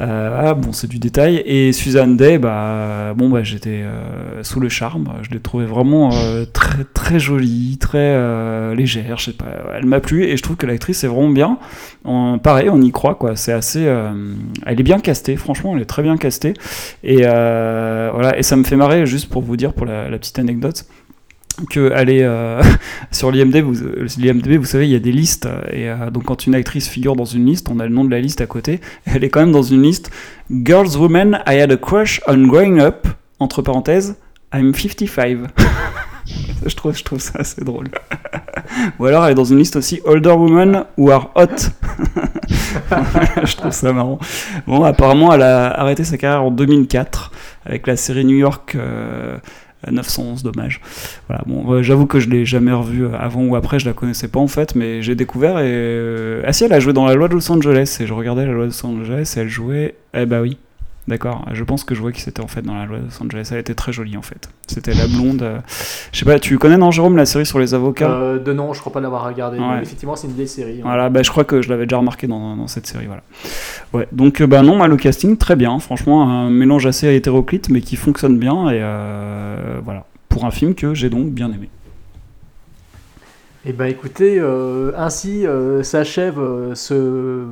[0.00, 1.42] Euh, ah, bon, c'est du détail.
[1.44, 5.08] Et Suzanne Day, bah, bon, bah, j'étais euh, sous le charme.
[5.22, 9.18] Je l'ai trouvée vraiment euh, très, très jolie, très légère.
[9.18, 11.58] Je sais pas, elle m'a plu et je trouve que l'actrice est vraiment bien.
[12.04, 13.34] En- pareil, on y croit, quoi.
[13.36, 13.82] C'est assez.
[13.82, 16.54] elle est bien castée, franchement, elle est très bien castée.
[17.02, 20.84] Et voilà, et ça me fait marrer, juste pour vous dire, pour la petite anecdote
[21.66, 22.62] que est euh,
[23.10, 23.74] sur l'IMDb, vous,
[24.18, 27.16] l'IMDb, vous savez, il y a des listes et euh, donc quand une actrice figure
[27.16, 28.80] dans une liste, on a le nom de la liste à côté.
[29.06, 30.10] Elle est quand même dans une liste
[30.50, 33.06] Girls, Women, I had a crush on growing up.
[33.40, 34.16] Entre parenthèses,
[34.52, 35.38] I'm 55.
[36.66, 37.86] je trouve, je trouve ça assez drôle.
[38.98, 41.70] Ou alors elle est dans une liste aussi Older Women who are hot.
[43.44, 44.18] je trouve ça marrant.
[44.66, 47.30] Bon, apparemment, elle a arrêté sa carrière en 2004
[47.64, 48.74] avec la série New York.
[48.74, 49.38] euh,
[49.90, 50.80] 911, dommage.
[51.28, 54.40] Voilà, j'avoue que je l'ai jamais revue euh, avant ou après, je la connaissais pas
[54.40, 55.64] en fait, mais j'ai découvert et.
[55.66, 58.46] euh, Ah si, elle a joué dans la loi de Los Angeles et je regardais
[58.46, 59.94] la loi de Los Angeles et elle jouait.
[60.14, 60.56] Eh bah oui,
[61.08, 63.22] d'accord, je pense que je vois qui c'était en fait dans la loi de Los
[63.22, 63.48] Angeles.
[63.50, 64.48] Elle était très jolie en fait.
[64.68, 65.42] C'était la blonde.
[65.42, 65.58] euh,
[66.12, 68.10] Je sais pas, tu connais non, Jérôme, la série sur les avocats?
[68.10, 69.58] Euh, de nom, je crois pas l'avoir regardé.
[69.58, 69.76] Ouais.
[69.76, 70.78] mais effectivement, c'est une vieille série.
[70.78, 70.82] hein.
[70.84, 73.06] Voilà, bah, je crois que je l'avais déjà remarqué dans, dans cette série.
[73.06, 73.22] Voilà.
[73.92, 77.70] Ouais, donc euh, bah non, moi, le casting très bien, franchement un mélange assez hétéroclite
[77.70, 81.70] mais qui fonctionne bien et euh, voilà pour un film que j'ai donc bien aimé.
[83.66, 87.44] Eh ben écoutez, euh, ainsi euh, s'achève euh, ce,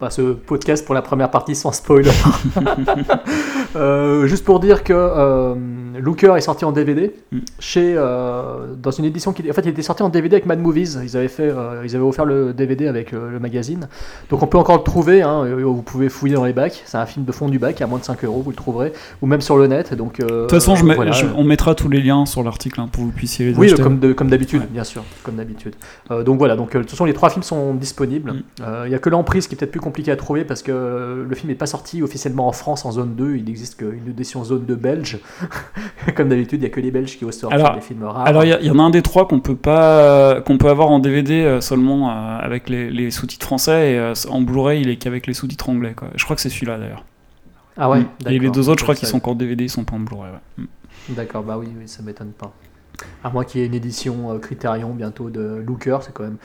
[0.00, 2.10] bah, ce podcast pour la première partie sans spoiler.
[3.76, 5.54] Euh, juste pour dire que euh,
[6.00, 7.38] Looker est sorti en DVD Mm.
[7.60, 10.58] chez euh, dans une édition qui en fait il était sorti en DVD avec Mad
[10.58, 10.98] Movies.
[11.02, 11.52] Ils avaient fait
[11.84, 13.88] ils avaient offert le DVD avec le magazine.
[14.30, 15.22] Donc on peut encore le trouver.
[15.22, 16.82] hein, vous pouvez fouiller dans les bacs.
[16.86, 18.42] C'est un film de fond du bac à moins de 5 euros.
[18.42, 18.92] Vous le trouverez
[19.22, 19.94] ou même sur le net.
[19.94, 21.12] Donc De toute façon, je mets- voilà.
[21.12, 23.66] je- on mettra tous les liens sur l'article hein, pour que vous puissiez les Oui,
[23.68, 23.82] acheter.
[23.82, 24.68] comme de- comme d'habitude, Ouais.
[24.70, 25.74] bien sûr, comme d'habitude.
[26.24, 28.32] Donc voilà, donc de toute façon les trois films sont disponibles.
[28.32, 28.62] Mm.
[28.86, 31.34] Il y a que l'emprise qui est peut-être plus compliqué à trouver parce que le
[31.36, 33.36] film n'est pas sorti officiellement en France en zone 2.
[33.36, 35.18] Il n'existe qu'une édition zone 2 belge.
[36.16, 38.26] comme d'habitude, il y a que les Belges qui osent sortir Alors- des films rares.
[38.26, 40.98] Alors il y, en a un des trois qu'on peut pas qu'on peut avoir en
[40.98, 44.96] DVD euh, seulement euh, avec les, les sous-titres français et euh, en Blu-ray il est
[44.96, 46.08] qu'avec les sous-titres anglais quoi.
[46.16, 47.04] Je crois que c'est celui-là d'ailleurs.
[47.76, 48.00] ah ouais.
[48.00, 48.28] Mm.
[48.28, 50.30] Et les deux autres je crois qu'ils sont encore DVD, ils sont pas en Blu-ray.
[50.32, 50.64] ouais.
[50.64, 50.66] Mm.
[51.10, 52.52] D'accord, bah oui, oui ça m'étonne pas.
[53.24, 56.36] À moins qu'il y ait une édition euh, Criterion bientôt de Looker, c'est quand même.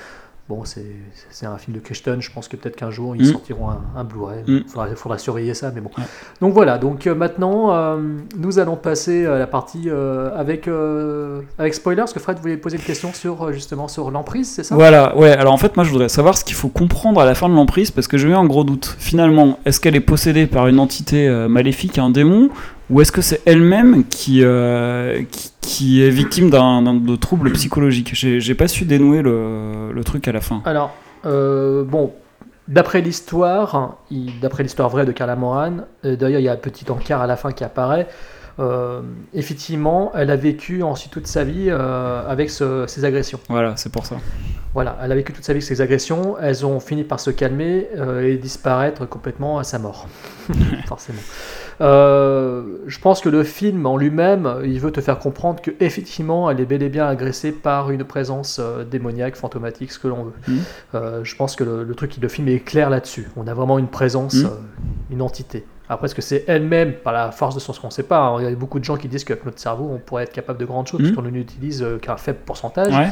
[0.47, 3.31] Bon, c'est un film de Crichton, je pense que peut-être qu'un jour ils Mm.
[3.31, 4.41] sortiront un, un Blu-ray.
[4.45, 4.45] Mm.
[4.47, 5.89] Il faudra, faudra surveiller ça, mais bon.
[5.97, 6.03] Ouais.
[6.39, 7.97] Donc voilà, donc euh, maintenant euh,
[8.37, 12.57] nous allons passer à la partie euh, avec, euh, avec spoiler, parce que Fred voulait
[12.57, 14.75] poser une question sur euh, justement sur l'emprise, c'est ça?
[14.75, 15.31] Voilà, ouais.
[15.31, 17.55] Alors en fait, moi, je voudrais savoir ce qu'il faut comprendre à la fin de
[17.55, 18.95] l'emprise, parce que j'ai eu un gros doute.
[18.99, 22.49] Finalement, est-ce qu'elle est possédée par une entité euh, maléfique, un démon,
[22.89, 28.11] ou est-ce que c'est elle-même qui, euh, qui, qui est victime d'un de troubles psychologiques?
[28.13, 30.61] J'ai pas su dénouer le, le truc à la fin.
[30.65, 30.93] Alors,
[31.25, 32.13] euh, bon,
[32.67, 33.97] d'après l'histoire,
[34.41, 37.27] d'après l'histoire vraie de Carla Moran, euh, d'ailleurs il y a un petit encart à
[37.27, 38.07] la fin qui apparaît,
[38.59, 39.01] euh,
[39.33, 43.39] effectivement, elle a vécu ensuite toute sa vie euh, avec ce- ces agressions.
[43.49, 44.15] Voilà, c'est pour ça.
[44.73, 47.31] Voilà, elle a vécu toute sa vie avec ces agressions, elles ont fini par se
[47.31, 50.07] calmer euh, et disparaître complètement à sa mort,
[50.87, 51.19] forcément.
[51.81, 56.49] Euh, je pense que le film en lui-même, il veut te faire comprendre que effectivement,
[56.49, 60.25] elle est bel et bien agressée par une présence euh, démoniaque, fantomatique, ce que l'on
[60.25, 60.33] veut.
[60.47, 60.59] Mhm.
[60.95, 63.27] Euh, je pense que le, le truc, le film est clair là-dessus.
[63.35, 64.49] On a vraiment une présence, euh,
[65.11, 65.65] une entité.
[65.89, 68.19] Après, est-ce que c'est elle-même, par la force de son ce qu'on ne sait pas
[68.19, 68.37] hein.
[68.41, 70.59] Il y a beaucoup de gens qui disent qu'avec notre cerveau, on pourrait être capable
[70.59, 71.13] de grandes choses, Mhm.
[71.13, 72.93] parce qu'on n'utilise euh, qu'un faible pourcentage.
[72.93, 73.09] Ouais.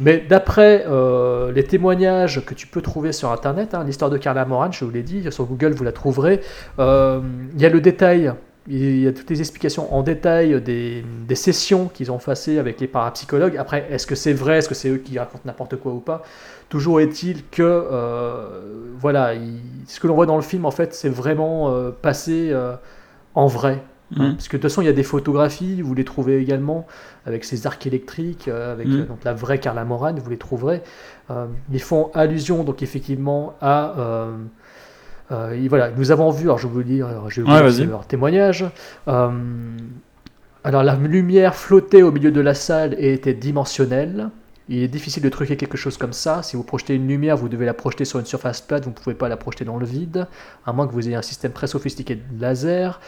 [0.00, 4.44] Mais d'après euh, les témoignages que tu peux trouver sur Internet, hein, l'histoire de Carla
[4.44, 6.40] Moran, je vous l'ai dit, sur Google vous la trouverez,
[6.78, 7.20] euh,
[7.54, 8.32] il y a le détail,
[8.68, 12.80] il y a toutes les explications en détail des, des sessions qu'ils ont passées avec
[12.80, 13.56] les parapsychologues.
[13.56, 16.22] Après, est-ce que c'est vrai, est-ce que c'est eux qui racontent n'importe quoi ou pas?
[16.68, 18.48] Toujours est-il que, euh,
[18.98, 22.50] voilà, il- ce que l'on voit dans le film, en fait, c'est vraiment euh, passé
[22.52, 22.74] euh,
[23.34, 23.82] en vrai.
[24.16, 24.34] Hein, Mhm.
[24.36, 26.86] parce que de toute façon, il y a des photographies, vous les trouvez également,
[27.26, 30.82] avec ces arcs électriques, euh, avec euh, donc la vraie Carla Moran, vous les trouverez.
[31.72, 33.94] Ils font allusion, donc effectivement, à.
[35.30, 37.86] Euh, voilà, nous avons vu, alors je vais vous lire, alors, je vais vous Ouais,
[37.86, 38.64] leur témoignage.
[39.08, 39.30] Euh,
[40.64, 44.30] alors la lumière flottait au milieu de la salle et était dimensionnelle.
[44.68, 46.42] il est difficile de truquer quelque chose comme ça.
[46.42, 48.94] Si vous projetez une lumière, vous devez la projeter sur une surface plate, vous ne
[48.94, 50.26] pouvez pas la projeter dans le vide,
[50.66, 53.00] à moins que vous ayez un système très sophistiqué de laser.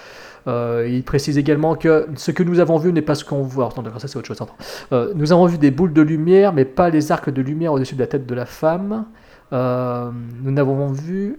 [0.47, 3.66] Euh, il précise également que ce que nous avons vu n'est pas ce qu'on voit.
[3.66, 4.38] Attends, ça c'est autre chose.
[4.92, 7.94] Euh, nous avons vu des boules de lumière, mais pas les arcs de lumière au-dessus
[7.94, 9.06] de la tête de la femme.
[9.52, 10.10] Euh,
[10.42, 11.38] nous n'avons vu,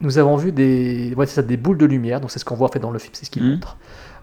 [0.00, 2.20] nous avons vu des, ouais, c'est ça, des boules de lumière.
[2.20, 3.52] Donc c'est ce qu'on voit en fait dans le film, c'est ce qu'il Mhm.
[3.52, 3.76] montre.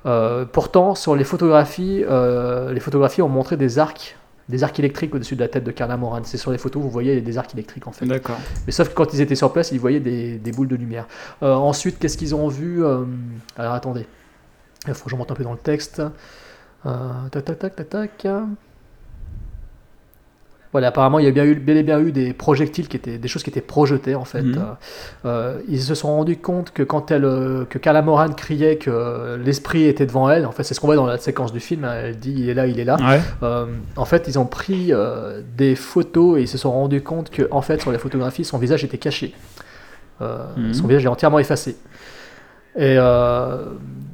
[0.06, 4.15] Euh, pourtant, sur les photographies, euh, les photographies ont montré des arcs,
[4.49, 6.19] des arcs électriques au-dessus de la tête de Carla Moran.
[6.23, 8.06] C'est sur les photos, vous voyez des arcs électriques en fait.
[8.06, 8.38] D'accord.
[8.68, 11.07] Mais sauf que quand ils étaient sur place, ils voyaient des, des boules de lumière.
[11.41, 12.84] Euh, ensuite, qu'est-ce qu'ils ont vu
[13.57, 14.06] Alors attendez,
[14.88, 16.02] il faut que je remonte un peu dans le texte.
[16.84, 18.27] Tac, tac, tac, tac, tac.
[20.76, 23.18] Voilà, apparemment, il y a bien eu, bel et bien eu des projectiles qui étaient,
[23.18, 24.41] des choses qui étaient projetées en fait.
[24.41, 24.57] Mhm.
[24.57, 28.76] Euh, euh, ils se sont rendus compte que quand elle, euh, que Carla Moran criait
[28.76, 31.61] que l'esprit était devant elle, en fait, c'est ce qu'on voit dans la séquence du
[31.61, 31.85] film.
[31.85, 32.97] hein, Elle dit, il est là, il est là.
[32.97, 33.22] Ouais.
[33.43, 37.30] Euh, en fait, ils ont pris euh, des photos et ils se sont rendus compte
[37.30, 39.34] que, en fait, sur les photographies, son visage était caché.
[40.19, 40.73] Mhm.
[40.73, 41.77] Son visage est entièrement effacé.
[42.77, 43.57] Et euh,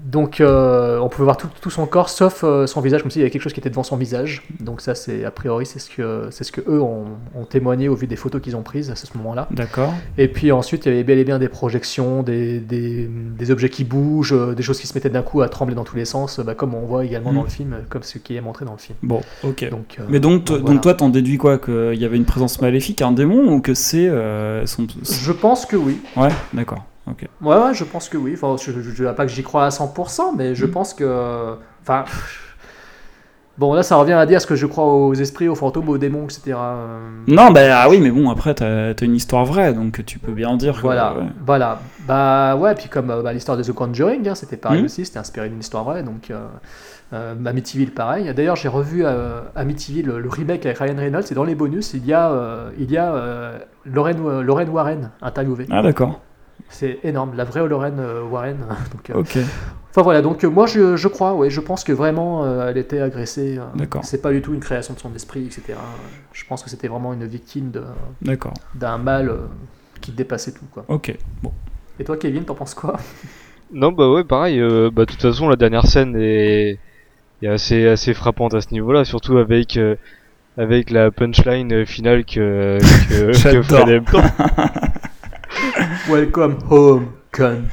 [0.06, 3.22] donc, euh, on pouvait voir tout, tout son corps sauf euh, son visage, comme s'il
[3.22, 4.44] y avait quelque chose qui était devant son visage.
[4.60, 7.88] Donc ça, c'est a priori, c'est ce que c'est ce que eux ont, ont témoigné
[7.88, 9.48] au vu des photos qu'ils ont prises à ce moment-là.
[9.52, 9.94] D'accord.
[10.18, 13.70] Et puis ensuite, il y avait bel et bien des projections, des, des, des objets
[13.70, 16.40] qui bougent, des choses qui se mettaient d'un coup à trembler dans tous les sens,
[16.40, 18.80] bah, comme on voit également dans le film, comme ce qui est montré dans le
[18.80, 18.98] film.
[19.02, 19.70] Bon, ok.
[19.70, 23.12] Donc, Mais donc, donc toi, t'en déduis quoi Qu'il y avait une présence maléfique, un
[23.12, 24.88] démon, ou que c'est euh, son...
[25.04, 26.00] Je pense que oui.
[26.16, 26.84] Ouais, d'accord.
[27.08, 28.34] Ouais, ouais, je pense que oui.
[28.36, 31.56] Enfin, je ne dirais pas que j'y crois à 100%, mais je pense que.
[31.82, 32.06] Enfin.
[33.58, 35.98] Bon, là, ça revient à dire ce que je crois aux esprits, aux fantômes, aux
[35.98, 36.58] démons, etc.
[36.58, 40.18] Euh, Non, bah ah oui, mais bon, après, t'as as une histoire vraie, donc tu
[40.20, 40.82] peux bien dire que.
[40.82, 41.26] Voilà, ouais.
[41.46, 41.80] voilà.
[42.08, 44.86] Bah ouais, puis comme euh, bah, l'histoire de The Conjuring, hein, c'était pareil Mhm.
[44.86, 46.48] aussi, c'était inspiré d'une histoire vraie, donc euh,
[47.14, 48.34] euh, Amityville pareil.
[48.34, 52.06] D'ailleurs, j'ai revu euh, Amityville, le, remake avec Ryan Reynolds, et dans les bonus, il
[52.06, 53.14] y a, euh, il y a
[53.86, 55.68] Lorraine, Lorraine Warren interviewée.
[55.70, 56.20] Ah, d'accord.
[56.72, 58.58] C'est énorme, la vraie Lorraine euh, Warren.
[58.94, 59.38] donc, euh, Ok.
[59.92, 62.78] Enfin voilà, donc euh, moi je, je crois, ouais, je pense que vraiment euh, elle
[62.78, 63.58] était agressée.
[63.58, 64.06] euh, D'accord.
[64.06, 65.78] C'est pas du tout une création de son esprit, etc.
[66.32, 67.84] Je pense que c'était vraiment une victime de-
[68.22, 68.54] D'accord.
[68.74, 69.36] d'un mal euh,
[70.00, 70.64] qui dépassait tout.
[70.72, 70.86] Quoi.
[70.88, 71.14] Ok.
[71.44, 71.52] Bon.
[72.00, 72.96] Et toi, Kevin, t'en penses quoi?
[73.74, 74.62] Non, bah ouais, pareil.
[74.62, 76.80] euh, bah, de toute façon, la dernière scène est,
[77.42, 79.96] est assez, assez frappante à ce niveau-là, surtout avec, euh,
[80.58, 82.78] avec la punchline finale que,
[83.10, 83.62] que, que.
[83.62, 84.24] Fred aime tant.
[86.10, 87.64] Welcome home, cunt.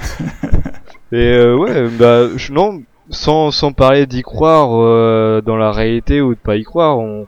[1.12, 6.20] Et euh, ouais, bah je- non, sans, sans parler d'y croire euh, dans la réalité
[6.20, 7.26] ou de pas y croire, on,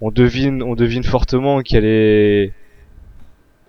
[0.00, 2.52] on devine, on devine fortement qu'elle est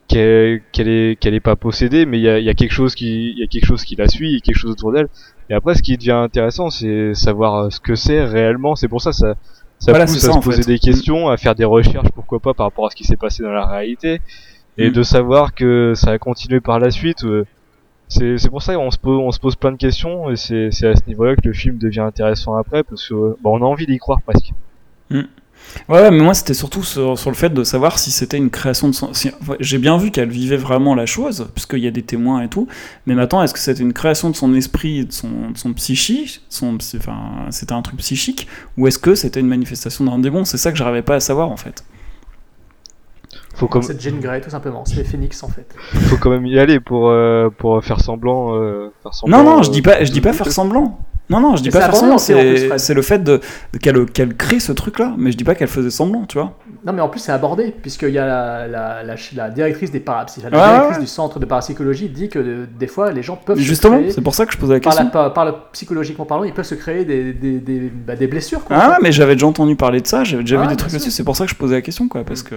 [0.09, 2.73] qu'elle qu'elle est qu'elle est pas possédée, mais il y a, il y a quelque
[2.73, 4.71] chose qui il y a quelque chose qui la suit, il y a quelque chose
[4.71, 5.07] autour d'elle.
[5.49, 8.75] Et après, ce qui devient intéressant, c'est savoir euh, ce que c'est réellement.
[8.75, 9.35] C'est pour ça ça
[9.79, 10.73] ça Voilà, pousse à se poser fait.
[10.73, 13.43] des questions, à faire des recherches, pourquoi pas par rapport à ce qui s'est passé
[13.43, 14.19] dans la réalité,
[14.77, 14.93] et Mm.
[14.93, 17.23] de savoir que ça a continué par la suite.
[17.25, 17.45] euh,
[18.09, 20.95] c'est pour ça qu'on se pose on se pose plein de questions et c'est à
[20.95, 23.97] ce niveau-là que le film devient intéressant après parce que bah, on a envie d'y
[23.97, 24.51] croire presque.
[25.09, 28.49] Ouais, ouais, mais moi c'était surtout sur, sur le fait de savoir si c'était une
[28.49, 29.13] création de son.
[29.13, 32.41] si- enfin, J'ai bien vu qu'elle vivait vraiment la chose, puisqu'il y a des témoins
[32.41, 32.67] et tout.
[33.05, 36.41] Mais maintenant, est-ce que c'était une création de son esprit, de son, de son psychique,
[36.49, 38.47] son, enfin, c'était un truc psychique,
[38.77, 41.49] ou est-ce que c'était une manifestation d'un démon C'est ça que j'arrivais pas à savoir
[41.49, 41.83] en fait.
[43.63, 44.83] Faut comme C'est Jean Grey, tout simplement.
[44.85, 45.65] C'est Phoenix, en fait.
[46.09, 49.37] faut quand même y aller pour euh, pour faire semblant euh, faire semblant.
[49.37, 50.99] Non, non, euh, je dis pas, je dis pas faire semblant.
[51.29, 52.17] Non, non, je dis Mais pas faire semblant.
[52.17, 53.39] C'est le fait de,
[53.71, 56.51] de- qu'elle qu'elle crée ce truc-là, mais je dis pas qu'elle faisait semblant, tu vois.
[56.85, 60.03] Non, mais en plus, c'est abordé, puisqu'il y a la, la, la, la directrice des
[60.05, 60.99] la Ouais, directrice ouais.
[61.01, 64.21] du centre de parapsychologie dit que euh, des fois, les gens peuvent se Justement, c'est
[64.21, 65.05] pour ça que je posais la par, question.
[65.05, 68.27] la, par, par le psychologiquement parlant, ils peuvent se créer des, des, des, bah, des
[68.27, 68.65] blessures.
[68.65, 70.91] Quoi, Ah, mais j'avais déjà entendu parler de ça, j'avais déjà Ah, vu des trucs
[70.91, 72.55] là-dessus, c'est pour ça que je posais la question, quoi, parce que.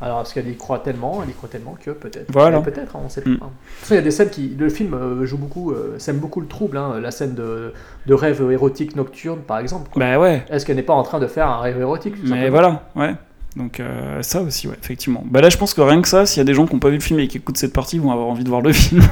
[0.00, 2.30] Alors, parce qu'elle y croit tellement, elle y croit tellement que peut-être.
[2.30, 2.60] Voilà.
[2.60, 3.30] Peut-être, hein, on sait pas.
[3.30, 3.32] Mm.
[3.34, 3.48] De toute
[3.80, 4.54] façon, il y a des scènes qui.
[4.58, 7.72] Le film euh, joue beaucoup, euh, sème beaucoup le trouble, hein, la scène de,
[8.06, 9.90] de rêve érotique nocturne, par exemple.
[9.90, 10.00] quoi.
[10.00, 12.82] Bah ouais, Est-ce qu'elle n'est pas en train de faire un rêve érotique mais voilà,
[12.94, 13.14] ouais.
[13.56, 15.24] Donc euh, ça aussi, ouais, effectivement.
[15.26, 16.78] Bah là, je pense que rien que ça, s'il y a des gens qui n'ont
[16.80, 18.72] pas vu le film et qui écoutent cette partie, vont avoir envie de voir le
[18.74, 19.02] film.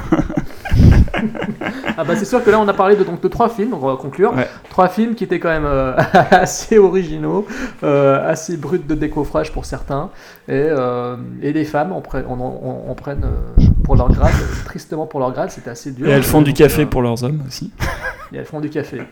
[1.97, 3.83] Ah bah c'est sûr que là on a parlé de, donc, de trois films, donc
[3.83, 4.35] on va conclure.
[4.35, 4.49] Ouais.
[4.71, 5.95] Trois films qui étaient quand même euh,
[6.31, 7.47] assez originaux,
[7.83, 10.11] euh, assez bruts de décoffrage pour certains,
[10.49, 14.33] et, euh, et les femmes en, pre- en prennent euh, pour leur grade,
[14.65, 16.09] tristement pour leur grade, c'était assez dur.
[16.09, 17.73] Et elles font du café euh, pour leurs hommes aussi.
[18.33, 19.03] Et elles font du café.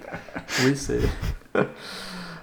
[0.65, 0.99] Oui, c'est...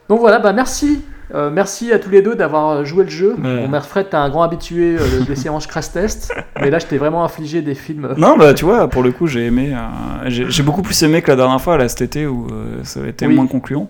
[0.07, 1.03] Donc voilà, bah merci.
[1.35, 3.35] Euh, merci à tous les deux d'avoir joué le jeu.
[3.35, 3.57] Ouais.
[3.61, 6.87] Bon, Mère Fred, t'es un grand habitué euh, des séances crash test, mais là je
[6.87, 8.15] t'ai vraiment infligé des films.
[8.17, 9.73] Non, bah tu vois, pour le coup, j'ai aimé.
[9.75, 9.79] euh,
[10.29, 12.99] j'ai j'ai beaucoup plus aimé que la dernière fois, là, cet été, où euh, ça
[12.99, 13.35] avait été Oui.
[13.35, 13.89] moins concluant.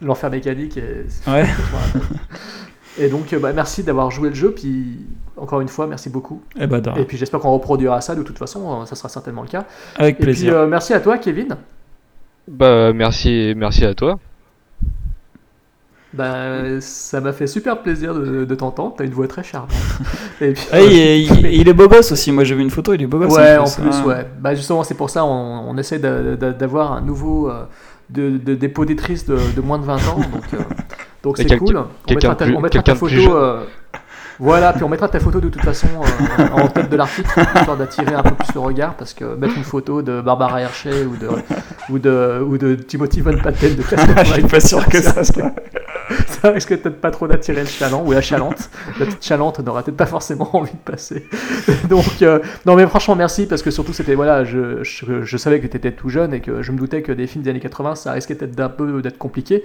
[0.00, 1.06] L'enfer mécanique et...
[1.30, 1.46] Ouais.
[2.98, 4.50] Et donc, euh, bah, merci d'avoir joué le jeu.
[4.52, 4.98] Puis,
[5.38, 6.42] encore une fois, merci beaucoup.
[6.60, 6.78] Eh bah.
[6.98, 8.14] Et puis, j'espère qu'on reproduira ça.
[8.14, 9.64] De toute façon, euh, ça sera certainement le cas.
[9.96, 10.52] Avec Et plaisir.
[10.52, 11.56] puis, euh, merci à toi, Kevin.
[12.48, 14.18] Bah merci, merci à toi.
[16.14, 18.94] Bah, ça m'a fait super plaisir de, de t'entendre.
[18.98, 19.70] T'as une voix très charmante.
[20.42, 21.22] Et puis, Ah, il, est,
[21.56, 22.30] il est beau gosse aussi.
[22.32, 23.32] Moi, j'ai vu une photo, il est beau gosse.
[23.34, 24.04] Ouais, en plus, hein.
[24.06, 24.26] ouais.
[24.38, 27.64] Bah, justement, c'est pour ça on, on essaie d'a- d'a- d'avoir un nouveau euh,
[28.10, 30.16] de, de, des poditrices de, de moins de 20 ans.
[30.16, 30.58] Donc, euh,
[31.22, 31.78] donc c'est cool.
[31.78, 33.36] On mettra ta, de plus- on mettra ta quelqu'un de photo.
[33.36, 33.64] euh,
[34.38, 35.86] voilà, puis on mettra ta photo de toute façon
[36.38, 39.56] euh, en tête de l'article, histoire d'attirer un peu plus le regard, parce que mettre
[39.56, 41.28] une photo de Barbara Hershey ou de,
[41.90, 43.82] ou de, ou de Timothy Von Patten de
[44.24, 45.52] Je suis pas sûr que ça soit.
[46.26, 48.70] Ça risque peut-être pas trop d'attirer le chaland ou la chalante?
[48.98, 51.26] La petite chalante n'aura peut-être pas forcément envie de passer.
[51.88, 55.66] Donc, euh, non mais franchement merci parce que surtout c'était voilà, je, je, savais que
[55.66, 57.94] tu étais tout jeune et que je me doutais que des films des années 80
[57.96, 59.62] ça risquait peut-être d'un peu d'être compliqué.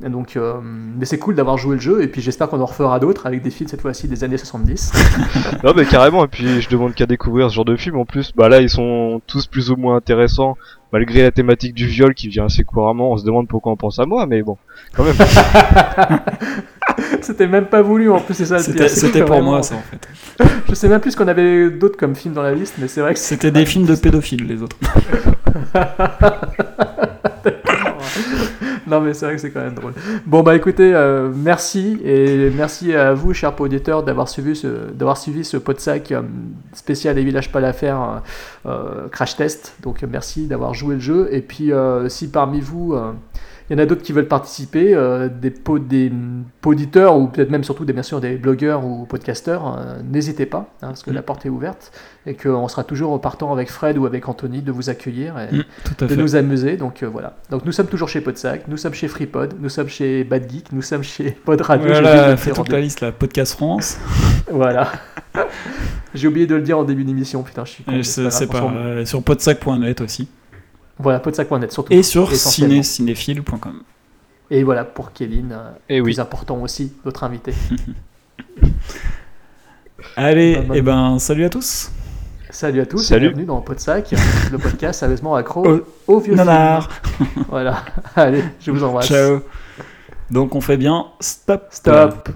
[0.00, 3.00] Donc, euh, mais c'est cool d'avoir joué le jeu et puis j'espère qu'on en refera
[3.00, 4.92] d'autres avec des films cette fois-ci des années 70.
[5.64, 8.32] Non mais carrément, et puis je demande qu'à découvrir ce genre de film en plus.
[8.36, 10.58] Bah là ils sont tous plus ou moins intéressants,
[10.92, 13.12] malgré la thématique du viol qui vient assez couramment.
[13.12, 14.56] On se demande pourquoi on pense à moi, mais bon,
[14.94, 15.14] quand même.
[17.20, 18.90] c'était même pas voulu en plus, c'est ça le pire.
[18.90, 20.08] c'était pour vraiment- moi, ça, en fait.
[20.68, 23.00] Je sais même plus ce qu'on avait d'autres comme films dans la liste, mais c'est
[23.00, 24.76] vrai que C'était des films de pédophiles, les autres.
[28.86, 29.92] non mais c'est vrai que c'est quand même drôle.
[30.26, 35.16] Bon bah écoutez, euh, merci et merci à vous chers auditeurs d'avoir suivi ce d'avoir
[35.16, 36.22] ce podsac euh,
[36.72, 38.22] spécial Les villages pas l'affaire
[38.66, 39.74] euh, crash test.
[39.82, 41.72] Donc merci d'avoir joué le jeu et puis
[42.08, 42.96] si parmi vous
[43.68, 47.26] il y en a d'autres qui veulent participer, euh, des, po- des mm, poditeurs ou
[47.26, 51.02] peut-être même surtout des, bien sûr des blogueurs ou podcasteurs, euh, n'hésitez pas, hein, parce
[51.02, 51.90] que la porte est ouverte
[52.26, 55.62] et qu'on sera toujours partant avec Fred ou avec Anthony de vous accueillir et Mm,
[55.98, 56.16] de fait.
[56.16, 56.76] nous amuser.
[56.76, 57.36] Donc euh, voilà.
[57.50, 60.72] Donc nous sommes toujours chez Podsac, nous sommes chez FreePod, nous sommes chez Bad Geek,
[60.72, 61.88] nous sommes chez Pod Radio.
[61.88, 63.12] Voilà, fais toute la liste, là.
[63.12, 63.98] Podcast France.
[64.48, 64.92] Voilà.
[66.14, 67.92] J'ai oublié de le dire en début d'émission, putain, je suis con.
[68.02, 68.62] C'est pas.
[68.62, 70.28] euh, sur podsac.net aussi.
[70.98, 71.92] Voilà, podsac.net surtout.
[71.92, 73.82] Et sur ciné-cinéphile.com.
[74.50, 76.12] Et voilà pour Kevin, euh, Et oui.
[76.14, 77.52] plus important aussi, notre invité.
[80.16, 81.90] Allez, et ben, salut à tous.
[82.50, 83.26] Salut à tous Salut.
[83.26, 84.14] et bienvenue dans Podsac,
[84.52, 86.88] le podcast sérieusement accro Au- au vieux Nanar.
[87.48, 87.82] Voilà.
[88.14, 89.08] Allez, je vous embrasse.
[89.08, 89.40] Ciao.
[90.30, 91.66] Donc on fait bien stop.
[91.70, 92.28] Stop.